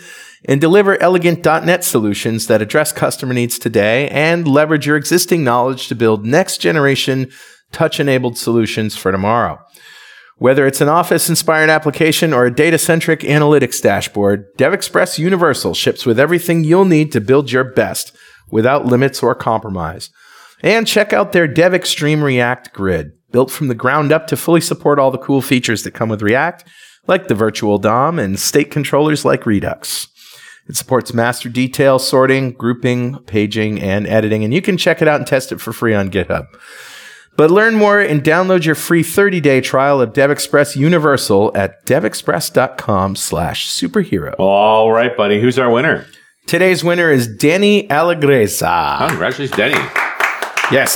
and 0.46 0.62
deliver 0.62 1.02
elegant 1.02 1.44
.NET 1.44 1.84
solutions 1.84 2.48
that 2.48 2.62
address 2.62 2.92
customer 2.92 3.34
needs 3.34 3.60
today 3.60 4.08
and 4.10 4.48
leverage 4.48 4.88
your 4.88 4.98
existing 4.98 5.44
knowledge 5.44 5.88
to 5.88 5.96
build 5.96 6.26
next 6.26 6.60
generation 6.60 7.30
touch 7.72 8.00
enabled 8.00 8.38
solutions 8.38 8.96
for 8.96 9.12
tomorrow. 9.12 9.60
Whether 10.38 10.66
it's 10.66 10.80
an 10.80 10.88
Office 10.88 11.28
inspired 11.28 11.70
application 11.70 12.34
or 12.34 12.46
a 12.46 12.54
data 12.54 12.78
centric 12.78 13.22
analytics 13.22 13.82
dashboard, 13.82 14.56
DevExpress 14.58 15.20
Universal 15.20 15.74
ships 15.74 16.06
with 16.06 16.18
everything 16.18 16.64
you'll 16.64 16.86
need 16.86 17.12
to 17.12 17.20
build 17.20 17.52
your 17.52 17.66
best 17.66 18.16
without 18.50 18.86
limits 18.86 19.22
or 19.22 19.36
compromise. 19.36 20.10
And 20.62 20.88
check 20.88 21.12
out 21.12 21.34
their 21.34 21.48
DevExtreme 21.48 22.24
React 22.24 22.74
grid, 22.74 23.12
built 23.32 23.52
from 23.52 23.68
the 23.68 23.76
ground 23.76 24.12
up 24.12 24.28
to 24.28 24.38
fully 24.38 24.62
support 24.62 24.98
all 24.98 25.12
the 25.12 25.18
cool 25.18 25.42
features 25.42 25.84
that 25.84 25.94
come 25.94 26.10
with 26.10 26.22
React, 26.22 26.64
like 27.06 27.28
the 27.28 27.36
virtual 27.36 27.78
DOM 27.78 28.18
and 28.18 28.40
state 28.40 28.72
controllers 28.72 29.26
like 29.26 29.46
Redux. 29.46 30.08
It 30.70 30.78
supports 30.78 31.14
master 31.14 31.50
detail, 31.50 31.98
sorting, 31.98 32.52
grouping, 32.52 33.18
paging, 33.24 33.82
and 33.82 34.06
editing, 34.06 34.44
and 34.44 34.54
you 34.54 34.62
can 34.62 34.78
check 34.78 35.02
it 35.02 35.08
out 35.08 35.20
and 35.20 35.28
test 35.28 35.52
it 35.52 35.60
for 35.60 35.74
free 35.74 35.96
on 35.96 36.12
GitHub. 36.12 36.48
But 37.40 37.52
learn 37.52 37.76
more 37.76 38.02
and 38.02 38.22
download 38.22 38.66
your 38.66 38.76
free 38.76 39.02
30-day 39.02 39.62
trial 39.62 40.02
of 40.02 40.12
DevExpress 40.12 40.76
Universal 40.76 41.54
at 41.56 41.86
devexpress.com 41.86 43.16
slash 43.16 43.70
superhero. 43.70 44.36
All 44.38 44.92
right, 44.92 45.16
buddy. 45.16 45.40
Who's 45.40 45.58
our 45.58 45.72
winner? 45.72 46.06
Today's 46.48 46.84
winner 46.84 47.10
is 47.10 47.34
Danny 47.34 47.88
Allegreza. 47.88 49.04
Oh, 49.04 49.08
congratulations, 49.08 49.56
Danny. 49.56 49.80
Yes. 50.70 50.94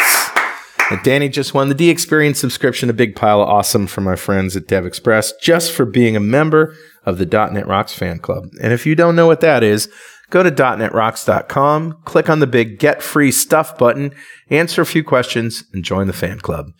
And 0.91 1.01
Danny 1.03 1.29
just 1.29 1.53
won 1.53 1.69
the 1.69 1.75
DXperience 1.75 2.35
subscription, 2.35 2.89
a 2.89 2.93
big 2.93 3.15
pile 3.15 3.41
of 3.41 3.47
awesome 3.47 3.87
from 3.87 4.03
my 4.03 4.17
friends 4.17 4.57
at 4.57 4.67
DevExpress, 4.67 5.39
just 5.41 5.71
for 5.71 5.85
being 5.85 6.17
a 6.17 6.19
member 6.19 6.75
of 7.05 7.19
the 7.19 7.25
.NET 7.25 7.67
Rocks 7.67 7.93
fan 7.93 8.19
club. 8.19 8.51
And 8.61 8.73
if 8.73 8.85
you 8.85 8.95
don't 8.95 9.15
know 9.15 9.27
what 9.27 9.39
that 9.39 9.63
is, 9.63 9.87
go 10.33 10.41
to 10.41 10.49
.NETRocks.com, 10.49 11.99
click 12.05 12.27
on 12.27 12.39
the 12.39 12.47
big 12.47 12.79
Get 12.79 13.03
Free 13.03 13.31
Stuff 13.31 13.77
button, 13.77 14.15
answer 14.49 14.81
a 14.81 14.85
few 14.85 15.03
questions, 15.03 15.63
and 15.73 15.85
join 15.85 16.07
the 16.07 16.13
fan 16.13 16.39
club. 16.39 16.73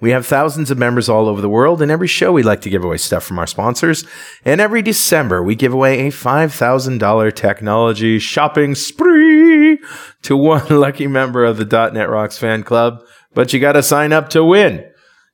We 0.00 0.12
have 0.12 0.24
thousands 0.24 0.70
of 0.70 0.78
members 0.78 1.08
all 1.08 1.26
over 1.26 1.40
the 1.40 1.48
world, 1.48 1.82
and 1.82 1.90
every 1.90 2.06
show 2.06 2.30
we 2.30 2.44
like 2.44 2.60
to 2.60 2.70
give 2.70 2.84
away 2.84 2.98
stuff 2.98 3.24
from 3.24 3.40
our 3.40 3.48
sponsors. 3.48 4.04
And 4.44 4.60
every 4.60 4.80
December, 4.80 5.42
we 5.42 5.56
give 5.56 5.74
away 5.74 6.06
a 6.06 6.12
$5,000 6.12 7.34
technology 7.34 8.20
shopping 8.20 8.76
spree 8.76 9.80
to 10.22 10.36
one 10.36 10.66
lucky 10.70 11.08
member 11.08 11.44
of 11.44 11.56
the 11.56 11.90
.NET 11.92 12.08
Rocks 12.08 12.38
fan 12.38 12.62
club. 12.62 13.02
But 13.34 13.52
you 13.52 13.58
got 13.58 13.72
to 13.72 13.82
sign 13.82 14.12
up 14.12 14.30
to 14.30 14.44
win. 14.44 14.88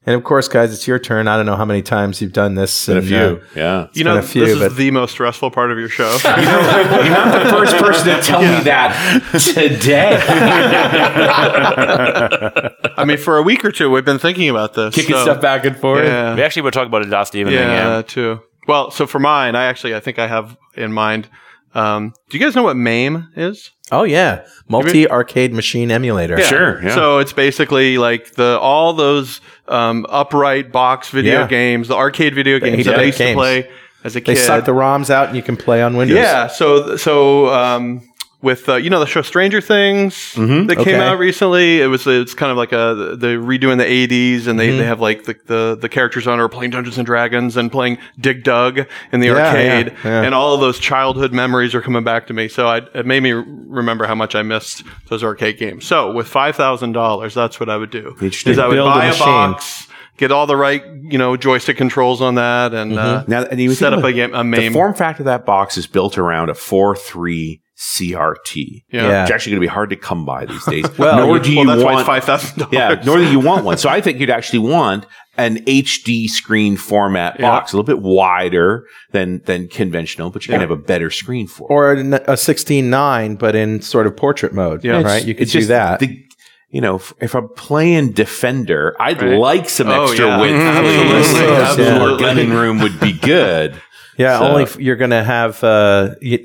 And 0.09 0.14
of 0.14 0.23
course, 0.23 0.47
guys, 0.47 0.73
it's 0.73 0.87
your 0.87 1.01
turn. 1.01 1.27
I 1.27 1.37
don't 1.37 1.47
know 1.47 1.57
how 1.57 1.64
many 1.64 1.83
times 1.83 2.23
you've 2.23 2.33
done 2.33 2.55
this. 2.55 2.87
Been 2.87 2.99
a 2.99 3.03
few. 3.03 3.16
uh, 3.16 3.40
yeah. 3.57 3.88
You 3.92 4.05
know, 4.05 4.19
a 4.19 4.23
few, 4.23 4.47
this 4.47 4.71
is 4.73 4.77
the 4.77 4.92
most 4.92 5.11
stressful 5.11 5.51
part 5.51 5.73
of 5.73 5.79
your 5.79 5.88
show. 5.88 6.11
You're 6.25 7.11
not 7.11 7.42
the 7.42 7.51
first 7.51 7.77
person 7.77 8.14
to 8.14 8.23
tell 8.23 8.40
me 8.40 8.62
that 8.64 9.21
today. 9.33 10.16
I 12.97 13.05
mean, 13.05 13.19
for 13.19 13.37
a 13.38 13.42
week 13.42 13.64
or 13.64 13.73
two, 13.73 13.90
we've 13.90 14.05
been 14.05 14.21
thinking 14.21 14.49
about 14.49 14.75
this. 14.75 14.95
Kicking 14.95 15.16
so- 15.16 15.23
stuff 15.25 15.40
back 15.42 15.64
and 15.64 15.77
forth. 15.77 16.05
Yeah. 16.05 16.37
We 16.37 16.42
actually 16.42 16.62
were 16.62 16.71
talking 16.71 16.88
about 16.88 17.03
it 17.03 17.09
last 17.09 17.35
evening. 17.35 17.55
yeah, 17.55 17.97
Yeah. 17.97 18.03
too. 18.03 18.40
Well, 18.69 18.90
so 18.90 19.07
for 19.07 19.19
mine, 19.19 19.55
I 19.55 19.64
actually, 19.66 19.95
I 19.95 20.01
think 20.01 20.19
I 20.19 20.27
have 20.27 20.57
in 20.77 20.92
mind. 20.92 21.29
Um, 21.76 22.14
do 22.30 22.38
you 22.38 22.44
guys 22.44 22.56
know 22.56 22.62
what 22.62 22.76
MAME 22.76 23.28
is? 23.36 23.70
Oh 23.92 24.02
yeah, 24.04 24.46
multi 24.68 25.08
arcade 25.08 25.52
machine 25.52 25.90
emulator. 25.90 26.40
Sure. 26.40 26.82
Yeah. 26.82 26.94
So 26.94 27.18
it's 27.18 27.32
basically 27.32 27.98
like 27.98 28.32
the 28.34 28.58
all 28.60 28.94
those 28.94 29.40
um, 29.68 30.06
upright 30.08 30.72
box 30.72 31.10
video 31.10 31.40
Yeah. 31.40 31.46
games, 31.46 31.88
the 31.88 31.94
arcade 31.94 32.34
video 32.34 32.58
games 32.58 32.86
that 32.86 32.98
I 32.98 33.02
used 33.04 33.18
games. 33.18 33.32
to 33.36 33.40
play 33.40 33.70
as 34.04 34.16
a 34.16 34.20
kid. 34.20 34.32
They 34.32 34.40
kid. 34.40 34.44
suck 34.46 34.64
the 34.64 34.72
ROMs 34.72 35.10
out 35.10 35.28
and 35.28 35.36
you 35.36 35.42
can 35.42 35.56
play 35.56 35.82
on 35.82 35.96
Windows. 35.96 36.16
Yeah. 36.16 36.46
So 36.48 36.96
so 36.96 37.48
um, 37.54 38.02
with 38.42 38.68
uh, 38.68 38.75
you 38.77 38.90
know 38.90 39.01
the 39.01 39.07
show 39.07 39.22
Stranger 39.22 39.61
Things 39.61 40.35
that 40.35 40.70
Okay. 40.79 40.85
came 40.85 41.01
out 41.01 41.18
recently, 41.18 41.81
it 41.81 41.87
was 41.87 42.07
it's 42.07 42.35
kind 42.35 42.51
of 42.53 42.59
like 42.59 42.72
a 42.72 43.16
the 43.18 43.37
redoing 43.38 43.79
the 43.79 43.85
'80s, 43.85 44.46
and 44.46 44.59
they, 44.61 44.68
Mm-hmm. 44.68 44.79
they 44.79 44.85
have 44.85 45.01
like 45.01 45.25
the, 45.25 45.35
the 45.46 45.79
the 45.81 45.88
characters 45.88 46.27
on 46.27 46.38
are 46.38 46.49
playing 46.49 46.70
Dungeons 46.70 46.99
and 46.99 47.07
Dragons 47.07 47.57
and 47.57 47.72
playing 47.72 47.99
Dig 48.20 48.44
Dug 48.44 48.81
in 49.12 49.20
the 49.20 49.29
Yeah, 49.29 49.46
arcade, 49.49 49.87
yeah, 50.05 50.11
yeah. 50.11 50.22
and 50.22 50.35
all 50.35 50.55
of 50.55 50.61
those 50.61 50.79
childhood 50.79 51.33
memories 51.33 51.75
are 51.75 51.83
coming 51.83 52.05
back 52.05 52.27
to 52.27 52.35
me. 52.35 52.49
So 52.49 52.66
I, 52.68 52.79
it 52.94 53.07
made 53.07 53.22
me 53.22 53.33
remember 53.33 54.07
how 54.07 54.14
much 54.14 54.35
I 54.35 54.42
missed 54.42 54.83
those 55.09 55.25
arcade 55.25 55.59
games. 55.59 55.87
So 55.87 56.12
with 56.12 56.29
five 56.29 56.57
thousand 56.57 56.92
dollars, 56.92 57.35
that's 57.35 57.59
what 57.59 57.68
I 57.70 57.77
would 57.77 57.90
do. 57.90 58.14
Is 58.20 58.59
I 58.59 58.66
would 58.68 58.75
Build 58.75 58.88
a 58.88 58.92
buy 58.92 59.07
a, 59.07 59.18
box. 59.18 59.88
Get 60.18 60.33
all 60.33 60.46
the 60.46 60.57
right, 60.57 60.83
you 61.03 61.18
know, 61.18 61.37
joystick 61.37 61.77
controls 61.77 62.22
on 62.22 62.37
that, 62.37 62.72
and 62.72 62.99
uh, 62.99 63.25
now, 63.29 63.42
and 63.44 63.61
you 63.61 63.75
set 63.75 63.92
up 63.92 64.03
a 64.03 64.12
game, 64.14 64.35
a 64.35 64.42
The 64.44 64.70
form 64.70 64.94
factor 64.94 65.22
of 65.22 65.27
that 65.27 65.44
box 65.44 65.77
is 65.77 65.87
built 65.87 66.16
around 66.16 66.49
a 66.49 66.55
4.3 66.55 67.61
CRT. 67.78 68.84
Yeah. 68.90 69.08
Yeah. 69.08 69.22
It's 69.22 69.30
actually 69.30 69.52
going 69.52 69.60
to 69.62 69.66
be 69.68 69.72
hard 69.72 69.90
to 69.90 69.96
come 69.96 70.24
by 70.24 70.46
these 70.46 70.64
days. 70.68 70.84
Well, 70.98 71.16
nor 71.26 71.38
do 71.38 71.52
you 71.52 71.58
well, 71.58 71.66
that's 71.68 71.84
why 71.84 71.92
want 71.92 72.00
it's 72.00 72.06
five 72.06 72.24
thousand 72.24 72.58
dollars. 72.58 72.72
Yeah, 72.72 73.02
nor 73.04 73.18
do 73.18 73.30
you 73.30 73.40
want 73.40 73.64
one. 73.64 73.78
So 73.78 73.88
I 73.88 74.00
think 74.00 74.18
you'd 74.18 74.30
actually 74.30 74.60
want 74.60 75.06
an 75.38 75.58
HD 75.66 76.26
screen 76.28 76.76
format 76.78 77.38
Yeah. 77.38 77.50
box, 77.50 77.72
a 77.72 77.76
little 77.76 77.86
bit 77.86 78.02
wider 78.02 78.86
than 79.12 79.42
than 79.44 79.68
conventional, 79.68 80.30
but 80.30 80.46
you're 80.46 80.54
gonna 80.54 80.66
have 80.66 80.70
a 80.78 80.82
better 80.82 81.10
screen 81.10 81.46
for. 81.46 81.66
it. 81.68 81.72
Or 81.72 81.92
a 82.32 82.36
sixteen 82.36 82.88
nine, 82.90 83.34
but 83.36 83.54
in 83.54 83.82
sort 83.82 84.06
of 84.06 84.16
portrait 84.16 84.54
mode. 84.54 84.82
Yeah. 84.84 85.02
right. 85.02 85.24
You 85.24 85.34
could 85.34 85.48
do 85.48 85.64
that. 85.66 86.00
the- 86.00 86.22
you 86.68 86.80
know, 86.80 86.96
if, 86.96 87.12
if 87.20 87.34
I'm 87.36 87.48
playing 87.50 88.10
Defender, 88.12 88.96
I'd 89.00 89.22
Right. 89.22 89.38
like 89.38 89.68
some 89.68 89.86
Oh, 89.88 90.02
extra 90.02 90.26
yeah. 90.26 90.40
width. 90.40 90.56
Absolutely. 90.60 91.12
please. 91.22 91.32
Yeah. 91.40 91.68
Absolutely. 91.70 92.24
Gunning 92.24 92.50
room 92.50 92.80
would 92.80 92.98
be 93.00 93.12
good. 93.12 93.80
yeah. 94.18 94.38
so- 94.40 94.48
Only 94.48 94.62
if 94.64 94.76
you're 94.78 94.96
going 94.96 95.12
to 95.12 95.22
have 95.22 95.62
uh, 95.62 96.16
y- 96.20 96.40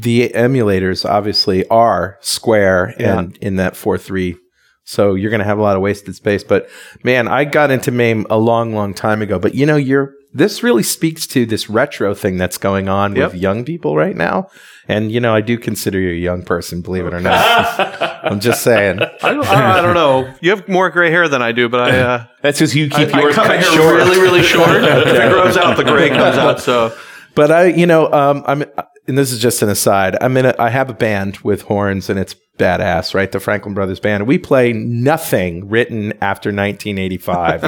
the 0.00 0.30
emulators. 0.30 1.08
Obviously, 1.08 1.66
are 1.68 2.18
square 2.20 2.94
and 2.98 3.36
in 3.40 3.56
that 3.56 3.76
four 3.76 3.98
three. 3.98 4.36
So 4.84 5.14
you're 5.14 5.30
going 5.30 5.40
to 5.40 5.44
have 5.44 5.58
a 5.58 5.62
lot 5.62 5.76
of 5.76 5.82
wasted 5.82 6.14
space. 6.14 6.42
But 6.42 6.68
man, 7.04 7.28
I 7.28 7.44
got 7.44 7.70
into 7.70 7.90
MAME 7.90 8.26
a 8.30 8.38
long, 8.38 8.74
long 8.74 8.94
time 8.94 9.20
ago. 9.20 9.38
But 9.38 9.54
you 9.54 9.66
know, 9.66 9.76
you're 9.76 10.14
this 10.32 10.62
really 10.62 10.82
speaks 10.82 11.26
to 11.26 11.44
this 11.46 11.68
retro 11.70 12.14
thing 12.14 12.36
that's 12.36 12.58
going 12.58 12.88
on 12.88 13.16
Yep. 13.16 13.32
with 13.32 13.40
young 13.42 13.64
people 13.64 13.96
right 13.96 14.16
now. 14.16 14.48
And 14.86 15.10
you 15.12 15.20
know, 15.20 15.34
I 15.34 15.40
do 15.42 15.58
consider 15.58 15.98
you 16.00 16.10
a 16.10 16.18
young 16.18 16.42
person, 16.42 16.80
believe 16.80 17.04
it 17.06 17.12
or 17.12 17.20
not. 17.20 17.36
I'm 18.24 18.40
just 18.40 18.62
saying. 18.62 19.00
I 19.22 19.34
don't, 19.34 19.46
I 19.46 19.82
don't 19.82 19.94
know. 19.94 20.32
You 20.40 20.50
have 20.50 20.66
more 20.68 20.88
gray 20.90 21.10
hair 21.10 21.28
than 21.28 21.42
I 21.42 21.52
do, 21.52 21.68
but 21.68 21.80
I 21.80 21.98
uh, 21.98 22.24
That's 22.42 22.58
because 22.58 22.74
you 22.74 22.88
keep 22.88 23.14
I, 23.14 23.18
I 23.18 23.22
yours 23.22 23.34
cut 23.34 23.46
cut 23.46 23.58
hair 23.60 23.72
short. 23.72 23.94
really, 23.96 24.18
really 24.20 24.42
short. 24.42 24.68
If 24.82 25.06
it 25.08 25.30
grows 25.32 25.56
out, 25.58 25.76
the 25.76 25.84
gray 25.84 26.08
comes 26.08 26.38
out. 26.38 26.60
So 26.60 26.96
But 27.34 27.50
I, 27.50 27.66
you 27.66 27.86
know, 27.86 28.10
um, 28.12 28.44
I'm, 28.46 28.64
and 29.08 29.18
this 29.18 29.32
is 29.32 29.40
just 29.40 29.62
an 29.62 29.68
aside. 29.68 30.16
I'm 30.20 30.36
in 30.36 30.46
a, 30.46 30.54
I 30.58 30.68
have 30.68 30.90
a 30.90 30.94
band 30.94 31.38
with 31.38 31.62
horns, 31.62 32.10
and 32.10 32.18
it's 32.18 32.36
badass, 32.58 33.14
right? 33.14 33.32
The 33.32 33.40
Franklin 33.40 33.74
Brothers 33.74 34.00
Band. 34.00 34.26
We 34.26 34.38
play 34.38 34.72
nothing 34.72 35.68
written 35.68 36.12
after 36.20 36.50
1985. 36.50 37.62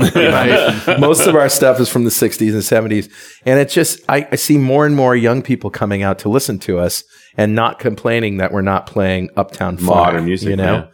Most 1.00 1.26
of 1.26 1.34
our 1.34 1.48
stuff 1.48 1.80
is 1.80 1.88
from 1.88 2.04
the 2.04 2.10
60s 2.10 2.52
and 2.52 2.90
70s, 2.90 3.10
and 3.46 3.58
it's 3.58 3.72
just 3.72 4.00
I, 4.08 4.28
I 4.30 4.36
see 4.36 4.58
more 4.58 4.84
and 4.84 4.94
more 4.94 5.16
young 5.16 5.42
people 5.42 5.70
coming 5.70 6.02
out 6.02 6.18
to 6.20 6.28
listen 6.28 6.58
to 6.60 6.78
us 6.78 7.04
and 7.36 7.54
not 7.54 7.78
complaining 7.78 8.36
that 8.36 8.52
we're 8.52 8.62
not 8.62 8.86
playing 8.86 9.30
Uptown 9.36 9.76
Funk, 9.76 9.88
Modern 9.88 10.24
music, 10.26 10.50
you 10.50 10.56
know. 10.56 10.74
yeah. 10.74 10.86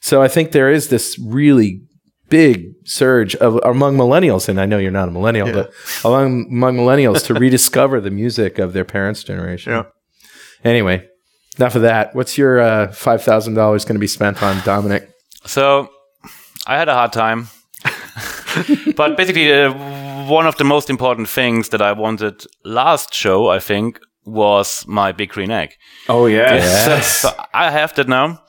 So 0.00 0.20
I 0.20 0.28
think 0.28 0.52
there 0.52 0.70
is 0.70 0.88
this 0.88 1.18
really 1.18 1.82
big 2.32 2.74
surge 2.84 3.34
of 3.36 3.60
among 3.62 3.94
millennials, 3.98 4.48
and 4.48 4.58
I 4.58 4.64
know 4.64 4.78
you're 4.78 4.90
not 4.90 5.06
a 5.06 5.10
millennial, 5.10 5.52
but 5.52 5.70
among, 6.02 6.46
among 6.50 6.78
millennials 6.78 7.26
to 7.26 7.34
rediscover 7.44 8.00
the 8.00 8.10
music 8.10 8.58
of 8.58 8.72
their 8.72 8.86
parents' 8.86 9.22
generation. 9.22 9.72
Yeah. 9.72 9.82
Anyway, 10.64 11.06
enough 11.58 11.74
of 11.74 11.82
that. 11.82 12.14
What's 12.14 12.38
your 12.38 12.58
uh, 12.58 12.90
five 12.92 13.22
thousand 13.22 13.52
dollars 13.54 13.84
going 13.84 13.96
to 13.96 14.00
be 14.00 14.06
spent 14.06 14.42
on, 14.42 14.56
Dominick? 14.64 15.10
So 15.44 15.90
I 16.66 16.78
had 16.78 16.88
a 16.88 16.94
hard 16.94 17.12
time. 17.12 17.48
but 18.96 19.16
basically, 19.18 19.52
uh, 19.52 19.74
one 20.26 20.46
of 20.46 20.56
the 20.56 20.64
most 20.64 20.88
important 20.88 21.28
things 21.28 21.68
that 21.68 21.82
I 21.82 21.92
wanted 21.92 22.46
last 22.64 23.12
show, 23.12 23.48
I 23.48 23.58
think, 23.58 24.00
was 24.24 24.86
my 24.86 25.12
big 25.12 25.28
green 25.28 25.50
egg. 25.50 25.76
Oh 26.08 26.24
yeah. 26.24 26.60
So, 26.86 27.28
so 27.28 27.44
I 27.52 27.70
have 27.70 27.92
that 27.96 28.08
now. 28.08 28.42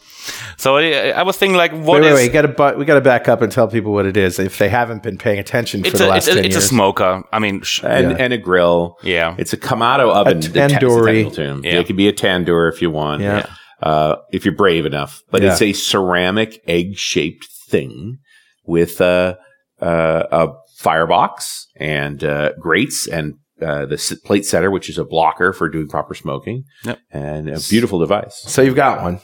So 0.58 0.78
I, 0.78 1.10
I 1.10 1.24
was 1.24 1.38
thinking, 1.38 1.58
like, 1.58 1.72
Wait, 1.72 1.82
what 1.82 2.02
wait, 2.02 2.10
is- 2.12 2.16
wait. 2.16 2.34
Got 2.34 2.42
to 2.44 2.48
bu- 2.50 2.78
we 2.78 2.86
got 2.86 2.96
to 2.96 3.02
back 3.02 3.28
up 3.28 3.42
and 3.42 3.52
tell 3.52 3.68
people 3.68 3.92
what 3.94 4.06
it 4.06 4.18
is 4.18 4.40
if 4.40 4.58
they 4.58 4.70
haven't 4.70 5.04
been 5.04 5.18
paying 5.18 5.40
attention 5.40 5.82
for 5.82 5.88
It's 5.90 6.00
the 6.00 6.06
a, 6.06 6.10
last 6.10 6.28
it's, 6.28 6.36
a, 6.36 6.42
ten 6.42 6.46
it's 6.46 6.56
a 6.56 6.62
smoker. 6.62 7.24
I 7.32 7.40
mean, 7.40 7.62
sh- 7.62 7.84
and, 7.84 8.12
Yeah. 8.12 8.18
and 8.20 8.34
a 8.34 8.38
grill. 8.38 8.98
yeah. 9.04 9.36
It's 9.38 9.54
a 9.54 9.58
Kamado 9.58 10.14
oven. 10.14 10.40
the 10.40 10.48
te- 10.50 10.60
it's 10.60 10.74
the 10.74 10.80
tandoori. 10.80 11.24
technical. 11.34 11.66
Yeah. 11.66 11.80
It 11.80 11.88
could 11.88 11.98
be 11.98 12.08
a 12.08 12.14
tandoor 12.14 12.72
if 12.72 12.82
you 12.82 12.90
want. 12.92 13.22
Yeah. 13.22 13.46
Uh, 13.82 14.16
if 14.32 14.46
you're 14.46 14.56
brave 14.56 14.86
enough. 14.86 15.22
But 15.30 15.42
Yeah. 15.42 15.52
it's 15.52 15.62
a 15.62 15.74
ceramic 15.74 16.62
egg 16.68 16.96
shaped 16.96 17.46
thing 17.70 18.20
with 18.66 19.02
a, 19.02 19.38
uh, 19.82 20.24
a 20.32 20.48
firebox 20.78 21.68
and 21.78 22.24
uh, 22.24 22.52
grates 22.60 23.08
and 23.08 23.34
uh, 23.62 23.86
the 23.86 23.96
s- 23.96 24.14
plate 24.26 24.46
setter, 24.46 24.70
which 24.72 24.90
is 24.90 24.98
a 24.98 25.04
blocker 25.06 25.52
for 25.54 25.68
doing 25.70 25.88
proper 25.88 26.14
smoking. 26.14 26.64
Yep. 26.86 27.00
And 27.12 27.50
a 27.50 27.60
beautiful 27.70 28.00
device. 28.00 28.42
So 28.48 28.62
you've 28.62 28.76
got 28.76 29.02
one. 29.02 29.20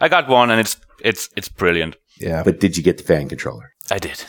I 0.00 0.08
got 0.08 0.28
one, 0.28 0.50
and 0.50 0.60
it's 0.60 0.76
it's 1.00 1.28
it's 1.36 1.48
brilliant. 1.48 1.96
Yeah. 2.18 2.42
But 2.42 2.60
did 2.60 2.76
you 2.76 2.82
get 2.82 2.96
the 2.98 3.04
fan 3.04 3.28
controller? 3.28 3.72
I 3.90 3.98
did. 3.98 4.24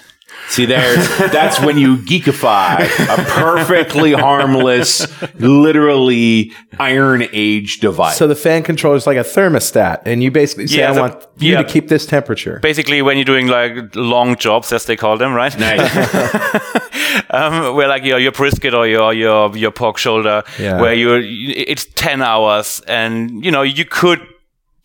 See, 0.49 0.65
there's 0.65 1.07
that's 1.31 1.59
when 1.61 1.77
you 1.77 1.97
geekify 1.97 2.81
a 2.83 3.23
perfectly 3.31 4.13
harmless, 4.13 5.07
literally 5.39 6.51
iron 6.79 7.25
age 7.33 7.79
device. 7.79 8.17
so 8.17 8.27
the 8.27 8.35
fan 8.35 8.61
controller 8.63 8.95
is 8.97 9.07
like 9.07 9.17
a 9.17 9.23
thermostat, 9.23 10.01
and 10.05 10.21
you 10.21 10.29
basically 10.31 10.67
say, 10.67 10.79
Yeah, 10.79 10.91
"I 10.91 10.93
the- 10.93 11.01
want 11.01 11.25
you 11.37 11.53
yeah. 11.53 11.63
to 11.63 11.67
keep 11.67 11.87
this 11.87 12.05
temperature." 12.05 12.59
Basically, 12.61 13.01
when 13.01 13.17
you're 13.17 13.25
doing 13.25 13.47
like 13.47 13.95
long 13.95 14.35
jobs, 14.37 14.71
as 14.71 14.85
they 14.85 14.95
call 14.95 15.17
them, 15.17 15.33
right? 15.33 15.57
Nice. 15.57 15.81
um, 17.31 17.75
where 17.75 17.87
like 17.87 18.03
your 18.03 18.19
your 18.19 18.31
brisket 18.31 18.73
or 18.73 18.87
your 18.87 19.13
your 19.13 19.55
your 19.57 19.71
pork 19.71 19.97
shoulder, 19.97 20.43
Yeah. 20.59 20.79
where 20.81 20.93
you 20.93 21.15
it's 21.15 21.85
ten 21.95 22.21
hours, 22.21 22.81
and 22.87 23.43
you 23.43 23.51
know 23.51 23.63
you 23.63 23.85
could 23.85 24.19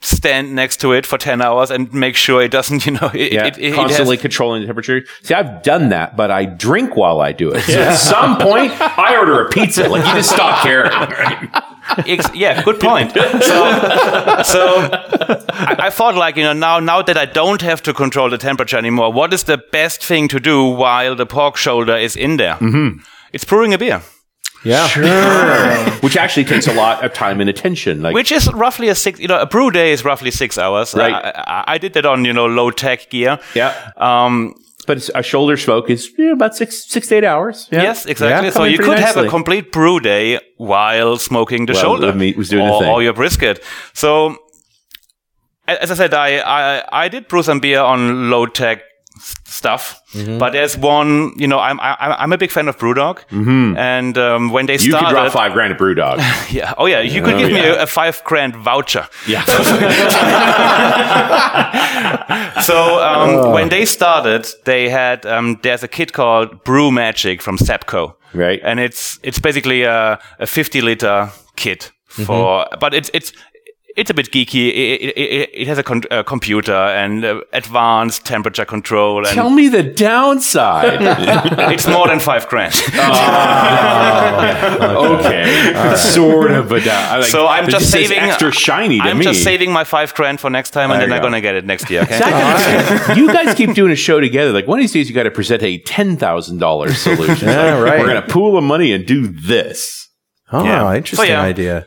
stand 0.03 0.55
next 0.55 0.81
to 0.81 0.93
it 0.93 1.07
for 1.07 1.17
10 1.17 1.41
hours 1.41 1.71
and 1.71 1.93
make 1.95 2.17
sure 2.17 2.43
it 2.43 2.51
doesn't, 2.51 2.85
you 2.87 2.93
know, 2.93 3.11
it, 3.15 3.33
Yeah, 3.33 3.47
it, 3.47 3.59
it, 3.59 3.65
it 3.65 3.75
constantly 3.75 4.17
has, 4.17 4.23
controlling 4.23 4.61
the 4.61 4.67
temperature. 4.67 5.05
See, 5.23 5.35
I've 5.35 5.63
done 5.63 5.89
that, 5.91 6.17
but 6.17 6.31
I 6.31 6.45
drink 6.45 6.97
while 6.97 7.21
I 7.21 7.33
do 7.33 7.53
it. 7.53 7.63
So 7.63 7.81
at 7.81 7.97
some 7.97 8.39
point, 8.39 8.73
I 8.81 9.17
order 9.17 9.47
a 9.47 9.49
pizza. 9.49 9.89
Like 9.89 10.05
you 10.07 10.13
just 10.15 10.31
stop 10.31 10.63
caring. 10.63 10.91
right? 10.93 12.35
yeah, 12.35 12.63
good 12.63 12.81
point. 12.81 13.13
So, 13.13 13.23
so 14.43 14.89
I, 15.51 15.77
I 15.79 15.91
thought 15.91 16.15
like, 16.17 16.37
you 16.37 16.43
know, 16.43 16.53
now, 16.53 16.81
now 16.81 17.03
that 17.03 17.17
I 17.17 17.25
don't 17.25 17.63
have 17.63 17.83
to 17.85 17.95
control 17.95 18.29
the 18.31 18.39
temperature 18.39 18.77
anymore, 18.77 19.13
what 19.13 19.33
is 19.33 19.45
the 19.45 19.59
best 19.59 20.03
thing 20.03 20.29
to 20.29 20.41
do 20.41 20.65
while 20.65 21.15
the 21.15 21.27
pork 21.27 21.57
shoulder 21.57 21.97
is 21.97 22.17
in 22.17 22.37
there? 22.37 22.55
Mm-hmm. 22.55 23.03
It's 23.33 23.45
brewing 23.45 23.73
a 23.73 23.79
beer. 23.79 24.03
Yeah. 24.65 24.87
sure. 24.87 25.91
Which 26.03 26.17
actually 26.17 26.45
takes 26.45 26.67
a 26.69 26.73
lot 26.75 27.05
of 27.05 27.13
time 27.13 27.41
and 27.41 27.51
attention. 27.51 28.03
Like 28.03 28.15
Which 28.15 28.31
is 28.33 28.53
roughly 28.53 28.89
a 28.89 28.95
six, 28.95 29.19
you 29.21 29.29
know, 29.29 29.41
a 29.41 29.47
brew 29.47 29.71
day 29.71 29.93
is 29.93 30.05
roughly 30.05 30.31
six 30.31 30.59
hours. 30.59 30.95
Right. 30.95 31.13
I, 31.13 31.31
I, 31.47 31.65
I 31.75 31.79
did 31.79 31.93
that 31.95 32.07
on, 32.07 32.25
you 32.25 32.33
know, 32.33 32.47
low 32.47 32.71
tech 32.71 33.11
gear. 33.11 33.39
yeah, 33.55 33.91
Um, 33.97 34.55
but 34.87 35.09
a 35.15 35.23
shoulder 35.23 35.57
smoke 35.57 35.91
is 35.91 36.11
you 36.19 36.27
know, 36.27 36.33
about 36.33 36.57
six 36.57 36.89
six 36.91 37.07
to 37.09 37.15
eight 37.17 37.25
hours. 37.25 37.69
Yeah. 37.71 37.83
Yes, 37.83 38.05
exactly. 38.07 38.49
Yeah, 38.49 38.53
so 38.53 38.65
you 38.65 38.77
pretty 38.79 38.91
could 38.95 38.99
have 38.99 39.17
a 39.17 39.29
complete 39.29 39.71
brew 39.71 40.01
day 40.01 40.41
while 40.57 41.17
smoking 41.19 41.67
the 41.67 41.73
While 41.73 41.83
shoulder. 41.83 42.07
the 42.13 42.19
meat 42.19 42.37
was 42.37 42.49
doing 42.49 42.67
the 42.67 42.73
or, 42.73 42.81
thing. 42.83 42.91
or 42.91 43.01
your 43.03 43.13
brisket. 43.13 43.63
So, 43.95 44.37
as 45.69 45.91
I 45.93 45.95
said, 45.95 46.15
I, 46.15 46.39
I, 46.39 47.05
I 47.05 47.09
did 47.09 47.29
brew 47.29 47.43
some 47.45 47.61
beer 47.61 47.81
on 47.81 48.29
low 48.31 48.47
tech 48.47 48.83
stuff, 49.45 49.99
Mm-hmm. 50.13 50.37
but 50.39 50.53
there's 50.53 50.77
one, 50.77 51.33
you 51.39 51.47
know, 51.49 51.59
I'm, 51.59 51.81
I, 51.81 51.97
I'm 52.19 52.33
a 52.35 52.37
big 52.39 52.51
fan 52.51 52.69
of 52.69 52.77
Brewdog. 52.77 53.21
And 53.79 54.19
um, 54.19 54.51
when 54.51 54.67
they 54.67 54.75
Mm-hmm. 54.77 54.85
You 54.87 54.91
started. 54.93 55.07
could 55.07 55.13
drop 55.15 55.33
five 55.33 55.53
grand 55.55 55.73
at 55.73 55.79
BrewDog. 55.79 56.19
Yeah. 56.53 56.75
Oh, 56.77 56.85
yeah. 56.87 57.01
You 57.01 57.23
could 57.23 57.39
give 57.39 57.51
me 57.51 57.61
a, 57.61 57.83
a 57.85 57.87
five 57.87 58.23
grand 58.25 58.55
voucher. 58.57 59.09
yeah. 59.27 59.43
So 62.63 63.03
um, 63.03 63.31
Oh. 63.31 63.53
when 63.53 63.69
they 63.71 63.85
started, 63.87 64.47
they 64.65 64.89
had 64.89 65.25
um, 65.27 65.59
there's 65.63 65.83
a 65.83 65.89
kit 65.89 66.13
called 66.13 66.63
Brew 66.65 66.91
Magic 66.91 67.43
from 67.43 67.57
Sabco, 67.59 68.15
Right. 68.35 68.61
And 68.63 68.79
it's 68.81 69.19
it's 69.23 69.39
basically 69.41 69.83
a, 69.85 70.19
a 70.39 70.47
50 70.47 70.81
liter 70.83 71.31
kit 71.57 71.91
Mm-hmm. 72.13 72.25
for, 72.25 72.67
but 72.79 72.93
it's 72.93 73.11
it's 73.15 73.33
it's 73.97 74.11
a 74.11 74.15
bit 74.15 74.31
geeky. 74.31 74.69
It, 74.69 74.73
it, 75.03 75.19
it, 75.19 75.51
it 75.53 75.67
has 75.69 75.79
a, 75.79 75.83
con- 75.83 76.03
a 76.11 76.25
computer 76.25 76.73
and 76.73 77.25
uh, 77.25 77.41
advanced 77.53 78.25
temperature 78.25 78.65
control, 78.65 79.19
and 79.27 79.35
Tell 79.35 79.51
me 79.51 79.69
the 79.69 79.83
downside. 79.83 80.99
it's 81.73 81.87
more 81.87 82.09
than 82.09 82.19
five 82.21 82.49
grand. 82.49 82.75
okay. 84.81 85.95
Sort 85.97 86.51
of 86.53 86.73
a 86.73 86.81
down. 86.81 87.21
Like, 87.21 87.29
so 87.29 87.47
I'm 87.47 87.65
it 87.65 87.71
just 87.71 87.91
says 87.91 88.09
saving 88.09 88.19
extra 88.19 88.51
shiny 88.53 88.99
to 88.99 89.05
I'm 89.05 89.19
me. 89.19 89.25
just 89.25 89.43
saving 89.43 89.73
my 89.73 89.85
five 89.85 90.15
grand 90.15 90.41
for 90.41 90.51
next 90.51 90.71
time, 90.71 90.91
and 90.91 91.01
There 91.01 91.09
then 91.09 91.11
you 91.11 91.15
I'm 91.17 91.21
go. 91.23 91.27
gonna 91.27 91.41
get 91.41 91.55
it 91.55 91.65
next 91.65 91.91
year. 91.91 92.03
Okay. 92.03 93.15
you 93.17 93.27
guys 93.33 93.55
keep 93.55 93.75
doing 93.75 93.93
a 93.93 93.97
show 93.97 94.21
together. 94.21 94.53
Like 94.53 94.67
one 94.67 94.79
of 94.79 94.83
these 94.83 94.93
days, 94.93 95.09
you 95.09 95.15
got 95.15 95.25
to 95.25 95.31
present 95.31 95.63
a 95.63 95.79
ten 95.79 96.17
thousand 96.17 96.59
dollars 96.59 96.99
solution. 96.99 97.49
Yeah, 97.49 97.75
Like, 97.77 97.85
right. 97.91 98.01
We're 98.01 98.07
gonna 98.07 98.27
pool 98.27 98.57
of 98.57 98.65
money 98.65 98.93
and 98.93 99.07
do 99.07 99.27
this. 99.29 100.09
Oh, 100.51 100.65
Yeah. 100.65 100.95
interesting 100.95 101.27
So, 101.27 101.33
yeah. 101.33 101.41
idea. 101.43 101.87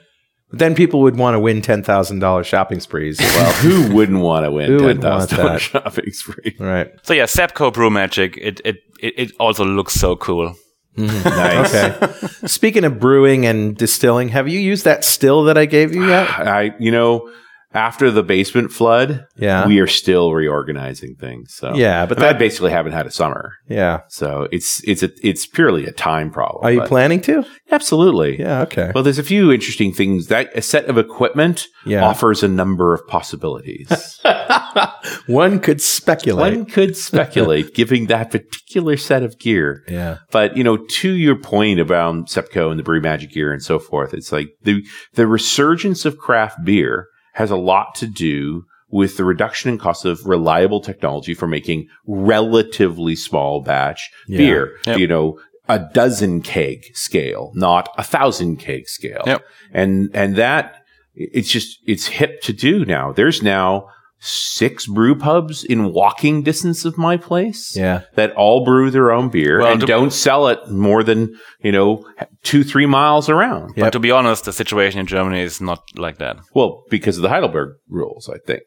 But 0.49 0.59
then 0.59 0.75
people 0.75 1.01
would 1.01 1.17
want 1.17 1.35
to 1.35 1.39
win 1.39 1.61
ten 1.61 1.81
thousand 1.83 2.19
dollars 2.19 2.47
shopping 2.47 2.79
sprees 2.79 3.19
as 3.19 3.33
well. 3.35 3.51
Who 3.61 3.95
wouldn't 3.95 4.21
want 4.21 4.45
to 4.45 4.51
win 4.51 4.67
Who 4.67 4.77
ten 4.77 4.87
wouldn't 4.87 5.03
want 5.03 5.29
thousand 5.29 5.45
dollars 5.45 5.61
shopping 5.63 6.11
spree? 6.11 6.55
right. 6.59 6.91
So 7.03 7.13
yeah, 7.13 7.23
Sabco 7.23 7.73
Brew 7.73 7.89
Magic. 7.89 8.37
It 8.37 8.61
it 8.63 8.77
it, 9.01 9.13
it 9.17 9.31
also 9.39 9.65
looks 9.65 9.93
so 9.93 10.15
cool. 10.15 10.55
Mm-hmm. 10.97 11.29
Nice. 11.29 11.73
Okay. 11.75 12.47
Speaking 12.47 12.85
of 12.85 12.99
brewing 12.99 13.45
and 13.45 13.75
distilling, 13.75 14.29
have 14.29 14.47
you 14.47 14.59
used 14.59 14.85
that 14.85 15.03
still 15.03 15.43
that 15.45 15.57
I 15.57 15.65
gave 15.65 15.93
you 15.93 16.07
yet? 16.07 16.29
I, 16.29 16.73
you 16.79 16.89
know, 16.89 17.29
after 17.75 18.09
the 18.09 18.23
basement 18.23 18.71
flood, 18.71 19.25
Yeah. 19.37 19.67
we 19.67 19.79
are 19.79 19.87
still 19.87 20.33
reorganizing 20.33 21.15
things. 21.19 21.53
So 21.53 21.75
Yeah, 21.75 22.05
but 22.05 22.17
And 22.17 22.25
I 22.25 22.31
that- 22.33 22.39
basically 22.39 22.71
haven't 22.71 22.93
had 22.93 23.05
a 23.05 23.11
summer. 23.11 23.53
Yeah. 23.69 23.99
So 24.07 24.47
it's 24.51 24.81
it's 24.85 25.03
a 25.03 25.09
it's 25.21 25.45
purely 25.45 25.85
a 25.85 25.91
time 25.91 26.31
problem. 26.31 26.63
Are 26.65 26.71
you 26.71 26.81
planning 26.81 27.21
to? 27.21 27.43
Absolutely. 27.71 28.39
Yeah. 28.39 28.61
Okay. 28.63 28.91
Well, 28.95 29.03
there's 29.03 29.19
a 29.19 29.23
few 29.23 29.51
interesting 29.51 29.93
things. 29.93 30.27
That 30.27 30.49
a 30.55 30.61
set 30.61 30.85
of 30.85 30.97
equipment 30.97 31.67
Yeah. 31.85 32.03
offers 32.05 32.41
a 32.43 32.47
number 32.47 32.93
of 32.93 33.05
possibilities. 33.07 34.19
One 35.27 35.59
could 35.59 35.81
speculate. 35.81 36.55
One 36.55 36.65
could 36.65 36.95
speculate, 36.95 37.73
giving 37.81 38.07
that 38.07 38.31
particular 38.31 38.97
set 38.97 39.23
of 39.23 39.37
gear. 39.39 39.83
Yeah. 39.87 40.17
But 40.31 40.55
you 40.57 40.63
know, 40.63 40.77
to 40.77 41.09
your 41.11 41.35
point 41.35 41.79
about 41.79 42.27
Sabco 42.27 42.69
and 42.71 42.79
the 42.79 42.83
Brew 42.83 43.01
Magic 43.01 43.31
gear 43.31 43.51
and 43.51 43.61
so 43.61 43.79
forth, 43.79 44.13
it's 44.13 44.31
like 44.31 44.49
the 44.63 44.83
the 45.13 45.27
resurgence 45.27 46.05
of 46.05 46.17
craft 46.17 46.63
beer 46.63 47.07
has 47.35 47.51
a 47.51 47.55
lot 47.57 47.95
to 47.95 48.07
do 48.07 48.65
with 48.89 49.17
the 49.17 49.23
reduction 49.25 49.69
in 49.71 49.77
cost 49.77 50.05
of 50.05 50.25
reliable 50.25 50.79
technology 50.81 51.33
for 51.33 51.47
making 51.47 51.87
relatively 52.07 53.15
small 53.15 53.61
batch 53.61 54.09
Yeah. 54.27 54.37
beer. 54.37 54.77
Yep. 54.87 54.99
You 54.99 55.07
know, 55.07 55.39
a 55.67 55.79
dozen 55.93 56.41
keg 56.41 56.85
scale, 56.93 57.51
not 57.55 57.89
a 57.97 58.03
thousand 58.03 58.57
keg 58.57 58.87
scale. 58.87 59.23
Yep. 59.25 59.41
And 59.73 60.09
and 60.13 60.35
that 60.35 60.81
it's 61.15 61.49
just 61.49 61.79
it's 61.87 62.07
hip 62.07 62.41
to 62.41 62.53
do 62.53 62.85
now. 62.85 63.11
There's 63.11 63.41
now 63.41 63.87
six 64.27 64.87
brew 64.87 65.13
pubs 65.15 65.63
in 65.63 65.91
walking 65.93 66.41
distance 66.41 66.83
of 66.85 66.97
my 66.97 67.15
place 67.15 67.75
Yeah. 67.77 68.01
that 68.15 68.31
all 68.33 68.65
brew 68.65 68.89
their 68.89 69.11
own 69.11 69.29
beer 69.29 69.59
Well, 69.59 69.73
and 69.73 69.81
the- 69.81 69.85
don't 69.85 70.11
sell 70.11 70.47
it 70.47 70.59
more 70.69 71.03
than 71.03 71.35
you 71.61 71.71
know 71.71 72.03
two 72.43 72.63
three 72.63 72.85
miles 72.87 73.29
around. 73.29 73.73
Yep. 73.75 73.85
But 73.85 73.93
to 73.93 73.99
be 73.99 74.11
honest, 74.11 74.45
the 74.45 74.53
situation 74.53 74.99
in 74.99 75.05
Germany 75.05 75.41
is 75.41 75.61
not 75.61 75.81
like 75.95 76.17
that. 76.17 76.37
Well, 76.53 76.83
because 76.89 77.17
of 77.17 77.21
the 77.23 77.29
Heidelberg 77.29 77.75
rules, 77.89 78.27
I 78.27 78.37
think. 78.47 78.63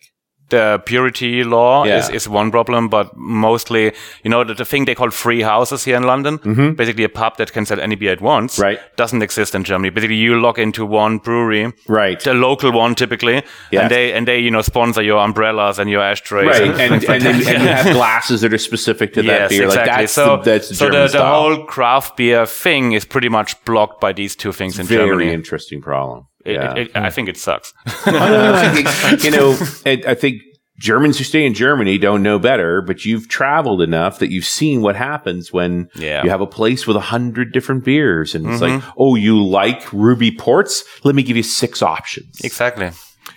The 0.50 0.80
purity 0.86 1.44
law 1.44 1.84
Yeah. 1.84 1.98
is, 1.98 2.08
is 2.08 2.28
one 2.28 2.50
problem, 2.50 2.88
but 2.88 3.14
mostly, 3.16 3.92
you 4.24 4.30
know, 4.30 4.44
the, 4.44 4.54
the 4.54 4.64
thing 4.64 4.86
they 4.86 4.94
call 4.94 5.10
free 5.10 5.42
houses 5.42 5.84
here 5.84 5.96
in 5.96 6.04
London, 6.04 6.38
basically 6.76 7.04
a 7.04 7.08
pub 7.10 7.36
that 7.36 7.52
can 7.52 7.66
sell 7.66 7.80
any 7.80 7.96
beer 7.96 8.12
at 8.12 8.20
once, 8.22 8.54
Mm-hmm. 8.54 8.62
Right. 8.62 8.96
doesn't 8.96 9.22
exist 9.22 9.54
in 9.54 9.64
Germany. 9.64 9.90
Basically, 9.90 10.16
you 10.16 10.40
log 10.40 10.58
into 10.58 10.86
one 10.86 11.18
brewery, 11.18 11.72
Right. 11.86 12.18
the 12.20 12.32
local 12.34 12.72
one 12.72 12.94
typically, 12.94 13.42
and 13.72 13.90
they 13.90 14.12
and 14.14 14.26
they 14.26 14.38
you 14.38 14.50
know 14.50 14.62
sponsor 14.62 15.02
your 15.02 15.18
umbrellas 15.18 15.78
and 15.78 15.90
your 15.90 16.00
ashtrays, 16.02 16.46
Right, 16.46 16.62
and, 16.62 16.80
and 16.80 17.04
and, 17.04 17.22
then, 17.22 17.34
and 17.36 17.62
you 17.62 17.68
have 17.68 17.92
glasses 17.94 18.40
that 18.40 18.52
are 18.54 18.58
specific 18.58 19.12
to 19.14 19.22
that 19.22 19.40
yes, 19.40 19.50
beer. 19.50 19.64
exactly. 19.64 19.90
Like 19.90 20.00
that's 20.00 20.12
so 20.12 20.36
the, 20.36 20.42
that's 20.50 20.68
the 20.70 20.74
so 20.74 20.86
German 20.86 21.06
the, 21.12 21.18
the 21.18 21.26
whole 21.26 21.64
craft 21.66 22.16
beer 22.16 22.46
thing 22.46 22.92
is 22.92 23.04
pretty 23.04 23.28
much 23.28 23.62
blocked 23.64 24.00
by 24.00 24.12
these 24.14 24.34
two 24.36 24.52
things 24.52 24.78
in 24.78 24.86
very 24.86 25.04
Germany. 25.08 25.24
Very 25.24 25.34
interesting 25.34 25.82
problem. 25.82 26.26
It- 26.48 26.54
yeah. 26.54 26.72
it- 26.74 26.78
it- 26.88 26.96
I 26.96 27.10
think 27.10 27.28
it 27.28 27.36
sucks. 27.36 27.72
I 28.06 28.72
think, 28.74 29.24
you 29.24 29.30
know, 29.30 29.56
I, 29.86 30.02
I 30.12 30.14
think 30.14 30.42
Germans 30.80 31.18
who 31.18 31.24
stay 31.24 31.44
in 31.44 31.54
Germany 31.54 31.98
don't 31.98 32.22
know 32.22 32.38
better, 32.38 32.80
but 32.82 33.04
you've 33.04 33.28
traveled 33.28 33.82
enough 33.82 34.20
that 34.20 34.30
you've 34.30 34.44
seen 34.44 34.80
what 34.80 34.94
happens 34.96 35.52
when 35.52 35.88
Yeah. 35.96 36.22
you 36.22 36.30
have 36.30 36.40
a 36.40 36.46
place 36.46 36.86
with 36.86 36.96
a 36.96 37.00
hundred 37.00 37.52
different 37.52 37.84
beers, 37.84 38.34
and 38.34 38.46
it's 38.48 38.60
Mm-hmm. 38.62 38.76
like, 38.86 38.94
oh, 38.96 39.14
you 39.16 39.42
like 39.44 39.92
Ruby 39.92 40.30
Ports? 40.30 40.84
Let 41.04 41.14
me 41.14 41.22
give 41.22 41.36
you 41.36 41.42
six 41.42 41.82
options. 41.82 42.40
exactly. 42.44 42.90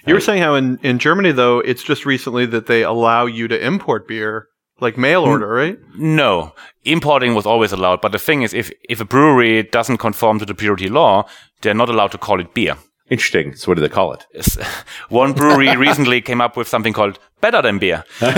You 0.07 0.13
were 0.13 0.19
saying 0.21 0.41
how 0.41 0.55
in, 0.55 0.77
in 0.83 0.99
Germany, 0.99 1.31
though, 1.31 1.59
it's 1.59 1.83
just 1.83 2.05
recently 2.05 2.45
that 2.47 2.65
they 2.67 2.81
allow 2.83 3.25
you 3.25 3.47
to 3.47 3.65
import 3.65 4.07
beer, 4.07 4.47
like 4.79 4.97
mail 4.97 5.23
order, 5.23 5.47
right? 5.47 5.77
No, 5.95 6.53
importing 6.85 7.35
was 7.35 7.45
always 7.45 7.71
allowed, 7.71 8.01
but 8.01 8.11
the 8.11 8.17
thing 8.19 8.41
is, 8.41 8.53
if 8.53 8.71
if 8.89 8.99
a 9.01 9.05
brewery 9.05 9.61
doesn't 9.63 9.97
conform 9.97 10.39
to 10.39 10.45
the 10.45 10.55
purity 10.55 10.87
law, 10.89 11.27
they're 11.61 11.75
not 11.75 11.89
allowed 11.89 12.11
to 12.13 12.17
call 12.17 12.39
it 12.39 12.53
beer. 12.53 12.77
Interesting. 13.11 13.55
So, 13.55 13.67
what 13.69 13.75
do 13.75 13.81
they 13.81 13.89
call 13.89 14.13
it? 14.13 14.25
It's- 14.33 14.57
One 15.09 15.33
brewery 15.33 15.75
recently 15.87 16.21
came 16.21 16.39
up 16.41 16.55
with 16.57 16.67
something 16.67 16.93
called 16.93 17.19
better 17.41 17.61
than 17.61 17.77
beer. 17.77 18.03
and 18.21 18.31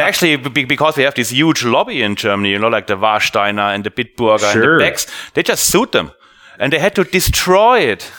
actually, 0.00 0.36
be- 0.36 0.64
because 0.64 0.96
we 0.96 1.04
have 1.04 1.14
this 1.14 1.30
huge 1.30 1.64
lobby 1.64 2.02
in 2.02 2.16
Germany, 2.16 2.50
you 2.50 2.58
know, 2.58 2.68
like 2.68 2.88
the 2.88 2.96
Warsteiner 2.96 3.72
and 3.74 3.84
the 3.84 3.90
Bitburger 3.90 4.52
Sure. 4.52 4.72
and 4.72 4.80
the 4.80 4.84
Becks, 4.86 5.06
they 5.34 5.42
just 5.44 5.66
sued 5.66 5.92
them. 5.92 6.10
And 6.58 6.72
they 6.72 6.78
had 6.80 6.94
to 6.96 7.04
destroy 7.04 7.78
it. 7.80 8.10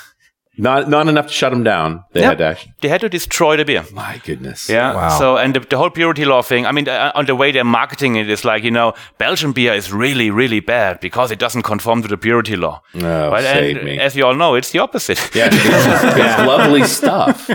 Not 0.58 0.88
not 0.90 1.08
enough 1.08 1.28
to 1.28 1.34
shut 1.34 1.52
them 1.52 1.64
down. 1.64 2.04
They 2.14 2.22
Yep. 2.22 2.30
had 2.30 2.38
to. 2.38 2.46
Actually, 2.46 2.74
They 2.82 2.88
had 2.90 3.02
to 3.02 3.10
destroy 3.10 3.58
the 3.58 3.66
beer. 3.66 3.84
my 3.94 4.22
goodness. 4.26 4.70
Yeah. 4.70 4.94
Wow. 4.94 5.10
So, 5.20 5.38
and 5.38 5.54
the, 5.54 5.60
the 5.60 5.78
whole 5.78 5.90
purity 5.90 6.24
law 6.26 6.42
thing, 6.42 6.66
I 6.66 6.72
mean, 6.72 6.88
uh, 6.88 7.12
on 7.16 7.26
the 7.26 7.36
way 7.36 7.52
they're 7.52 7.64
marketing 7.66 8.16
it 8.16 8.30
is 8.30 8.46
like, 8.46 8.64
you 8.64 8.72
know, 8.72 8.94
Belgian 9.18 9.52
beer 9.54 9.74
is 9.74 9.92
really, 9.92 10.30
really 10.32 10.62
bad 10.62 11.00
because 11.02 11.32
it 11.34 11.40
doesn't 11.40 11.64
conform 11.64 12.02
to 12.04 12.08
the 12.08 12.18
purity 12.18 12.56
law. 12.56 12.82
Oh, 12.96 13.30
But 13.32 13.42
save 13.44 13.76
and 13.78 13.86
me. 13.86 14.00
as 14.00 14.16
you 14.16 14.26
all 14.26 14.36
know, 14.36 14.56
it's 14.56 14.72
the 14.72 14.80
opposite. 14.80 15.20
Yeah, 15.36 15.50
it's, 15.52 15.66
it's 15.66 16.48
lovely 16.48 16.84
stuff. 16.84 17.50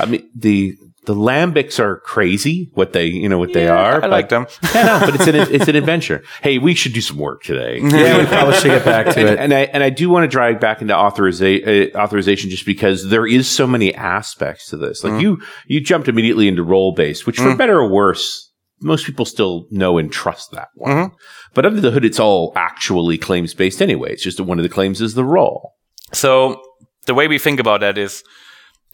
I 0.00 0.06
mean, 0.06 0.28
the 0.34 0.76
the 1.04 1.14
lambics 1.14 1.80
are 1.80 1.98
crazy. 2.00 2.70
What 2.74 2.92
they 2.92 3.06
you 3.06 3.28
know 3.28 3.38
what 3.38 3.52
they 3.52 3.68
are. 3.68 3.96
I 3.96 4.00
but- 4.00 4.10
like 4.10 4.28
them. 4.28 4.46
Yeah, 4.74 4.84
no, 4.84 5.00
but 5.00 5.14
it's 5.16 5.26
an 5.26 5.34
it's 5.34 5.68
an 5.68 5.76
adventure. 5.76 6.22
Hey, 6.42 6.58
we 6.58 6.74
should 6.74 6.92
do 6.92 7.00
some 7.00 7.18
work 7.18 7.42
today. 7.42 7.80
Yeah, 7.92 8.18
we 8.18 8.26
probably 8.26 8.54
should 8.54 8.70
get 8.70 8.84
back 8.84 9.06
to 9.14 9.20
and, 9.20 9.28
it. 9.28 9.38
and 9.38 9.52
I 9.52 9.60
and 9.62 9.82
I 9.82 9.90
do 9.90 10.08
want 10.08 10.24
to 10.24 10.28
drag 10.28 10.60
back 10.60 10.80
into 10.80 10.94
authoriza- 10.94 11.94
uh, 11.94 11.98
authorization 11.98 12.50
just 12.50 12.64
because 12.64 13.10
there 13.10 13.26
is 13.26 13.48
so 13.48 13.66
many 13.66 13.94
aspects 13.94 14.68
to 14.70 14.76
this. 14.76 15.04
Like 15.04 15.14
mm. 15.14 15.20
you 15.20 15.42
you 15.66 15.80
jumped 15.80 16.08
immediately 16.08 16.48
into 16.48 16.62
role 16.62 16.92
based, 16.92 17.26
which 17.26 17.36
for 17.36 17.50
mm. 17.50 17.58
better 17.58 17.78
or 17.78 17.90
worse, 17.90 18.50
most 18.80 19.04
people 19.04 19.24
still 19.24 19.66
know 19.70 19.98
and 19.98 20.10
trust 20.10 20.52
that 20.52 20.68
one. 20.74 20.90
Mm-hmm. 20.90 21.14
But 21.54 21.66
under 21.66 21.80
the 21.80 21.90
hood, 21.90 22.04
it's 22.04 22.20
all 22.20 22.52
actually 22.56 23.18
claims 23.18 23.54
based 23.54 23.82
anyway. 23.82 24.12
It's 24.12 24.22
just 24.22 24.38
that 24.38 24.44
one 24.44 24.58
of 24.58 24.62
the 24.62 24.68
claims 24.68 25.00
is 25.00 25.14
the 25.14 25.24
role. 25.24 25.74
So 26.12 26.62
the 27.06 27.14
way 27.14 27.28
we 27.28 27.38
think 27.38 27.60
about 27.60 27.80
that 27.80 27.98
is 27.98 28.22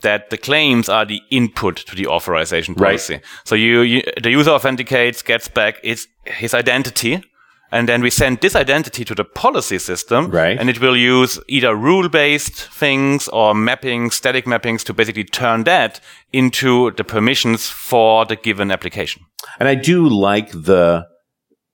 that 0.03 0.31
the 0.31 0.39
claims 0.39 0.89
are 0.89 1.05
the 1.05 1.21
input 1.31 1.77
to 1.77 1.97
the 1.97 2.07
authorization 2.07 2.75
policy. 2.75 3.15
Right. 3.15 3.25
So 3.45 3.55
you, 3.55 3.81
you 3.81 4.03
the 4.23 4.31
user 4.31 4.51
authenticates, 4.51 5.23
gets 5.23 5.49
back 5.49 5.81
its 5.83 6.07
his 6.25 6.55
identity, 6.55 7.23
and 7.71 7.89
then 7.89 8.01
we 8.01 8.11
send 8.11 8.41
this 8.41 8.57
identity 8.57 9.05
to 9.05 9.15
the 9.15 9.25
policy 9.25 9.79
system, 9.79 10.31
Right. 10.31 10.59
And 10.59 10.71
it 10.71 10.81
will 10.81 10.97
use 10.97 11.39
either 11.49 11.77
rule-based 11.77 12.55
things 12.55 13.29
or 13.29 13.55
mapping, 13.55 14.11
static 14.11 14.47
mappings 14.47 14.85
to 14.85 14.95
basically 14.95 15.25
turn 15.25 15.65
that 15.65 16.01
into 16.33 16.93
the 16.93 17.05
permissions 17.05 17.69
for 17.69 18.25
the 18.25 18.37
given 18.37 18.71
application. 18.71 19.23
And 19.59 19.69
I 19.69 19.75
do 19.75 20.09
like 20.09 20.51
the 20.53 21.07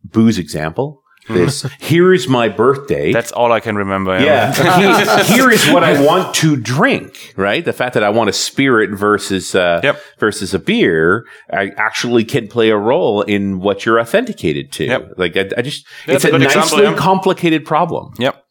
booze 0.03 0.39
example. 0.39 1.04
This 1.29 1.63
here 1.81 2.13
is 2.13 2.29
my 2.29 2.49
birthday. 2.49 3.13
That's 3.13 3.33
all 3.33 3.51
I 3.53 3.61
can 3.61 3.77
remember. 3.77 4.19
yeah. 4.21 4.53
He- 5.25 5.35
here 5.35 5.51
is 5.51 5.67
what 5.71 5.83
I 5.85 6.05
want 6.05 6.35
to 6.37 6.57
drink. 6.57 7.33
Right. 7.37 7.65
The 7.65 7.73
fact 7.73 7.95
that 7.95 8.03
I 8.03 8.11
want 8.11 8.31
a 8.31 8.33
spirit 8.33 8.91
versus 8.91 9.55
uh, 9.55 9.81
Yep. 9.83 10.01
versus 10.19 10.53
a 10.55 10.59
beer, 10.59 11.25
I 11.51 11.71
actually 11.77 12.25
can 12.25 12.49
play 12.49 12.71
a 12.71 12.77
role 12.77 13.23
in 13.23 13.61
what 13.61 13.85
you're 13.87 14.01
authenticated 14.01 14.71
to. 14.73 14.85
Yep. 14.85 15.13
Like 15.17 15.37
I, 15.37 15.49
I 15.57 15.63
just, 15.63 15.87
Yeah, 16.07 16.15
it's 16.15 16.25
a 16.25 16.29
a 16.29 16.31
good 16.33 16.41
nicely 16.43 16.61
example, 16.63 16.85
yeah. 16.93 16.97
complicated 16.97 17.65
problem. 17.65 18.13
Yep. 18.19 18.43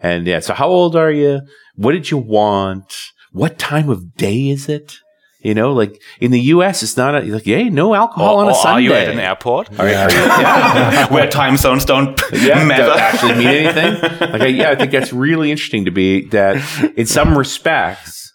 And 0.00 0.26
yeah. 0.26 0.40
So 0.40 0.54
how 0.54 0.68
old 0.68 0.96
are 0.96 1.10
you? 1.12 1.40
What 1.76 1.92
did 1.92 2.10
you 2.10 2.18
want? 2.18 2.92
What 3.32 3.58
time 3.58 3.88
of 3.88 4.14
day 4.16 4.48
is 4.48 4.68
it? 4.68 4.96
You 5.44 5.54
know, 5.54 5.72
like 5.74 6.00
in 6.20 6.30
the 6.30 6.40
U.S., 6.40 6.82
it's 6.82 6.96
not 6.96 7.14
a, 7.14 7.20
like, 7.20 7.44
hey, 7.44 7.68
no 7.68 7.94
alcohol 7.94 8.38
on 8.38 8.46
a 8.46 8.48
or 8.48 8.52
a 8.52 8.56
are 8.72 8.80
you 8.80 8.94
at 8.94 9.08
an 9.10 9.18
airport 9.20 9.68
Are 9.78 9.86
you- 9.88 9.94
are 9.94 10.10
you- 10.10 10.16
yeah. 10.16 11.06
where 11.12 11.28
time 11.28 11.56
zones 11.58 11.84
don't 11.84 12.18
yeah, 12.32 12.64
matter? 12.64 12.84
doesn't 12.86 12.98
actually 13.02 13.34
mean 13.34 13.48
anything. 13.66 14.00
Like, 14.32 14.40
I, 14.40 14.46
yeah, 14.46 14.70
I 14.70 14.74
think 14.74 14.90
that's 14.90 15.12
really 15.12 15.50
interesting 15.50 15.84
to 15.84 15.90
be 15.90 16.24
that 16.28 16.56
in 16.96 17.04
some 17.06 17.36
respects, 17.36 18.32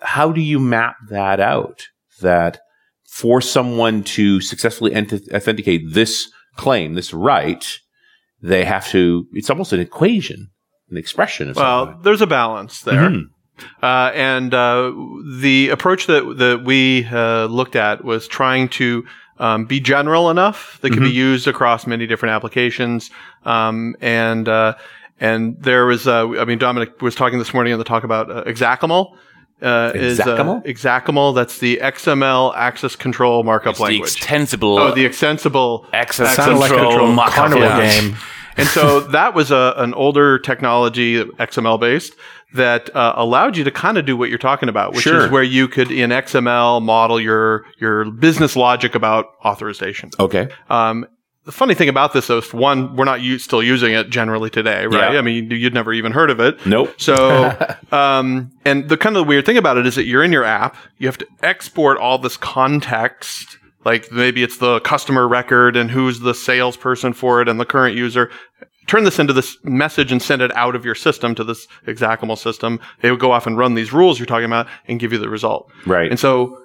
how 0.00 0.32
do 0.32 0.40
you 0.40 0.58
map 0.58 0.96
that 1.10 1.40
out? 1.40 1.82
That 2.22 2.60
for 3.10 3.40
someone 3.42 4.02
to 4.04 4.40
successfully 4.40 4.94
ent- 4.94 5.12
authenticate 5.32 5.92
this 5.92 6.30
claim, 6.56 6.94
this 6.94 7.12
right, 7.12 7.64
they 8.40 8.64
have 8.64 8.88
to, 8.88 9.26
it's 9.32 9.50
almost 9.50 9.72
an 9.74 9.80
equation, 9.80 10.48
an 10.90 10.96
expression 10.96 11.50
of 11.50 11.56
Well, 11.56 11.84
something. 11.86 12.02
there's 12.02 12.22
a 12.22 12.26
balance 12.26 12.80
there. 12.80 13.10
Mhm. 13.10 13.24
Uh, 13.82 14.10
and 14.14 14.52
uh, 14.52 14.92
the 15.40 15.68
approach 15.70 16.06
that 16.06 16.38
that 16.38 16.64
we 16.64 17.06
uh, 17.06 17.46
looked 17.46 17.76
at 17.76 18.04
was 18.04 18.26
trying 18.26 18.68
to 18.68 19.04
um, 19.38 19.64
be 19.64 19.80
general 19.80 20.30
enough 20.30 20.78
that 20.80 20.90
can 20.90 21.02
be 21.02 21.10
used 21.10 21.46
across 21.48 21.86
many 21.86 22.06
different 22.06 22.34
applications. 22.34 23.10
Um, 23.44 23.96
and 24.00 24.48
uh, 24.48 24.74
and 25.20 25.56
there 25.60 25.86
was, 25.86 26.06
uh, 26.06 26.28
I 26.40 26.44
mean, 26.44 26.58
Dominick 26.58 27.00
was 27.00 27.14
talking 27.14 27.38
this 27.38 27.54
morning 27.54 27.72
on 27.72 27.78
the 27.78 27.84
talk 27.84 28.04
about 28.04 28.30
uh, 28.30 28.44
XACML. 28.44 29.16
Uh, 29.62 29.92
is 29.94 30.20
uh, 30.20 30.24
XACML? 30.24 30.66
XACML? 30.66 31.34
That's 31.34 31.58
the 31.58 31.78
XML 31.82 32.54
access 32.56 32.96
control 32.96 33.44
markup 33.44 33.70
It's 33.70 33.78
the 33.78 33.84
language. 33.84 34.16
extensible 34.16 34.78
oh, 34.78 34.94
the 34.94 35.04
extensible 35.04 35.86
access 35.92 36.30
access 36.30 36.44
Sounded 36.44 36.58
like 36.60 36.72
a 36.72 36.74
control 36.74 37.12
markup 37.12 37.34
carnival 37.34 37.68
language. 37.68 38.00
game. 38.00 38.16
And 38.56 38.68
so 38.68 39.00
that 39.12 39.34
was 39.34 39.50
a, 39.50 39.74
an 39.78 39.94
older 39.94 40.38
technology, 40.38 41.22
XML 41.24 41.78
based, 41.80 42.14
that 42.54 42.94
uh, 42.94 43.14
allowed 43.16 43.56
you 43.56 43.64
to 43.64 43.70
kind 43.70 43.98
of 43.98 44.06
do 44.06 44.16
what 44.16 44.28
you're 44.28 44.38
talking 44.38 44.68
about, 44.68 44.92
which 44.92 45.02
Sure. 45.02 45.24
is 45.26 45.30
where 45.30 45.42
you 45.42 45.66
could 45.68 45.90
in 45.90 46.10
XML 46.10 46.80
model 46.82 47.20
your 47.20 47.64
your 47.80 48.10
business 48.10 48.54
logic 48.56 48.94
about 48.94 49.26
authorization. 49.44 50.10
Okay. 50.20 50.48
Um, 50.70 51.06
the 51.44 51.52
funny 51.52 51.74
thing 51.74 51.90
about 51.90 52.14
this, 52.14 52.28
though, 52.28 52.38
is 52.38 52.54
one, 52.54 52.96
we're 52.96 53.04
not 53.04 53.20
u- 53.20 53.38
still 53.38 53.62
using 53.62 53.92
it 53.92 54.08
generally 54.08 54.48
today, 54.48 54.86
right? 54.86 55.12
Yeah. 55.12 55.18
I 55.18 55.20
mean, 55.20 55.50
you'd 55.50 55.74
never 55.74 55.92
even 55.92 56.10
heard 56.12 56.30
of 56.30 56.40
it. 56.40 56.64
Nope. 56.64 56.94
So, 56.98 57.52
um, 57.92 58.50
and 58.64 58.88
the 58.88 58.96
kind 58.96 59.14
of 59.14 59.20
the 59.20 59.28
weird 59.28 59.44
thing 59.44 59.58
about 59.58 59.76
it 59.76 59.84
is 59.86 59.94
that 59.96 60.04
you're 60.04 60.24
in 60.24 60.32
your 60.32 60.44
app, 60.44 60.74
you 60.96 61.06
have 61.06 61.18
to 61.18 61.26
export 61.42 61.98
all 61.98 62.16
this 62.16 62.38
context. 62.38 63.58
Like 63.84 64.10
maybe 64.10 64.42
it's 64.42 64.58
the 64.58 64.80
customer 64.80 65.28
record 65.28 65.76
and 65.76 65.90
who's 65.90 66.20
the 66.20 66.34
salesperson 66.34 67.12
for 67.12 67.40
it 67.42 67.48
and 67.48 67.60
the 67.60 67.64
current 67.64 67.96
user. 67.96 68.30
Turn 68.86 69.04
this 69.04 69.18
into 69.18 69.32
this 69.32 69.56
message 69.64 70.12
and 70.12 70.22
send 70.22 70.42
it 70.42 70.54
out 70.54 70.74
of 70.74 70.84
your 70.84 70.94
system 70.94 71.34
to 71.36 71.44
this 71.44 71.66
XACML 71.86 72.36
system. 72.36 72.80
It 73.02 73.10
would 73.10 73.20
go 73.20 73.32
off 73.32 73.46
and 73.46 73.56
run 73.56 73.74
these 73.74 73.92
rules 73.92 74.18
you're 74.18 74.26
talking 74.26 74.44
about 74.44 74.66
and 74.86 75.00
give 75.00 75.12
you 75.12 75.18
the 75.18 75.28
result. 75.28 75.70
Right. 75.86 76.10
And 76.10 76.20
so, 76.20 76.60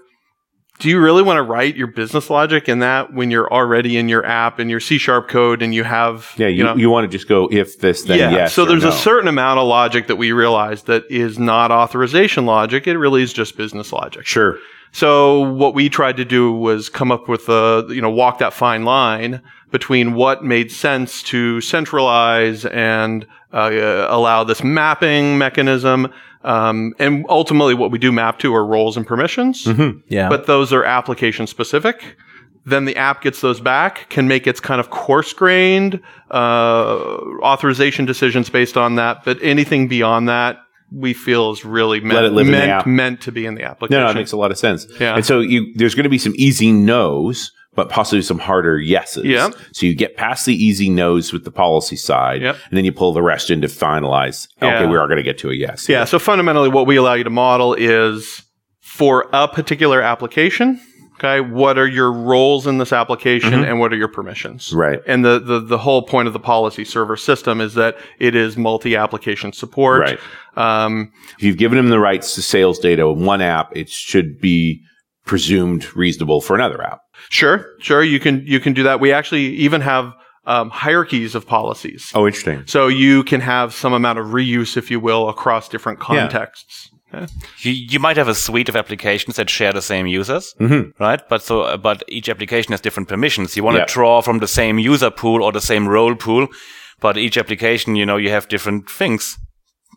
do 0.80 0.88
you 0.88 1.00
really 1.00 1.24
want 1.24 1.38
to 1.38 1.44
write 1.44 1.76
your 1.76 1.88
business 1.88 2.30
logic 2.30 2.70
in 2.70 2.80
that 2.80 3.14
when 3.14 3.32
you're 3.32 3.52
already 3.52 3.98
in 3.98 4.08
your 4.08 4.26
app 4.26 4.60
and 4.60 4.70
your 4.70 4.80
C 4.80 4.98
sharp 4.98 5.28
code 5.28 5.62
and 5.62 5.74
you 5.74 5.84
have, 5.84 6.34
yeah, 6.38 6.48
you, 6.48 6.64
know, 6.64 6.76
you 6.76 6.90
want 6.90 7.10
to 7.10 7.18
just 7.18 7.28
go 7.28 7.50
if 7.52 7.80
this, 7.80 8.04
then 8.04 8.18
yeah. 8.18 8.32
yes. 8.32 8.54
so 8.54 8.64
there's 8.64 8.84
no. 8.84 8.90
a 8.90 8.94
certain 8.94 9.28
amount 9.28 9.60
of 9.60 9.68
logic 9.68 10.08
that 10.08 10.16
we 10.16 10.32
realize 10.32 10.84
that 10.84 11.04
is 11.10 11.38
not 11.38 11.72
authorization 11.72 12.46
logic. 12.46 12.88
It 12.88 12.98
really 12.98 13.22
is 13.22 13.34
just 13.34 13.58
business 13.58 13.92
logic. 13.92 14.26
Sure. 14.26 14.58
So 14.92 15.40
what 15.54 15.74
we 15.74 15.90
tried 15.90 16.18
to 16.18 16.26
do 16.26 16.52
was 16.52 16.90
come 16.90 17.12
up 17.12 17.28
with 17.30 17.48
a, 17.50 17.86
you 17.90 18.02
know, 18.02 18.10
walk 18.10 18.40
that 18.40 18.54
fine 18.54 18.84
line 18.84 19.42
between 19.72 20.14
what 20.16 20.44
made 20.44 20.72
sense 20.72 21.22
to 21.24 21.62
centralize 21.62 22.66
and 22.66 23.26
uh, 23.54 24.08
allow 24.10 24.44
this 24.44 24.64
mapping 24.64 25.38
mechanism. 25.38 26.12
Um, 26.44 26.94
and 27.00 27.26
ultimately 27.30 27.74
what 27.76 27.92
we 27.92 28.00
do 28.00 28.12
map 28.12 28.40
to 28.40 28.56
are 28.56 28.66
roles 28.66 28.96
and 28.98 29.06
permissions 29.06 29.68
Yeah. 30.08 30.30
but 30.30 30.48
those 30.48 30.72
are 30.72 30.84
application 30.86 31.48
specific. 31.48 32.16
Then 32.66 32.86
the 32.86 32.96
app 32.96 33.22
gets 33.22 33.42
those 33.42 33.60
back, 33.60 34.10
can 34.10 34.28
make 34.28 34.48
its 34.48 34.60
kind 34.60 34.80
of 34.80 34.90
coarse 34.90 35.34
grained 35.34 36.00
uh, 36.32 37.18
authorization 37.42 38.06
decisions 38.06 38.50
based 38.50 38.78
on 38.78 38.96
that. 38.96 39.24
But 39.26 39.38
anything 39.42 39.88
beyond 39.88 40.30
that, 40.30 40.60
we 40.92 41.14
feel 41.14 41.52
is 41.52 41.64
really 41.66 42.00
meant, 42.00 42.14
Let 42.16 42.26
it 42.26 42.34
live 42.34 42.48
in 42.48 42.52
the 42.54 42.58
meant, 42.60 42.88
meant 42.88 43.22
to 43.22 43.32
be 43.32 43.46
in 43.46 43.56
the 43.56 43.64
application. 43.64 44.00
No, 44.02 44.06
no, 44.06 44.12
it 44.12 44.16
makes 44.16 44.32
a 44.32 44.38
lot 44.38 44.52
of 44.52 44.58
sense. 44.58 44.88
Yeah. 45.00 45.16
And 45.16 45.26
so 45.26 45.40
you, 45.40 45.74
there's 45.76 45.96
going 45.96 46.04
to 46.06 46.10
be 46.10 46.18
some 46.18 46.34
easy 46.36 46.72
no's, 46.72 47.52
but 47.76 47.90
possibly 47.90 48.22
some 48.22 48.40
harder 48.40 48.80
yeses. 48.80 49.26
Yeah. 49.26 49.52
So 49.72 49.86
you 49.86 49.96
get 49.96 50.18
past 50.18 50.46
the 50.46 50.54
easy 50.56 50.90
no's 50.90 51.32
with 51.32 51.46
the 51.46 51.52
policy 51.52 51.96
side, 51.96 52.42
Yep. 52.42 52.56
and 52.70 52.78
then 52.78 52.86
you 52.86 52.92
pull 52.92 53.14
the 53.14 53.22
rest 53.22 53.50
in 53.52 53.62
to 53.62 53.68
finalize. 53.68 54.48
Okay, 54.62 54.86
we 54.88 54.98
are 54.98 55.08
going 55.08 55.18
to 55.18 55.24
get 55.24 55.38
to 55.40 55.50
a 55.50 55.54
yes. 55.54 55.88
yeah. 55.88 56.06
So 56.06 56.18
fundamentally, 56.20 56.70
what 56.70 56.88
we 56.88 56.96
allow 56.96 57.14
you 57.14 57.24
to 57.24 57.30
model 57.30 57.74
is 57.76 58.44
for 58.82 59.30
a 59.32 59.48
particular 59.48 60.02
application. 60.02 60.82
Okay, 61.22 61.42
what 61.42 61.78
are 61.78 61.88
your 61.88 62.12
roles 62.14 62.66
in 62.66 62.78
this 62.78 62.94
application, 62.94 63.52
Mm-hmm. 63.52 63.64
and 63.66 63.80
what 63.80 63.92
are 63.92 63.98
your 63.98 64.08
permissions? 64.08 64.74
Right. 64.74 65.00
And 65.06 65.24
the, 65.26 65.40
the 65.40 65.60
the 65.60 65.78
whole 65.78 66.02
point 66.04 66.28
of 66.28 66.34
the 66.34 66.40
policy 66.40 66.86
server 66.86 67.18
system 67.18 67.60
is 67.62 67.74
that 67.74 67.98
it 68.20 68.36
is 68.36 68.58
multi-application 68.58 69.52
support. 69.54 70.02
Right. 70.02 70.20
Um, 70.56 71.12
If 71.38 71.44
you've 71.44 71.58
given 71.58 71.78
them 71.78 71.90
the 71.90 72.00
rights 72.00 72.36
to 72.36 72.42
sales 72.42 72.80
data 72.80 73.06
in 73.08 73.26
one 73.26 73.42
app, 73.42 73.76
it 73.76 73.90
should 73.90 74.40
be 74.40 74.82
presumed 75.26 75.94
reasonable 75.96 76.42
for 76.42 76.56
another 76.56 76.82
app. 76.82 77.02
Sure, 77.30 77.66
sure. 77.80 78.02
You 78.04 78.20
can 78.20 78.44
you 78.46 78.60
can 78.60 78.74
do 78.74 78.84
that. 78.84 79.00
We 79.00 79.12
actually 79.12 79.48
even 79.58 79.82
have 79.82 80.14
um, 80.46 80.70
hierarchies 80.72 81.36
of 81.36 81.46
policies, 81.46 82.12
Oh, 82.16 82.26
interesting. 82.26 82.64
so 82.66 82.88
you 82.88 83.24
can 83.24 83.42
have 83.42 83.74
some 83.74 83.94
amount 83.94 84.18
of 84.20 84.28
reuse, 84.28 84.78
if 84.78 84.90
you 84.90 85.00
will, 85.00 85.30
across 85.30 85.70
different 85.70 86.00
Yeah. 86.10 86.28
Contexts. 87.12 87.38
You, 87.66 87.72
you 87.74 88.00
might 88.00 88.18
have 88.18 88.28
a 88.30 88.36
suite 88.36 88.70
of 88.70 88.76
applications 88.76 89.36
that 89.36 89.50
share 89.50 89.74
the 89.74 89.82
same 89.82 90.08
users, 90.08 90.54
Mhm. 90.60 90.94
right? 91.00 91.22
But 91.30 91.42
so, 91.44 91.62
uh, 91.62 91.78
but 91.78 92.04
each 92.08 92.30
application 92.30 92.72
has 92.72 92.82
different 92.82 93.10
permissions. 93.10 93.56
You 93.58 93.64
want 93.64 93.76
to 93.76 93.82
Yeah. 93.82 93.86
draw 93.94 94.22
from 94.22 94.40
the 94.40 94.48
same 94.48 94.80
user 94.80 95.12
pool 95.12 95.44
or 95.44 95.52
the 95.52 95.62
same 95.62 95.88
role 95.88 96.16
pool, 96.16 96.48
but 97.02 97.18
each 97.18 97.38
application, 97.38 97.96
you 97.96 98.06
know, 98.06 98.18
you 98.18 98.30
have 98.30 98.48
different 98.48 98.90
things. 98.90 99.38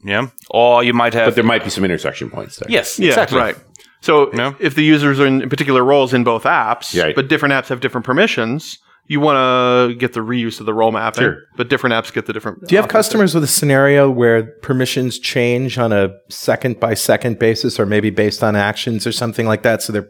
Yeah. 0.05 0.27
Or 0.51 0.83
you 0.85 0.93
might 0.95 1.15
have. 1.15 1.27
But 1.27 1.35
there 1.37 1.45
might 1.45 1.65
be 1.65 1.71
some 1.71 1.85
intersection 1.85 2.31
points 2.31 2.57
there. 2.57 2.69
yes, 2.71 2.99
Yeah, 2.99 3.09
exactly. 3.11 3.39
right. 3.39 3.57
So 4.01 4.31
No? 4.33 4.57
if 4.59 4.75
the 4.75 4.83
users 4.83 5.21
are 5.21 5.27
in 5.27 5.49
particular 5.49 5.85
roles 5.85 6.13
in 6.13 6.25
both 6.25 6.43
apps, 6.45 7.01
Right. 7.01 7.15
but 7.15 7.29
different 7.29 7.53
apps 7.55 7.69
have 7.69 7.79
different 7.81 8.05
permissions, 8.05 8.79
you 9.13 9.21
want 9.21 9.37
to 9.37 9.95
get 9.99 10.13
the 10.15 10.21
reuse 10.21 10.59
of 10.61 10.67
the 10.67 10.75
role 10.75 10.91
mapping, 10.93 11.23
Sure. 11.23 11.37
but 11.57 11.69
different 11.69 11.95
apps 11.95 12.13
get 12.13 12.27
the 12.27 12.33
different. 12.33 12.67
Do 12.67 12.75
you 12.75 12.81
have 12.81 12.91
customers 12.91 13.35
with 13.35 13.45
a 13.45 13.53
scenario 13.59 14.11
where 14.11 14.43
permissions 14.69 15.19
change 15.19 15.79
on 15.79 15.93
a 15.93 16.11
second 16.31 16.81
by 16.81 16.95
second 16.95 17.39
basis 17.39 17.79
or 17.79 17.85
maybe 17.87 18.11
based 18.11 18.43
on 18.43 18.57
actions 18.57 19.07
or 19.07 19.13
something 19.13 19.47
like 19.47 19.63
that? 19.63 19.83
So 19.83 19.93
they 19.93 20.03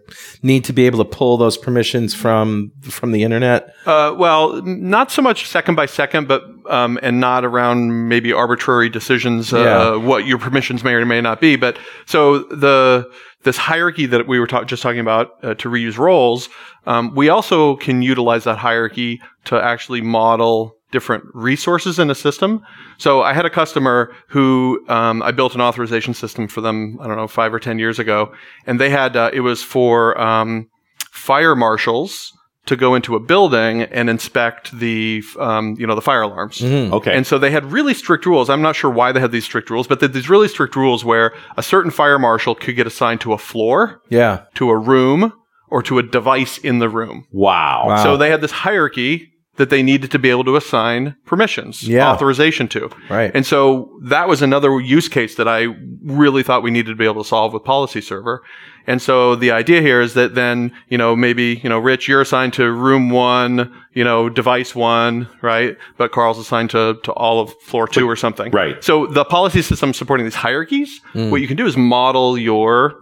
need 0.43 0.65
to 0.65 0.73
be 0.73 0.87
able 0.87 0.99
to 1.05 1.11
pull 1.19 1.37
those 1.37 1.57
permissions 1.59 2.15
from 2.15 2.71
from 2.83 3.13
the 3.13 3.23
internet? 3.23 3.75
Uh, 3.87 4.15
well, 4.17 4.63
not 4.63 5.11
so 5.11 5.21
much 5.23 5.49
second 5.49 5.75
by 5.75 5.87
second, 5.87 6.29
but 6.29 6.43
um, 6.71 6.99
and 7.03 7.19
not 7.21 7.45
around 7.45 8.09
maybe 8.09 8.33
arbitrary 8.33 8.89
decisions. 8.89 9.53
Uh, 9.53 9.59
Yeah. 9.59 9.97
What 9.97 10.27
your 10.27 10.39
permissions 10.39 10.85
may 10.85 10.93
or 10.95 11.05
may 11.05 11.21
not 11.21 11.41
be. 11.41 11.57
But 11.57 11.77
so 12.07 12.39
the 12.45 13.11
this 13.45 13.57
hierarchy 13.57 14.07
that 14.07 14.27
we 14.27 14.39
were 14.39 14.47
ta- 14.47 14.65
just 14.65 14.83
talking 14.83 15.01
about 15.01 15.33
uh, 15.43 15.55
to 15.55 15.69
reuse 15.69 15.99
roles, 15.99 16.49
um, 16.87 17.15
we 17.15 17.29
also 17.29 17.77
can 17.77 18.03
utilize 18.03 18.45
that 18.45 18.59
hierarchy 18.59 19.21
to 19.45 19.61
actually 19.61 20.01
model 20.01 20.77
different 20.91 21.25
resources 21.33 21.99
in 21.99 22.11
a 22.11 22.15
system. 22.15 22.65
So 22.99 23.23
I 23.23 23.33
had 23.33 23.47
a 23.47 23.51
customer 23.51 24.15
who 24.29 24.85
um, 24.89 25.23
I 25.23 25.33
built 25.33 25.55
an 25.55 25.61
authorization 25.61 26.15
system 26.15 26.47
for 26.47 26.61
them. 26.61 26.99
I 27.01 27.07
don't 27.07 27.17
know 27.17 27.29
five 27.29 27.53
or 27.53 27.59
ten 27.59 27.79
years 27.79 27.99
ago, 27.99 28.33
and 28.67 28.79
they 28.79 28.91
had 28.91 29.17
uh, 29.17 29.31
it 29.33 29.41
was 29.41 29.63
for 29.63 30.21
um, 30.21 30.69
fire 31.11 31.57
marshals 31.57 32.33
to 32.67 32.77
go 32.77 32.95
into 32.95 33.17
a 33.17 33.21
building 33.21 33.83
and 33.83 34.09
inspect 34.09 34.71
the 34.79 35.23
um, 35.39 35.75
you 35.79 35.87
know 35.87 35.95
the 35.97 36.01
fire 36.03 36.23
alarms. 36.23 36.63
Okay. 36.63 37.17
And 37.17 37.27
so 37.27 37.39
they 37.39 37.51
had 37.51 37.73
really 37.73 37.93
strict 37.95 38.25
rules. 38.27 38.49
I'm 38.49 38.63
not 38.63 38.77
sure 38.77 38.91
why 38.91 39.11
they 39.13 39.21
had 39.21 39.33
these 39.33 39.45
strict 39.45 39.69
rules, 39.71 39.87
but 39.89 39.99
they 40.01 40.05
had 40.07 40.13
these 40.13 40.29
really 40.31 40.49
strict 40.49 40.77
rules 40.77 41.05
where 41.05 41.35
a 41.57 41.63
certain 41.63 41.91
fire 41.91 42.19
marshal 42.19 42.55
could 42.55 42.77
get 42.77 42.87
assigned 42.87 43.21
to 43.23 43.33
a 43.33 43.39
floor, 43.39 44.01
Yeah. 44.11 44.45
to 44.55 44.71
a 44.71 44.79
room, 44.79 45.33
or 45.71 45.83
to 45.83 45.99
a 45.99 46.03
device 46.03 46.59
in 46.59 46.79
the 46.79 46.89
room. 46.89 47.27
wow. 47.33 47.85
Wow. 47.89 48.03
So 48.03 48.17
they 48.17 48.31
had 48.31 48.41
this 48.43 48.53
hierarchy 48.53 49.32
that 49.57 49.69
they 49.69 49.83
needed 49.83 50.11
to 50.11 50.19
be 50.19 50.31
able 50.31 50.45
to 50.45 50.57
assign 50.57 51.15
permissions, 51.27 51.87
Yeah. 51.87 52.11
authorization 52.11 52.69
to. 52.69 52.91
Right. 53.11 53.31
And 53.35 53.45
so 53.45 53.91
that 54.03 54.27
was 54.29 54.41
another 54.41 54.81
use 54.81 55.09
case 55.09 55.35
that 55.35 55.47
I 55.47 55.67
really 56.03 56.43
thought 56.43 56.63
we 56.63 56.71
needed 56.71 56.91
to 56.91 56.97
be 56.97 57.05
able 57.05 57.23
to 57.23 57.29
solve 57.29 57.53
with 57.53 57.63
Policy 57.63 58.01
Server. 58.01 58.43
And 58.87 59.01
so 59.01 59.37
the 59.37 59.51
idea 59.53 59.81
here 59.83 60.01
is 60.01 60.15
that 60.15 60.35
then, 60.35 60.73
you 60.89 60.97
know, 60.99 61.15
maybe, 61.15 61.61
you 61.63 61.69
know, 61.69 61.79
Rich, 61.79 62.09
you're 62.09 62.23
assigned 62.23 62.55
to 62.55 62.73
room 62.73 63.11
one, 63.11 63.73
you 63.93 64.03
know, 64.05 64.29
device 64.31 64.75
one, 64.75 65.29
right? 65.43 65.77
But 65.99 66.13
Carl's 66.13 66.39
assigned 66.39 66.71
to, 66.71 66.99
to 67.05 67.13
all 67.13 67.39
of 67.39 67.53
floor 67.61 67.87
two 67.87 68.09
or 68.09 68.17
something. 68.17 68.51
Right. 68.53 68.83
So 68.83 69.07
the 69.07 69.25
policy 69.25 69.63
system 69.63 69.93
supporting 69.93 70.25
these 70.25 70.35
hierarchies, 70.35 71.01
Hmm. 71.13 71.31
what 71.31 71.41
you 71.43 71.47
can 71.47 71.57
do 71.59 71.67
is 71.67 71.77
model 71.77 72.37
your 72.39 72.95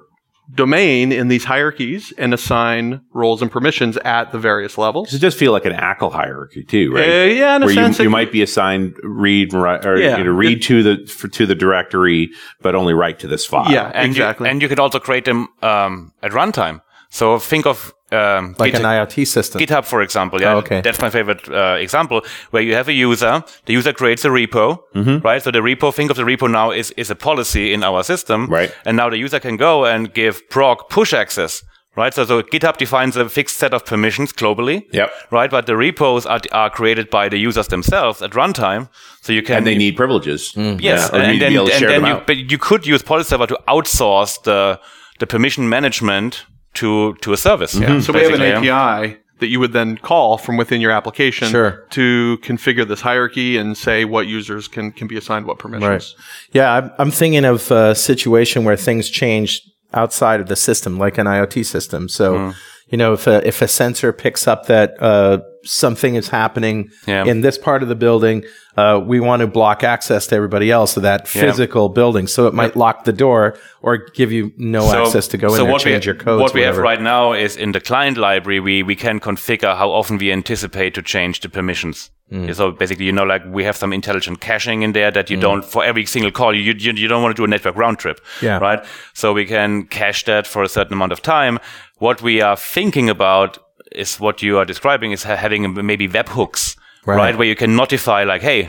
domain 0.55 1.13
in 1.13 1.29
these 1.29 1.45
hierarchies 1.45 2.13
and 2.19 2.35
assign 2.35 3.01
roles 3.13 3.43
and 3.43 3.51
permissions 3.51 3.97
at 3.99 4.33
the 4.33 4.39
various 4.39 4.77
levels. 4.79 5.13
It 5.15 5.21
does 5.21 5.35
feel 5.35 5.53
like 5.53 5.65
an 5.65 5.73
ACL 5.73 6.13
hierarchy 6.13 6.65
too, 6.65 6.93
right? 6.93 7.09
Uh, 7.09 7.25
yeah, 7.33 7.57
in 7.57 7.63
a 7.63 7.67
Where 7.67 7.75
you, 7.75 7.81
sense, 7.81 7.99
you 7.99 8.07
it- 8.07 8.11
might 8.11 8.33
be 8.33 8.43
assigned 8.43 8.97
read 9.03 9.53
and 9.53 9.63
or 9.87 9.97
Yeah. 9.99 10.19
you 10.19 10.25
know, 10.25 10.31
read 10.33 10.63
to 10.63 10.83
the 10.83 11.07
for, 11.07 11.29
to 11.29 11.47
the 11.47 11.55
directory, 11.55 12.31
but 12.61 12.75
only 12.75 12.95
write 12.95 13.19
to 13.21 13.29
this 13.29 13.47
file. 13.47 13.71
Yeah, 13.71 13.91
and 13.95 14.07
exactly. 14.07 14.47
You, 14.49 14.51
and 14.53 14.63
you 14.63 14.69
could 14.69 14.81
also 14.81 14.99
create 14.99 15.25
them 15.25 15.49
um, 15.63 16.13
at 16.23 16.33
runtime. 16.33 16.81
So 17.11 17.39
think 17.39 17.67
of 17.67 17.93
um, 18.13 18.55
Like 18.59 18.73
Git- 18.73 18.81
an 18.81 18.87
IoT 18.87 19.27
system. 19.27 19.61
GitHub, 19.61 19.85
for 19.85 20.01
example. 20.03 20.41
Yeah, 20.41 20.55
Oh, 20.55 20.59
okay. 20.59 20.81
that's 20.81 21.01
my 21.01 21.11
favorite 21.11 21.49
uh, 21.49 21.77
example, 21.81 22.21
where 22.51 22.63
you 22.63 22.75
have 22.75 22.89
a 22.89 22.93
user. 22.93 23.43
The 23.67 23.73
user 23.73 23.93
creates 23.93 24.25
a 24.25 24.29
repo, 24.29 24.79
Mm-hmm. 24.95 25.19
right? 25.27 25.43
So 25.43 25.51
the 25.51 25.61
repo, 25.61 25.93
think 25.95 26.11
of 26.11 26.17
the 26.17 26.25
repo 26.25 26.49
now 26.51 26.71
is 26.73 26.91
is 26.97 27.11
a 27.11 27.15
policy 27.15 27.73
in 27.73 27.83
our 27.85 28.03
system, 28.03 28.47
Right. 28.47 28.73
And 28.85 28.97
now 28.97 29.11
the 29.11 29.19
user 29.19 29.41
can 29.41 29.57
go 29.57 29.85
and 29.85 30.13
give 30.15 30.41
proc 30.51 30.89
push 30.91 31.13
access, 31.15 31.63
right? 31.97 32.15
So, 32.15 32.25
so 32.27 32.43
GitHub 32.43 32.77
defines 32.79 33.17
a 33.17 33.29
fixed 33.29 33.57
set 33.59 33.73
of 33.75 33.85
permissions 33.85 34.33
globally, 34.33 34.83
Yep. 34.93 35.11
right? 35.31 35.51
But 35.51 35.67
the 35.67 35.77
repos 35.77 36.27
are 36.27 36.41
are 36.53 36.71
created 36.71 37.11
by 37.11 37.29
the 37.29 37.39
users 37.49 37.69
themselves 37.69 38.23
at 38.23 38.31
runtime, 38.35 38.89
so 39.23 39.33
you 39.33 39.43
can 39.43 39.57
and 39.57 39.67
they 39.67 39.77
need 39.79 39.97
privileges. 39.97 40.53
Yes, 40.57 40.81
Yeah, 40.83 41.09
or 41.13 41.19
you 41.19 41.31
and 41.31 41.41
then, 41.41 41.51
be 41.53 41.57
able 41.57 41.67
to 41.69 41.75
and 41.75 41.89
then 41.89 42.05
you, 42.07 42.15
out. 42.17 42.27
but 42.27 42.37
you 42.37 42.59
could 42.59 42.87
use 42.87 43.03
PolicyServer 43.05 43.47
to 43.49 43.59
outsource 43.69 44.43
the 44.43 44.79
the 45.19 45.27
permission 45.27 45.69
management 45.69 46.47
to 46.75 47.15
to 47.15 47.33
a 47.33 47.37
service. 47.37 47.75
Mm-hmm. 47.75 47.93
Yeah, 47.95 48.01
So 48.01 48.13
we 48.13 48.23
have 48.23 48.35
an. 48.35 48.43
API 48.43 49.17
that 49.41 49.49
you 49.49 49.59
would 49.59 49.73
then 49.73 49.97
call 49.97 50.37
from 50.37 50.59
within 50.59 50.83
your 50.83 50.91
application 50.91 51.49
Sure. 51.49 51.87
to 51.91 52.39
configure 52.43 52.87
this 52.87 53.01
hierarchy 53.01 53.57
and 53.57 53.75
say 53.77 54.05
what 54.05 54.27
users 54.27 54.69
can, 54.69 54.93
can 54.93 55.07
be 55.09 55.17
assigned 55.17 55.47
what 55.47 55.59
permissions. 55.59 56.15
Right. 56.19 56.25
Yeah, 56.53 56.71
I'm, 56.75 56.91
I'm 56.99 57.11
thinking 57.11 57.47
of 57.47 57.71
a 57.71 57.95
situation 57.95 58.65
where 58.65 58.77
things 58.77 59.09
change 59.09 59.63
outside 59.95 60.41
of 60.41 60.49
the 60.49 60.57
system, 60.57 60.99
like 60.99 61.17
an 61.17 61.27
IoT 61.27 61.65
system. 61.65 62.07
So, 62.11 62.37
Hmm. 62.37 62.51
you 62.91 62.99
know, 62.99 63.15
if 63.15 63.27
a, 63.27 63.47
if 63.49 63.63
a 63.63 63.67
sensor 63.69 64.13
picks 64.13 64.47
up 64.47 64.67
that 64.67 64.95
uh, 65.03 65.39
something 65.65 66.15
is 66.15 66.29
happening 66.29 66.91
Yeah. 67.07 67.25
in 67.25 67.41
this 67.43 67.59
part 67.59 67.83
of 67.83 67.89
the 67.89 67.95
building, 67.95 68.45
uh, 68.77 69.01
we 69.05 69.21
want 69.21 69.41
to 69.41 69.47
block 69.47 69.83
access 69.85 70.27
to 70.29 70.37
everybody 70.37 70.71
else 70.71 70.97
of 70.97 71.03
that 71.03 71.23
Yeah. 71.35 71.43
physical 71.43 71.89
building. 71.89 72.27
So 72.27 72.47
it 72.47 72.55
might 72.55 72.77
lock 72.77 73.05
the 73.05 73.13
door 73.13 73.57
or 73.83 73.99
give 74.15 74.33
you 74.33 74.53
no 74.57 74.91
access 74.93 75.29
to 75.29 75.37
go 75.37 75.49
in 75.55 75.63
there, 75.63 75.73
what 75.73 75.83
change 75.83 76.07
we, 76.07 76.11
your 76.13 76.15
codes. 76.15 76.41
What 76.43 76.55
we 76.55 76.63
have 76.63 76.77
right 76.79 77.01
now 77.01 77.33
is 77.33 77.57
in 77.57 77.73
the 77.73 77.81
client 77.81 78.17
library, 78.17 78.61
we, 78.61 78.83
we 78.83 78.95
can 78.97 79.21
configure 79.21 79.77
how 79.77 79.91
often 79.91 80.19
we 80.19 80.33
anticipate 80.33 80.95
to 80.95 81.03
change 81.03 81.41
the 81.41 81.49
permissions. 81.49 82.11
Mm. 82.33 82.55
So 82.55 82.71
basically, 82.71 83.07
you 83.07 83.13
know, 83.13 83.25
like 83.25 83.43
we 83.51 83.65
have 83.65 83.77
some 83.77 83.93
intelligent 83.93 84.41
caching 84.41 84.83
in 84.83 84.93
there 84.93 85.11
that 85.11 85.27
Mm. 85.27 85.31
you 85.31 85.37
don't, 85.41 85.65
for 85.65 85.85
every 85.85 86.07
single 86.07 86.31
call, 86.31 86.55
you, 86.55 86.73
you, 86.79 86.93
you 86.93 87.09
don't 87.09 87.23
want 87.23 87.35
to 87.37 87.41
do 87.41 87.45
a 87.45 87.49
network 87.49 87.77
round 87.77 87.99
trip. 87.99 88.21
Yeah. 88.41 88.59
Right. 88.59 88.85
So 89.15 89.33
we 89.33 89.45
can 89.47 89.85
cache 89.87 90.25
that 90.25 90.47
for 90.47 90.63
a 90.63 90.69
certain 90.69 90.93
amount 90.95 91.13
of 91.13 91.21
time. 91.23 91.59
What 91.99 92.23
we 92.23 92.41
are 92.41 92.57
thinking 92.57 93.11
about 93.11 93.59
is 93.93 94.21
what 94.21 94.43
you 94.43 94.59
are 94.59 94.65
describing 94.65 95.13
is 95.13 95.23
having 95.25 95.75
maybe 95.87 96.09
webhooks, 96.09 96.77
Right. 97.07 97.17
right. 97.17 97.39
Where 97.39 97.49
you 97.49 97.57
can 97.57 97.75
notify 97.77 98.25
like, 98.25 98.43
Hey, 98.43 98.69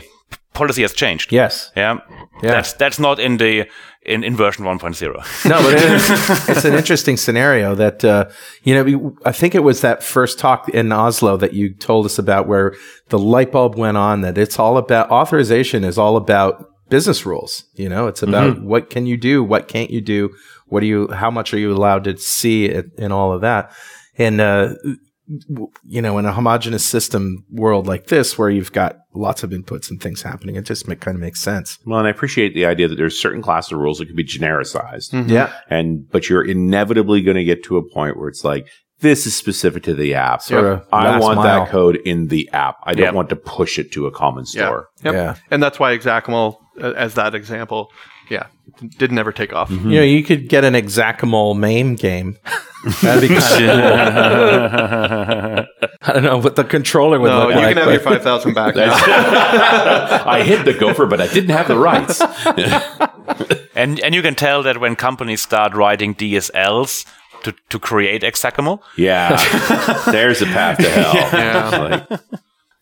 policy 0.54 0.82
has 0.82 0.92
changed. 0.94 1.32
Yes. 1.32 1.70
Yeah. 1.76 1.98
Yeah. 2.42 2.50
That's, 2.50 2.72
that's 2.74 2.98
not 2.98 3.18
in 3.20 3.36
the, 3.36 3.66
in, 4.04 4.24
in 4.24 4.36
version 4.36 4.64
1.0. 4.64 5.44
No, 5.48 5.62
but 5.62 5.74
it 5.74 5.82
is, 5.92 6.10
it's 6.48 6.64
an 6.64 6.74
interesting 6.74 7.16
scenario 7.16 7.74
that, 7.74 8.04
uh, 8.04 8.24
you 8.64 8.74
know, 8.74 8.82
we- 8.84 9.10
I 9.24 9.32
think 9.32 9.54
it 9.54 9.62
was 9.62 9.80
that 9.82 10.02
first 10.02 10.38
talk 10.38 10.68
in 10.70 10.92
Oslo 10.92 11.36
that 11.36 11.52
you 11.52 11.74
told 11.74 12.06
us 12.06 12.18
about 12.18 12.48
where 12.48 12.74
the 13.10 13.18
light 13.18 13.52
bulb 13.52 13.76
went 13.76 13.96
on 13.96 14.22
that 14.22 14.36
it's 14.38 14.58
all 14.58 14.76
about 14.76 15.10
authorization 15.10 15.84
is 15.84 15.98
all 15.98 16.16
about 16.16 16.66
business 16.88 17.24
rules. 17.24 17.64
You 17.74 17.88
know, 17.88 18.06
it's 18.08 18.22
about 18.22 18.60
what 18.62 18.90
can 18.90 19.06
you 19.06 19.16
do? 19.16 19.42
What 19.44 19.68
can't 19.68 19.90
you 19.90 20.00
do? 20.00 20.30
What 20.66 20.80
do 20.80 20.86
you, 20.86 21.08
how 21.12 21.30
much 21.30 21.54
are 21.54 21.58
you 21.58 21.72
allowed 21.72 22.04
to 22.04 22.16
see 22.18 22.64
it, 22.66 22.86
in 22.98 23.12
all 23.12 23.32
of 23.32 23.40
that? 23.42 23.72
And, 24.18 24.40
uh, 24.40 24.74
you 25.86 26.02
know, 26.02 26.18
in 26.18 26.26
a 26.26 26.32
homogenous 26.32 26.84
system 26.84 27.44
world 27.50 27.86
like 27.86 28.06
this, 28.06 28.36
where 28.38 28.50
you've 28.50 28.72
got 28.72 28.98
lots 29.14 29.42
of 29.42 29.50
inputs 29.50 29.90
and 29.90 30.00
things 30.00 30.22
happening, 30.22 30.56
it 30.56 30.62
just 30.64 30.88
ma- 30.88 30.94
kind 30.94 31.14
of 31.14 31.20
makes 31.20 31.40
sense. 31.40 31.78
Well, 31.86 31.98
and 31.98 32.06
I 32.08 32.10
appreciate 32.10 32.54
the 32.54 32.66
idea 32.66 32.88
that 32.88 32.96
there's 32.96 33.18
certain 33.20 33.42
class 33.42 33.70
of 33.72 33.78
rules 33.78 33.98
that 33.98 34.06
can 34.06 34.16
be 34.16 34.24
genericized, 34.24 35.28
Yeah. 35.28 35.52
and 35.68 36.08
but 36.10 36.28
you're 36.28 36.44
inevitably 36.44 37.22
going 37.22 37.36
to 37.36 37.44
get 37.44 37.64
to 37.64 37.76
a 37.76 37.82
point 37.92 38.16
where 38.16 38.28
it's 38.28 38.44
like 38.44 38.66
this 39.00 39.26
is 39.26 39.34
specific 39.36 39.82
to 39.82 39.94
the 39.94 40.14
app. 40.14 40.42
Sort 40.42 40.64
of 40.64 40.86
I 40.92 41.18
want 41.18 41.36
mile. 41.36 41.64
that 41.64 41.70
code 41.70 41.96
in 42.04 42.28
the 42.28 42.48
app. 42.52 42.76
I 42.84 42.94
don't 42.94 43.06
Yep. 43.06 43.14
want 43.14 43.28
to 43.30 43.36
push 43.36 43.78
it 43.78 43.90
to 43.92 44.06
a 44.06 44.12
common 44.12 44.46
store. 44.46 44.88
Yep. 45.02 45.14
Yeah. 45.14 45.34
And 45.50 45.60
that's 45.60 45.80
why 45.80 45.96
XACML, 45.98 46.56
uh, 46.80 46.92
as 46.92 47.14
that 47.14 47.34
example, 47.34 47.90
yeah, 48.32 48.46
didn't 48.98 49.18
ever 49.18 49.30
take 49.32 49.52
off. 49.52 49.68
Mm-hmm. 49.70 49.90
You 49.90 49.96
know, 49.98 50.02
you 50.04 50.22
could 50.24 50.48
get 50.48 50.64
an 50.64 50.74
XACML 50.74 51.56
MAME 51.58 51.94
game. 51.96 52.38
That'd 53.02 53.28
be 53.28 53.34
kind 53.36 53.70
of 53.70 55.66
I 56.02 56.12
don't 56.12 56.22
know 56.24 56.38
what 56.38 56.56
the 56.56 56.64
controller 56.64 57.20
would 57.20 57.28
No, 57.28 57.46
look 57.46 57.50
you 57.50 57.60
like. 57.60 57.68
can 57.68 57.76
have 57.76 57.86
but- 57.86 57.92
your 57.92 58.00
5,000 58.00 58.54
back 58.54 58.74
now. 58.74 58.92
I 60.26 60.42
hit 60.42 60.64
the 60.64 60.72
gopher, 60.72 61.06
but 61.06 61.20
I 61.20 61.28
didn't 61.28 61.50
have 61.50 61.68
the 61.68 61.78
rights. 61.78 62.20
And 63.74 64.00
and 64.00 64.14
you 64.14 64.22
can 64.22 64.34
tell 64.34 64.62
that 64.64 64.80
when 64.80 64.96
companies 64.96 65.40
start 65.42 65.74
writing 65.74 66.14
DSLs 66.14 67.06
to, 67.44 67.54
to 67.70 67.78
create 67.78 68.22
XACML, 68.22 68.80
yeah, 68.96 69.36
there's 70.10 70.42
a 70.42 70.46
path 70.46 70.78
to 70.78 70.88
hell. 70.90 71.14
Yeah. 71.14 72.04
Like, 72.08 72.20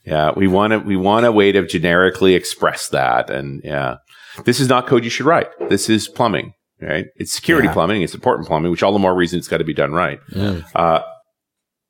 yeah, 0.05 0.32
we 0.34 0.48
want 0.48 0.72
to 0.72 0.78
we 0.80 0.96
want 0.96 1.26
a 1.26 1.32
way 1.32 1.53
to 1.53 1.64
generically 1.66 2.34
express 2.34 2.88
that, 2.88 3.30
and 3.30 3.61
yeah, 3.64 3.96
this 4.45 4.61
is 4.61 4.68
not 4.68 4.86
code 4.86 5.05
you 5.05 5.11
should 5.11 5.26
write. 5.26 5.49
This 5.68 5.88
is 5.88 6.09
plumbing, 6.09 6.53
right? 6.80 7.07
It's 7.16 7.32
security 7.32 7.68
Yeah. 7.68 7.74
plumbing, 7.74 8.03
it's 8.03 8.14
important 8.14 8.47
plumbing, 8.49 8.70
which 8.70 8.82
all 8.82 8.93
the 8.93 8.99
more 8.99 9.14
reason 9.14 9.38
it's 9.38 9.49
got 9.49 9.59
to 9.59 9.64
be 9.64 9.74
done 9.74 9.93
right. 9.93 10.20
Uh, 10.74 11.03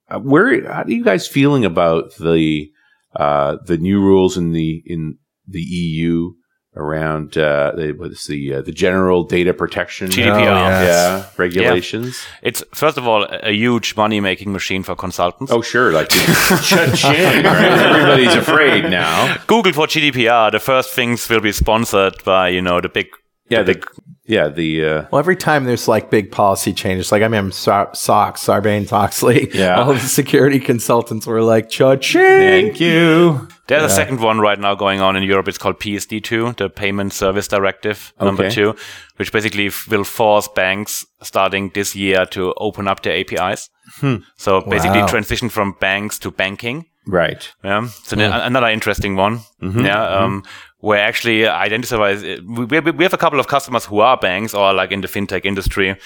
uh, 0.09 0.19
where 0.19 0.63
how 0.73 0.83
are 0.83 0.91
you 0.91 1.05
guys 1.05 1.27
feeling 1.29 1.65
about 1.65 2.15
the 2.19 2.71
uh, 3.17 3.57
the 3.67 3.77
new 3.79 4.01
rules 4.01 4.37
in 4.37 4.53
the 4.53 4.83
in 4.87 5.17
the 5.47 5.61
EU 5.61 6.31
around 6.77 7.37
uh, 7.37 7.73
the 7.77 7.93
what's 7.97 8.27
the 8.27 8.55
uh, 8.55 8.63
the 8.63 8.73
general 8.73 9.25
data 9.25 9.53
protection 9.53 10.09
GDPR. 10.09 10.37
Oh, 10.41 10.69
yes. 10.69 10.87
yeah 10.87 11.31
regulations? 11.37 12.25
it's 12.43 12.63
first 12.75 12.97
of 12.97 13.07
all 13.09 13.25
a 13.25 13.41
a 13.51 13.53
huge 13.53 13.97
money 13.97 14.21
making 14.21 14.53
machine 14.53 14.83
for 14.85 14.95
consultants. 14.95 15.51
Oh 15.53 15.63
sure, 15.63 15.93
like 15.93 16.09
cha-ching, 16.11 17.45
right? 17.45 17.73
Everybody's 17.73 18.35
afraid 18.35 18.85
now. 18.85 19.37
Google 19.47 19.73
for 19.73 19.87
GDPR, 19.87 20.53
the 20.53 20.61
first 20.61 20.91
things 20.95 21.29
will 21.29 21.41
be 21.41 21.53
sponsored 21.53 22.23
by 22.25 22.49
you 22.51 22.63
know 22.63 22.81
the 22.81 22.89
big 22.89 23.07
Yeah, 23.49 23.63
the 23.65 23.75
the 23.75 23.87
yeah 24.27 24.49
the 24.49 24.85
uh, 24.85 25.07
well, 25.11 25.19
every 25.19 25.37
time 25.37 25.65
there's 25.65 25.89
like 25.89 26.09
big 26.11 26.31
policy 26.31 26.73
changes, 26.73 27.11
like 27.11 27.23
I 27.25 27.29
mean 27.29 27.51
Sa- 27.51 27.93
SOX, 27.93 28.47
Sarbanes 28.47 28.93
Oxley, 28.93 29.49
Yeah. 29.53 29.81
all 29.83 29.93
the 29.95 29.99
security 29.99 30.61
consultants 30.61 31.27
were 31.27 31.43
like, 31.43 31.69
cha-ching. 31.69 32.23
thank 32.23 32.81
you. 32.81 33.49
There's 33.71 33.93
a 33.93 33.95
second 33.95 34.21
one 34.21 34.39
right 34.41 34.59
now 34.59 34.75
going 34.75 35.01
on 35.01 35.17
in 35.17 35.23
Europe. 35.23 35.49
It's 35.49 35.59
called 35.59 35.79
PSD2, 35.81 36.57
the 36.57 36.69
Payment 36.69 37.13
Service 37.13 37.49
Directive 37.49 38.13
number 38.21 38.45
Okay. 38.45 38.55
two, 38.55 38.75
which 39.17 39.33
basically 39.33 39.67
f- 39.69 39.87
will 39.89 40.05
force 40.05 40.49
banks 40.49 41.07
starting 41.23 41.71
this 41.71 41.95
year 41.95 42.27
to 42.27 42.53
open 42.59 42.89
up 42.89 43.03
their 43.03 43.15
APIs. 43.15 43.71
Hmm. 44.01 44.17
So 44.37 44.61
basically 44.61 45.01
Wow. 45.01 45.07
transition 45.07 45.49
from 45.49 45.77
banks 45.81 46.19
to 46.19 46.31
banking. 46.31 46.87
Right. 47.07 47.51
Yeah, 47.65 47.87
so 48.05 48.17
hmm. 48.17 48.23
an- 48.23 48.33
another 48.43 48.69
interesting 48.69 49.17
one. 49.17 49.39
Mm-hmm. 49.63 49.87
Yeah, 49.87 49.97
mm-hmm. 49.97 50.25
um, 50.25 50.43
where 50.81 51.01
actually 51.09 51.47
identifies 51.47 52.23
we, 52.23 52.65
we 52.67 52.81
we 52.81 53.05
have 53.05 53.15
a 53.15 53.19
couple 53.19 53.41
of 53.41 53.47
customers 53.47 53.87
who 53.87 54.01
are 54.01 54.17
banks 54.17 54.55
or 54.55 54.73
like 54.75 54.93
in 54.95 55.01
the 55.01 55.09
fintech 55.09 55.45
industry, 55.45 55.97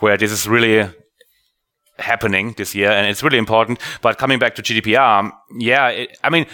where 0.00 0.16
this 0.18 0.32
is 0.32 0.48
really 0.48 0.88
happening 1.98 2.54
this 2.56 2.74
year, 2.74 2.90
and 2.90 3.06
it's 3.06 3.22
really 3.22 3.38
important. 3.38 3.78
But 4.02 4.18
coming 4.18 4.38
back 4.38 4.54
to 4.56 4.62
GDPR, 4.62 5.30
yeah, 5.58 5.88
it, 5.88 6.18
I 6.24 6.30
mean. 6.30 6.46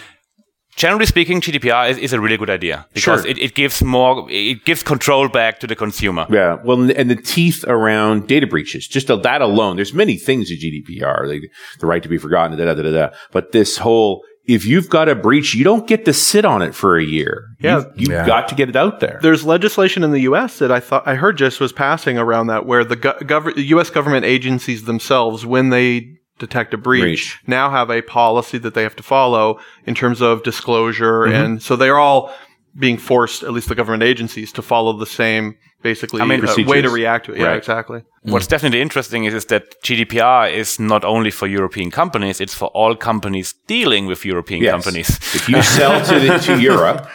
Generally 0.77 1.07
speaking, 1.07 1.41
GDPR 1.41 1.91
is, 1.91 1.99
is 1.99 2.13
a 2.13 2.21
really 2.21 2.37
good 2.37 2.51
idea 2.51 2.87
because 2.93 3.23
Sure. 3.23 3.27
it, 3.31 3.39
it 3.39 3.55
gives 3.55 3.83
more, 3.83 4.27
it 4.31 4.65
gives 4.65 4.83
control 4.83 5.29
back 5.29 5.59
to 5.61 5.67
the 5.67 5.75
consumer. 5.77 6.27
Yeah, 6.31 6.59
well, 6.65 6.91
and 6.91 7.11
the 7.11 7.17
teeth 7.17 7.65
around 7.67 8.29
data 8.29 8.47
breaches, 8.47 8.87
just 8.87 9.09
that 9.09 9.43
alone. 9.43 9.77
There's 9.77 9.95
many 9.95 10.17
things 10.17 10.51
in 10.51 10.59
GDPR, 10.59 11.27
like 11.29 11.43
the 11.81 11.87
right 11.87 12.03
to 12.03 12.09
be 12.09 12.19
forgotten, 12.19 12.57
da 12.59 12.65
da 12.67 12.75
da 12.75 12.83
da. 12.83 12.91
da. 12.93 13.09
But 13.33 13.53
this 13.53 13.79
whole, 13.79 14.23
if 14.45 14.65
you've 14.65 14.89
got 14.89 15.09
a 15.09 15.15
breach, 15.17 15.55
you 15.55 15.65
don't 15.65 15.89
get 15.89 16.05
to 16.05 16.13
sit 16.13 16.45
on 16.45 16.63
it 16.63 16.73
for 16.75 16.97
a 16.97 17.03
year. 17.05 17.47
Yeah. 17.59 17.79
you've, 17.79 17.87
you've 18.01 18.11
Yeah. 18.11 18.27
got 18.27 18.47
to 18.49 18.55
get 18.55 18.69
it 18.69 18.77
out 18.77 19.01
there. 19.01 19.19
There's 19.23 19.45
legislation 19.45 20.05
in 20.05 20.13
the 20.13 20.21
U.S. 20.21 20.59
that 20.61 20.71
I 20.71 20.79
thought 20.81 21.03
I 21.07 21.15
heard 21.17 21.37
just 21.37 21.59
was 21.59 21.73
passing 21.73 22.17
around 22.19 22.47
that, 22.49 22.65
where 22.67 22.85
the 22.85 22.97
go- 22.97 23.19
gov- 23.23 23.55
the 23.57 23.65
U.S. 23.75 23.91
government 23.91 24.25
agencies 24.25 24.85
themselves, 24.85 25.45
when 25.45 25.71
they 25.71 26.13
detect 26.39 26.75
a 26.75 26.77
breach, 26.77 27.03
Breach. 27.03 27.39
now 27.47 27.71
have 27.71 27.91
a 27.91 28.03
policy 28.03 28.59
that 28.59 28.75
they 28.75 28.83
have 28.83 28.97
to 28.97 29.03
follow 29.03 29.59
in 29.87 29.95
terms 29.95 30.21
of 30.21 30.43
disclosure, 30.43 31.21
Mm-hmm. 31.27 31.35
and 31.45 31.63
so 31.63 31.77
they're 31.77 31.99
all 31.99 32.33
being 32.79 32.99
forced, 32.99 33.43
at 33.43 33.53
least 33.53 33.69
the 33.69 33.75
government 33.75 34.03
agencies, 34.03 34.53
to 34.53 34.63
follow 34.63 34.93
the 34.93 35.07
same 35.07 35.55
basically 35.83 36.21
I 36.21 36.25
mean, 36.27 36.45
uh, 36.47 36.55
way 36.67 36.83
to 36.83 36.91
react 36.91 37.27
to 37.27 37.33
it. 37.33 37.39
Yeah, 37.39 37.47
Right. 37.49 37.57
exactly. 37.57 38.03
What's 38.23 38.47
definitely 38.49 38.81
interesting 38.83 39.25
is, 39.25 39.33
is 39.35 39.45
that 39.47 39.81
GDPR 39.83 40.53
is 40.53 40.79
not 40.81 41.05
only 41.05 41.31
for 41.31 41.47
European 41.47 41.91
companies, 41.91 42.41
it's 42.41 42.55
for 42.55 42.69
all 42.75 42.97
companies 42.97 43.55
dealing 43.67 44.07
with 44.07 44.25
European 44.25 44.63
Yes. 44.63 44.73
companies. 44.73 45.09
if 45.35 45.49
you 45.49 45.63
sell 45.63 46.05
to 46.05 46.19
the, 46.21 46.39
to 46.39 46.61
Europe, 46.73 47.09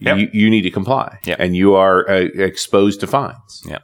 Yep. 0.00 0.18
you, 0.18 0.28
you 0.32 0.50
need 0.50 0.62
to 0.62 0.70
comply, 0.70 1.18
Yep. 1.24 1.38
and 1.40 1.54
you 1.56 1.74
are 1.74 2.08
uh, 2.08 2.28
exposed 2.50 3.00
to 3.00 3.06
fines. 3.06 3.62
Yeah. 3.68 3.78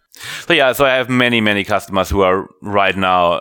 So 0.46 0.52
yeah, 0.54 0.72
so 0.72 0.84
I 0.84 0.94
have 0.96 1.08
many, 1.08 1.40
many 1.40 1.62
customers 1.64 2.08
who 2.10 2.22
are 2.22 2.48
right 2.62 2.96
now 2.96 3.40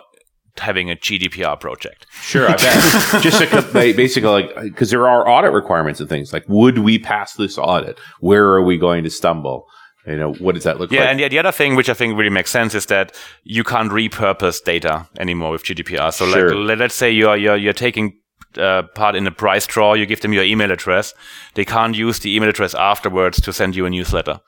having 0.58 0.90
a 0.90 0.96
GDPR 0.96 1.58
project. 1.58 2.06
Sure, 2.10 2.48
I 2.48 2.56
bet. 2.56 3.22
Just 3.22 3.40
a, 3.40 3.72
basically, 3.72 4.28
like 4.30 4.54
because 4.62 4.90
there 4.90 5.06
are 5.08 5.28
audit 5.28 5.52
requirements 5.52 6.00
and 6.00 6.08
things. 6.08 6.32
Like, 6.32 6.44
would 6.48 6.78
we 6.78 6.98
pass 6.98 7.34
this 7.34 7.58
audit? 7.58 7.98
Where 8.20 8.46
are 8.46 8.62
we 8.62 8.78
going 8.78 9.04
to 9.04 9.10
stumble? 9.10 9.66
You 10.06 10.16
know, 10.16 10.32
what 10.34 10.54
does 10.54 10.64
that 10.64 10.78
look 10.78 10.90
like? 10.90 10.96
Yeah, 10.98 11.04
like? 11.04 11.10
and 11.10 11.20
the, 11.20 11.28
the 11.28 11.38
other 11.38 11.52
thing 11.52 11.76
which 11.76 11.90
I 11.90 11.94
think 11.94 12.16
really 12.16 12.30
makes 12.30 12.50
sense 12.50 12.74
is 12.74 12.86
that 12.86 13.14
you 13.44 13.62
can't 13.62 13.90
repurpose 13.90 14.64
data 14.64 15.06
anymore 15.18 15.50
with 15.50 15.64
GDPR. 15.64 16.12
So 16.14 16.26
Sure. 16.30 16.54
like, 16.54 16.66
let, 16.66 16.78
let's 16.78 16.94
say 16.94 17.10
you're 17.10 17.36
you're 17.36 17.56
you're 17.56 17.72
taking 17.74 18.14
uh, 18.56 18.84
part 18.94 19.14
in 19.16 19.26
a 19.26 19.30
price 19.30 19.66
draw, 19.66 19.92
you 19.94 20.06
give 20.06 20.20
them 20.20 20.32
your 20.32 20.44
email 20.44 20.70
address. 20.70 21.12
They 21.54 21.64
can't 21.64 21.94
use 21.96 22.20
the 22.20 22.34
email 22.34 22.48
address 22.48 22.74
afterwards 22.74 23.40
to 23.42 23.52
send 23.52 23.76
you 23.76 23.84
a 23.84 23.90
newsletter 23.90 24.40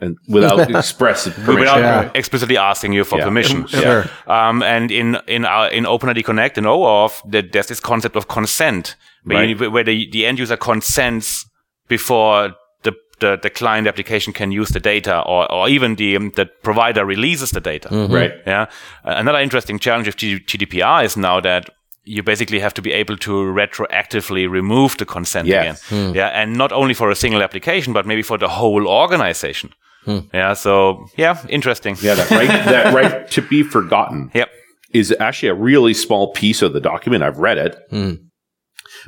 and 0.00 0.16
without 0.28 0.70
express 0.76 1.24
permission. 1.28 1.54
without 1.60 1.78
Yeah. 1.80 2.10
explicitly 2.14 2.56
asking 2.56 2.92
you 2.94 3.04
for 3.04 3.18
Yeah. 3.18 3.24
permission. 3.24 3.66
Sure. 3.82 4.04
Um, 4.26 4.62
and 4.62 4.90
in 4.90 5.16
in 5.26 5.44
our, 5.44 5.68
in 5.70 5.84
OpenID 5.86 6.24
Connect 6.24 6.58
and 6.58 6.66
OAuth, 6.66 7.20
that 7.30 7.52
there's 7.52 7.66
this 7.66 7.80
concept 7.80 8.16
of 8.16 8.26
consent, 8.26 8.96
where, 9.24 9.44
you, 9.44 9.70
where 9.70 9.84
the, 9.84 10.08
the 10.12 10.26
end 10.26 10.38
user 10.38 10.56
consents 10.56 11.46
before 11.88 12.54
the, 12.82 12.92
the 13.20 13.36
the 13.42 13.50
client 13.50 13.86
application 13.88 14.32
can 14.32 14.52
use 14.52 14.68
the 14.72 14.80
data, 14.80 15.20
or 15.26 15.50
or 15.52 15.68
even 15.68 15.96
the 15.96 16.16
um, 16.16 16.30
the 16.36 16.46
provider 16.62 17.04
releases 17.06 17.50
the 17.50 17.60
data. 17.60 17.88
Right. 17.90 18.32
Yeah. 18.46 18.66
Uh, 19.04 19.14
Another 19.20 19.40
interesting 19.42 19.78
challenge 19.80 20.08
of 20.08 20.16
G- 20.16 20.40
GDPR 20.46 21.04
is 21.04 21.16
now 21.16 21.40
that 21.40 21.64
you 22.04 22.22
basically 22.22 22.60
have 22.60 22.72
to 22.74 22.82
be 22.82 22.92
able 23.00 23.16
to 23.16 23.30
retroactively 23.30 24.48
remove 24.50 24.96
the 24.96 25.04
consent 25.04 25.46
Yes. 25.46 25.92
again. 25.92 26.14
Yeah, 26.14 26.42
and 26.42 26.56
not 26.56 26.72
only 26.72 26.94
for 26.94 27.10
a 27.10 27.14
single 27.14 27.42
application, 27.42 27.92
but 27.92 28.06
maybe 28.06 28.22
for 28.22 28.38
the 28.38 28.48
whole 28.48 28.88
organization. 28.88 29.70
Yeah. 30.06 30.54
So 30.54 31.06
yeah, 31.16 31.44
interesting. 31.48 31.96
Yeah, 32.00 32.14
that 32.14 32.30
right, 32.30 32.48
that 32.48 32.94
right 32.94 33.30
to 33.30 33.42
be 33.42 33.62
forgotten 33.62 34.30
Yep. 34.34 34.48
is 34.92 35.14
actually 35.20 35.50
a 35.50 35.54
really 35.54 35.94
small 35.94 36.32
piece 36.32 36.62
of 36.62 36.72
the 36.72 36.80
document. 36.80 37.22
I've 37.22 37.38
read 37.38 37.58
it, 37.58 37.76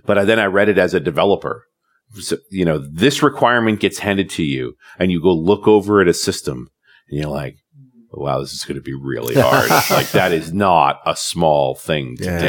but 0.07 0.19
I, 0.19 0.25
then 0.25 0.39
I 0.39 0.47
read 0.47 0.69
it 0.69 0.79
as 0.79 0.95
a 0.95 1.01
developer. 1.01 1.65
So, 2.21 2.37
you 2.51 2.65
know, 2.65 2.79
this 2.93 3.23
requirement 3.23 3.81
gets 3.81 3.99
handed 3.99 4.29
to 4.31 4.43
you, 4.43 4.75
and 4.99 5.11
you 5.11 5.21
go 5.23 5.33
look 5.33 5.67
over 5.67 6.01
at 6.03 6.09
a 6.09 6.15
system, 6.15 6.69
and 7.09 7.19
you're 7.21 7.31
like, 7.31 7.57
"Wow, 8.11 8.41
this 8.41 8.53
is 8.53 8.65
going 8.65 8.77
to 8.77 8.83
be 8.83 8.93
really 8.95 9.35
hard." 9.35 9.71
like 9.91 10.11
that 10.11 10.31
is 10.33 10.53
not 10.53 10.99
a 11.07 11.17
small 11.17 11.75
thing 11.75 12.17
to 12.19 12.25
Yeah. 12.25 12.39
do. 12.39 12.47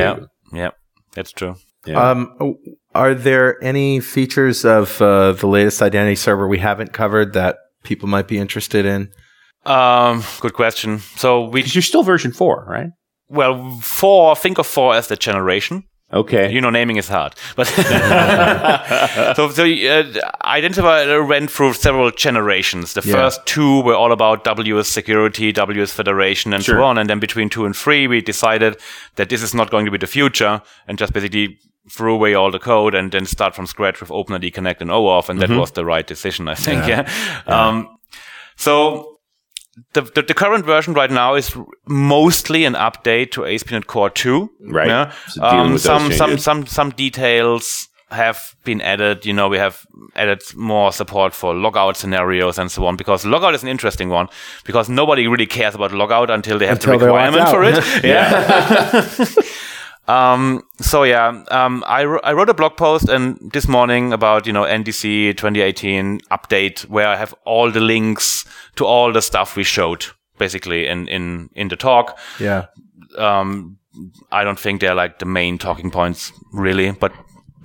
Yeah. 0.52 0.60
Yeah. 0.64 0.70
That's 1.14 1.32
true. 1.32 1.56
Yeah. 1.86 2.12
Um, 2.12 2.56
are 2.94 3.14
there 3.14 3.62
any 3.64 4.00
features 4.02 4.64
of 4.66 5.02
uh, 5.02 5.32
the 5.34 5.48
latest 5.48 5.82
identity 5.82 6.16
server 6.16 6.48
we 6.48 6.60
haven't 6.60 6.92
covered 6.94 7.34
that 7.34 7.58
people 7.84 8.08
might 8.10 8.28
be 8.28 8.38
interested 8.38 8.86
in? 8.86 9.10
Um, 9.66 10.24
good 10.42 10.54
question. 10.54 11.00
So 11.16 11.46
we, 11.48 11.64
you're 11.64 11.82
still 11.82 12.04
version 12.04 12.32
four, 12.34 12.66
right? 12.68 12.90
well, 13.30 13.80
four, 13.82 14.36
think 14.36 14.58
of 14.60 14.68
four 14.68 14.94
as 14.94 15.08
the 15.08 15.16
generation. 15.16 15.84
Okay. 16.12 16.52
You 16.52 16.62
know, 16.62 16.70
naming 16.70 16.98
is 16.98 17.08
hard, 17.08 17.34
but 17.56 17.66
so 19.36 19.50
so 19.50 19.64
uh, 19.66 20.04
Identify 20.46 21.18
went 21.20 21.50
through 21.50 21.74
several 21.74 22.12
generations. 22.12 22.94
The 22.94 23.02
Yeah. 23.04 23.14
first 23.16 23.46
two 23.46 23.82
were 23.82 23.96
all 23.96 24.12
about 24.12 24.44
WS 24.44 24.88
security, 24.88 25.52
WS 25.52 25.92
federation, 25.92 26.54
and 26.54 26.64
Sure. 26.64 26.78
so 26.78 26.84
on. 26.84 26.98
And 26.98 27.10
then 27.10 27.20
between 27.20 27.50
two 27.50 27.66
and 27.66 27.76
three, 27.76 28.08
we 28.08 28.22
decided 28.22 28.78
that 29.16 29.30
this 29.30 29.42
is 29.42 29.54
not 29.54 29.72
going 29.72 29.86
to 29.86 29.92
be 29.92 29.98
the 29.98 30.08
future, 30.08 30.62
and 30.88 31.00
just 31.00 31.14
basically 31.14 31.58
threw 31.90 32.14
away 32.14 32.34
all 32.34 32.52
the 32.52 32.60
code 32.60 32.96
and 32.96 33.12
then 33.12 33.26
start 33.26 33.56
from 33.56 33.68
scratch 33.68 34.00
with 34.00 34.10
OpenID 34.10 34.54
Connect 34.54 34.82
and 34.82 34.90
OAuth, 34.92 35.30
and 35.30 35.42
that 35.42 35.50
was 35.50 35.72
the 35.72 35.86
right 35.86 36.08
decision, 36.08 36.48
I 36.48 36.56
think. 36.56 36.88
Yeah. 36.88 37.10
Um, 37.48 37.88
so 38.56 39.18
the, 39.94 40.02
the 40.02 40.22
the 40.22 40.34
current 40.34 40.66
version 40.66 40.94
right 40.94 41.12
now 41.12 41.36
is 41.36 41.56
mostly 41.88 42.66
an 42.66 42.74
update 42.74 43.32
to 43.32 43.46
ASP.NET 43.46 43.88
Core 43.88 44.10
2. 44.10 44.50
Right. 44.62 44.88
Yeah. 44.88 45.12
So 45.28 45.44
Um, 45.44 45.78
some 45.78 46.12
some 46.12 46.38
some 46.38 46.66
some 46.68 46.90
details 46.92 47.90
have 48.12 48.56
been 48.64 48.80
added. 48.82 49.26
You 49.26 49.34
know, 49.34 49.50
we 49.50 49.58
have 49.58 49.86
added 50.16 50.42
more 50.56 50.92
support 50.94 51.34
for 51.34 51.54
logout 51.54 51.96
scenarios 51.96 52.60
and 52.60 52.72
so 52.72 52.86
on. 52.86 52.96
Because 52.96 53.26
logout 53.26 53.56
is 53.56 53.64
an 53.64 53.70
interesting 53.70 54.10
one 54.10 54.28
because 54.64 54.90
nobody 54.90 55.28
really 55.28 55.48
cares 55.48 55.76
about 55.76 55.92
logout 55.92 56.30
until 56.30 56.60
they 56.60 56.68
have 56.68 56.78
Until 56.78 57.00
the 57.00 57.06
requirement 57.06 57.50
for 57.50 57.64
it. 57.64 57.84
yeah. 58.04 59.08
Um, 60.08 60.64
so 60.82 61.04
yeah, 61.04 61.44
um, 61.50 61.84
I, 61.88 62.02
I 62.02 62.34
wrote 62.34 62.50
a 62.50 62.54
blog 62.54 62.76
post 62.76 63.08
and 63.08 63.38
this 63.54 63.68
morning 63.68 64.12
about, 64.12 64.46
you 64.46 64.52
know, 64.52 64.64
NDC 64.64 65.38
2018 65.38 66.20
update 66.32 66.82
where 66.90 67.08
I 67.08 67.16
have 67.16 67.34
all 67.46 67.72
the 67.72 67.80
links 67.80 68.46
to 68.76 68.86
all 68.86 69.14
the 69.14 69.22
stuff 69.22 69.56
we 69.56 69.64
showed 69.64 70.06
basically 70.38 70.88
in, 70.88 71.08
in, 71.08 71.50
in 71.56 71.70
the 71.70 71.78
talk. 71.78 72.20
Yeah. 72.40 72.66
Um, 73.18 73.78
I 74.32 74.44
don't 74.44 74.60
think 74.60 74.82
they're 74.82 74.96
like 74.96 75.20
the 75.20 75.26
main 75.26 75.58
talking 75.58 75.90
points 75.90 76.34
really, 76.52 76.92
but 76.92 77.14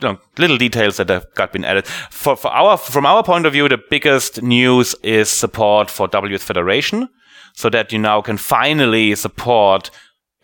you 0.00 0.08
know, 0.08 0.18
little 0.36 0.58
details 0.58 0.98
that 0.98 1.08
have 1.08 1.26
got 1.34 1.52
been 1.52 1.64
added. 1.64 1.86
For, 1.86 2.36
for 2.36 2.48
our, 2.48 2.76
from 2.76 3.04
our 3.04 3.24
point 3.24 3.46
of 3.46 3.52
view, 3.52 3.68
the 3.68 3.82
biggest 3.90 4.42
news 4.42 4.94
is 5.02 5.28
support 5.28 5.90
for 5.90 6.06
WS 6.06 6.44
Federation 6.44 7.08
so 7.54 7.68
that 7.70 7.92
you 7.92 7.98
now 7.98 8.20
can 8.20 8.36
finally 8.36 9.16
support 9.16 9.90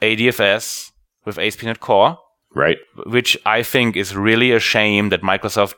ADFS 0.03 0.91
with 1.25 1.39
ASP.NET 1.39 1.81
Core, 1.81 2.19
right. 2.55 2.79
which 3.07 3.37
I 3.47 3.63
think 3.63 3.97
is 3.97 4.15
really 4.17 4.53
a 4.53 4.61
shame 4.61 5.09
that 5.11 5.23
Microsoft 5.23 5.75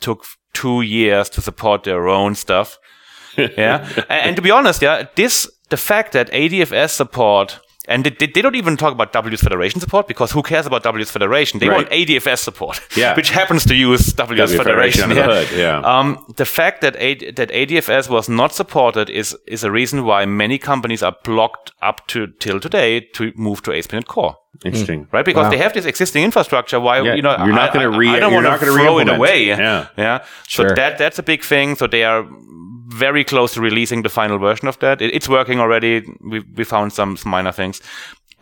took 0.00 0.24
two 0.52 0.82
years 0.82 1.28
to 1.30 1.40
support 1.40 1.84
their 1.84 2.08
own 2.08 2.34
stuff. 2.34 2.78
yeah. 3.36 3.88
And, 4.08 4.36
to 4.36 4.42
be 4.42 4.50
honest, 4.50 4.82
yeah, 4.82 5.06
this, 5.14 5.50
the 5.68 5.76
fact 5.76 6.12
that 6.12 6.30
ADFS 6.32 6.90
support, 6.90 7.60
and 7.88 8.04
they, 8.04 8.26
they 8.26 8.40
don't 8.42 8.54
even 8.56 8.76
talk 8.76 8.92
about 8.92 9.12
WS 9.12 9.42
Federation 9.42 9.80
support 9.80 10.08
because 10.08 10.32
who 10.32 10.42
cares 10.42 10.66
about 10.66 10.82
WS 10.82 11.10
Federation? 11.10 11.60
They 11.60 11.68
Right. 11.68 11.76
want 11.76 11.90
ADFS 11.90 12.38
support, 12.38 12.80
Yeah. 12.96 13.14
which 13.16 13.30
happens 13.30 13.64
to 13.66 13.74
use 13.74 14.12
WS, 14.14 14.16
W 14.16 14.56
Federation. 14.58 15.08
Federation 15.10 15.58
yeah. 15.58 15.80
yeah. 15.82 15.98
Um, 15.98 16.24
the 16.36 16.46
fact 16.46 16.80
that 16.80 16.96
A- 16.96 17.30
that 17.32 17.50
ADFS 17.50 18.08
was 18.08 18.28
not 18.28 18.52
supported 18.54 19.10
is 19.10 19.36
is 19.46 19.62
a 19.64 19.70
reason 19.70 20.04
why 20.04 20.24
many 20.26 20.58
companies 20.58 21.02
are 21.02 21.14
blocked 21.22 21.70
up 21.82 22.06
to 22.08 22.28
till 22.40 22.58
today 22.60 23.00
to 23.14 23.32
move 23.36 23.62
to 23.62 23.72
ASP.NET 23.72 24.06
Core 24.08 24.36
Interesting. 24.64 25.06
right? 25.12 25.24
Because 25.24 25.44
Wow. 25.44 25.50
they 25.50 25.58
have 25.58 25.72
this 25.72 25.84
existing 25.84 26.24
infrastructure. 26.24 26.78
Why 26.80 27.00
Yeah, 27.00 27.14
you 27.14 27.22
know 27.22 27.36
you're 27.44 27.54
not 27.54 27.72
gonna 27.72 27.90
I- 27.90 27.96
re- 27.96 28.08
I, 28.16 28.20
don't 28.20 28.32
want 28.34 28.46
to 28.46 28.66
throw 28.66 28.98
it 28.98 29.08
away. 29.08 29.44
Yeah. 29.44 29.86
yeah. 29.96 30.18
So 30.48 30.62
Sure. 30.62 30.74
that 30.74 30.98
that's 30.98 31.18
a 31.18 31.22
big 31.22 31.42
thing. 31.44 31.76
So 31.76 31.86
they 31.86 32.04
are 32.04 32.24
very 32.88 33.24
close 33.24 33.54
to 33.54 33.60
releasing 33.60 34.02
the 34.02 34.08
final 34.08 34.38
version 34.38 34.68
of 34.68 34.78
that. 34.78 35.00
It, 35.02 35.14
it's 35.14 35.28
working 35.28 35.60
already. 35.60 36.02
We 36.30 36.40
we 36.56 36.64
found 36.64 36.92
some, 36.92 37.16
some 37.16 37.30
minor 37.30 37.52
things, 37.52 37.82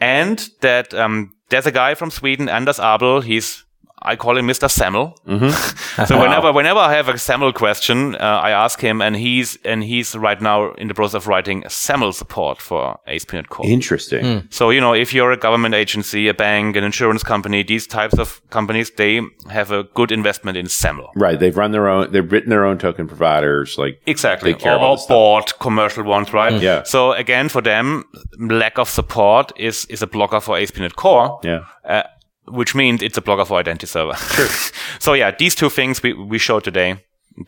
and 0.00 0.48
that 0.60 0.92
um, 0.94 1.30
there's 1.48 1.66
a 1.66 1.72
guy 1.72 1.94
from 1.94 2.10
Sweden, 2.10 2.48
Anders 2.48 2.78
Abel. 2.78 3.20
He's 3.22 3.63
I 4.04 4.16
call 4.16 4.36
him 4.36 4.46
Mr. 4.46 4.70
Samuel. 4.70 5.16
so 6.06 6.20
whenever 6.20 6.52
whenever 6.52 6.80
I 6.80 6.92
have 6.94 7.08
a 7.08 7.18
SAML 7.18 7.52
question, 7.54 8.14
uh, 8.16 8.18
I 8.18 8.50
ask 8.50 8.80
him, 8.80 9.00
and 9.00 9.16
he's 9.16 9.56
and 9.64 9.82
he's 9.82 10.14
right 10.16 10.40
now 10.40 10.72
in 10.74 10.88
the 10.88 10.94
process 10.94 11.14
of 11.14 11.26
writing 11.26 11.64
SAML 11.68 12.12
support 12.12 12.60
for 12.60 12.98
ASP.NET 13.06 13.48
Core. 13.48 13.66
Interesting. 13.66 14.46
So, 14.50 14.70
you 14.70 14.80
know, 14.80 14.92
if 14.94 15.12
you're 15.14 15.32
a 15.32 15.36
government 15.36 15.74
agency, 15.74 16.28
a 16.28 16.34
bank, 16.34 16.76
an 16.76 16.84
insurance 16.84 17.22
company, 17.22 17.62
these 17.62 17.86
types 17.86 18.18
of 18.18 18.40
companies, 18.50 18.90
they 18.90 19.20
have 19.50 19.70
a 19.70 19.84
good 19.94 20.12
investment 20.12 20.56
in 20.56 20.66
SAML. 20.66 21.10
Right. 21.16 21.38
They've 21.38 21.56
run 21.56 21.72
their 21.72 21.88
own. 21.88 22.12
They've 22.12 22.30
written 22.30 22.50
their 22.50 22.64
own 22.64 22.78
token 22.78 23.08
providers. 23.08 23.78
Like 23.78 24.00
Exactly. 24.06 24.52
Take 24.52 24.62
care 24.62 24.72
or 24.72 24.76
of 24.76 24.82
all 24.82 24.98
or 24.98 25.08
bought 25.08 25.58
commercial 25.58 26.04
ones, 26.04 26.32
right? 26.32 26.60
Yeah. 26.60 26.82
So 26.82 27.12
again, 27.12 27.48
for 27.48 27.62
them, 27.62 28.04
lack 28.38 28.78
of 28.78 28.88
support 28.88 29.52
is, 29.56 29.86
is 29.86 30.02
a 30.02 30.06
blocker 30.06 30.40
for 30.40 30.58
ASP.NET 30.58 30.96
Core. 30.96 31.40
yeah. 31.42 31.64
Uh, 31.84 32.02
which 32.46 32.74
means 32.74 33.02
it's 33.02 33.16
a 33.16 33.22
blocker 33.22 33.44
for 33.44 33.58
identity 33.58 33.86
server. 33.86 34.14
so 34.98 35.12
yeah, 35.14 35.30
these 35.30 35.54
two 35.54 35.70
things 35.70 36.02
we, 36.02 36.12
we 36.12 36.38
showed 36.38 36.64
today, 36.64 36.96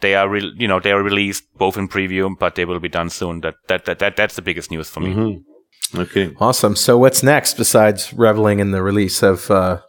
they 0.00 0.14
are 0.14 0.28
re- 0.28 0.52
you 0.56 0.66
know 0.66 0.80
they 0.80 0.92
are 0.92 1.02
released 1.02 1.44
both 1.58 1.76
in 1.76 1.88
preview, 1.88 2.36
but 2.38 2.54
they 2.54 2.64
will 2.64 2.80
be 2.80 2.88
done 2.88 3.10
soon. 3.10 3.40
That 3.40 3.54
that 3.68 3.84
that, 3.84 3.98
that 3.98 4.16
that's 4.16 4.36
the 4.36 4.42
biggest 4.42 4.70
news 4.70 4.88
for 4.88 5.00
me. 5.00 5.14
Mm-hmm. 5.14 6.00
Okay. 6.00 6.34
Awesome. 6.40 6.74
So 6.76 6.98
what's 6.98 7.22
next 7.22 7.54
besides 7.54 8.12
reveling 8.12 8.58
in 8.58 8.72
the 8.72 8.82
release 8.82 9.22
of 9.22 9.50
uh, 9.50 9.80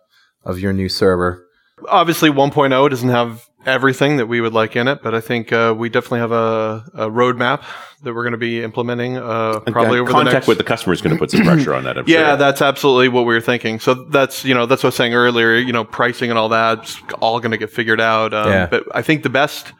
of 0.43 0.59
your 0.59 0.73
new 0.73 0.89
server? 0.89 1.46
Obviously, 1.87 2.29
1.0 2.29 2.89
doesn't 2.89 3.09
have 3.09 3.47
everything 3.65 4.17
that 4.17 4.27
we 4.27 4.41
would 4.41 4.53
like 4.53 4.75
in 4.75 4.87
it, 4.87 5.03
but 5.03 5.13
I 5.13 5.19
think 5.21 5.51
uh, 5.51 5.75
we 5.77 5.89
definitely 5.89 6.19
have 6.19 6.31
a, 6.31 6.83
a 6.93 7.09
roadmap 7.09 7.63
that 8.03 8.13
we're 8.13 8.23
going 8.23 8.31
to 8.31 8.37
be 8.37 8.63
implementing 8.63 9.17
uh, 9.17 9.59
probably 9.67 9.99
over 9.99 10.09
contact 10.09 10.31
the 10.31 10.33
next. 10.37 10.47
with 10.47 10.57
the 10.57 10.63
customer 10.63 10.93
is 10.93 11.01
going 11.01 11.15
to 11.15 11.19
put 11.19 11.31
some 11.31 11.41
pressure 11.41 11.73
on 11.73 11.83
that. 11.83 11.97
I'm 11.97 12.05
yeah, 12.07 12.29
sure. 12.29 12.37
that's 12.37 12.61
absolutely 12.61 13.09
what 13.09 13.25
we 13.25 13.33
were 13.33 13.41
thinking. 13.41 13.79
So 13.79 13.93
that's 13.93 14.45
you 14.45 14.53
know 14.53 14.65
that's 14.65 14.81
what 14.83 14.87
I 14.87 14.89
was 14.89 14.95
saying 14.95 15.13
earlier. 15.13 15.55
You 15.55 15.73
know, 15.73 15.83
pricing 15.83 16.29
and 16.29 16.39
all 16.39 16.49
that's 16.49 16.99
all 17.19 17.39
going 17.39 17.51
to 17.51 17.57
get 17.57 17.69
figured 17.69 18.01
out. 18.01 18.33
Um, 18.33 18.49
Yeah. 18.49 18.65
But 18.67 18.83
I 18.95 19.01
think 19.01 19.23
the 19.23 19.29
best 19.29 19.73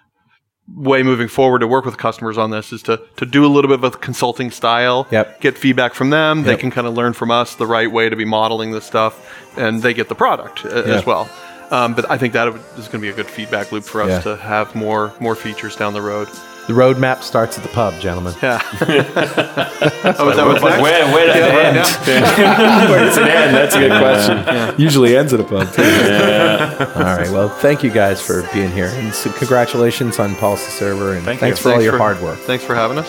way 0.75 1.01
moving 1.01 1.29
forward 1.29 1.59
to 1.59 1.67
work 1.67 1.85
with 1.85 1.97
customers 1.97 2.37
on 2.37 2.51
this 2.51 2.73
is 2.73 2.83
to 2.83 3.01
to 3.15 3.25
do 3.25 3.45
a 3.45 3.47
little 3.47 3.69
bit 3.69 3.83
of 3.83 3.95
a 3.95 3.97
consulting 3.97 4.51
style. 4.51 5.07
Yep. 5.11 5.39
Get 5.41 5.57
feedback 5.57 5.93
from 5.93 6.09
them. 6.09 6.43
They 6.43 6.57
can 6.57 6.71
kind 6.71 6.87
of 6.87 6.93
learn 6.93 7.13
from 7.13 7.31
us 7.31 7.55
the 7.55 7.67
right 7.67 7.89
way 7.91 8.09
to 8.09 8.15
be 8.15 8.25
modeling 8.25 8.71
this 8.71 8.85
stuff, 8.85 9.33
and 9.57 9.81
they 9.81 9.93
get 9.93 10.09
the 10.09 10.15
product 10.15 10.65
uh, 10.65 10.83
Yeah. 10.85 10.95
as 10.95 11.05
well. 11.05 11.29
Um, 11.71 11.93
but 11.95 12.09
I 12.09 12.17
think 12.17 12.33
that 12.33 12.47
is 12.47 12.87
going 12.87 12.91
to 12.91 12.99
be 12.99 13.09
a 13.09 13.13
good 13.13 13.27
feedback 13.27 13.71
loop 13.71 13.83
for 13.83 14.01
us 14.01 14.09
Yeah. 14.09 14.33
to 14.35 14.37
have 14.37 14.73
more 14.75 15.13
more 15.19 15.35
features 15.35 15.75
down 15.75 15.93
the 15.93 16.01
road. 16.01 16.29
The 16.67 16.73
roadmap 16.73 17.21
starts 17.21 17.57
at 17.57 17.63
the 17.63 17.69
pub, 17.69 17.93
gentlemen. 18.01 18.33
Yeah. 18.43 18.61
oh, 18.81 20.29
is 20.29 20.35
that 20.35 20.45
what's 20.45 20.61
next? 20.61 20.81
Where 20.81 21.05
where 21.13 21.27
does 21.27 21.35
it 21.37 21.43
end? 21.43 22.37
yeah. 22.37 22.89
Where 22.89 22.99
does 23.05 23.17
it 23.17 23.23
end? 23.23 23.55
That's 23.55 23.75
a 23.75 23.79
good 23.79 23.99
question. 23.99 24.79
Usually 24.79 25.15
ends 25.15 25.33
at 25.33 25.39
a 25.39 25.43
pub. 25.45 25.71
Too. 25.73 25.81
All 25.83 27.03
right. 27.17 27.29
Well, 27.31 27.47
thank 27.49 27.83
you 27.83 27.89
guys 27.89 28.21
for 28.21 28.43
being 28.53 28.71
here, 28.71 28.87
and 28.93 29.13
so 29.13 29.31
congratulations 29.31 30.19
on 30.19 30.35
PolicyServer, 30.35 31.15
and 31.15 31.25
Thank 31.25 31.39
thanks 31.39 31.59
you. 31.59 31.63
for 31.63 31.73
all 31.75 31.81
your 31.81 31.93
for- 31.93 31.99
hard 31.99 32.21
work. 32.21 32.37
Thanks 32.39 32.65
for 32.65 32.75
having 32.75 32.97
us. 32.97 33.07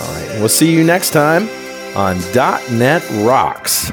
All 0.00 0.12
right. 0.14 0.38
We'll 0.40 0.48
see 0.48 0.72
you 0.72 0.82
next 0.82 1.10
time 1.10 1.48
on 1.96 2.18
.NET 2.76 3.02
Rocks. 3.24 3.92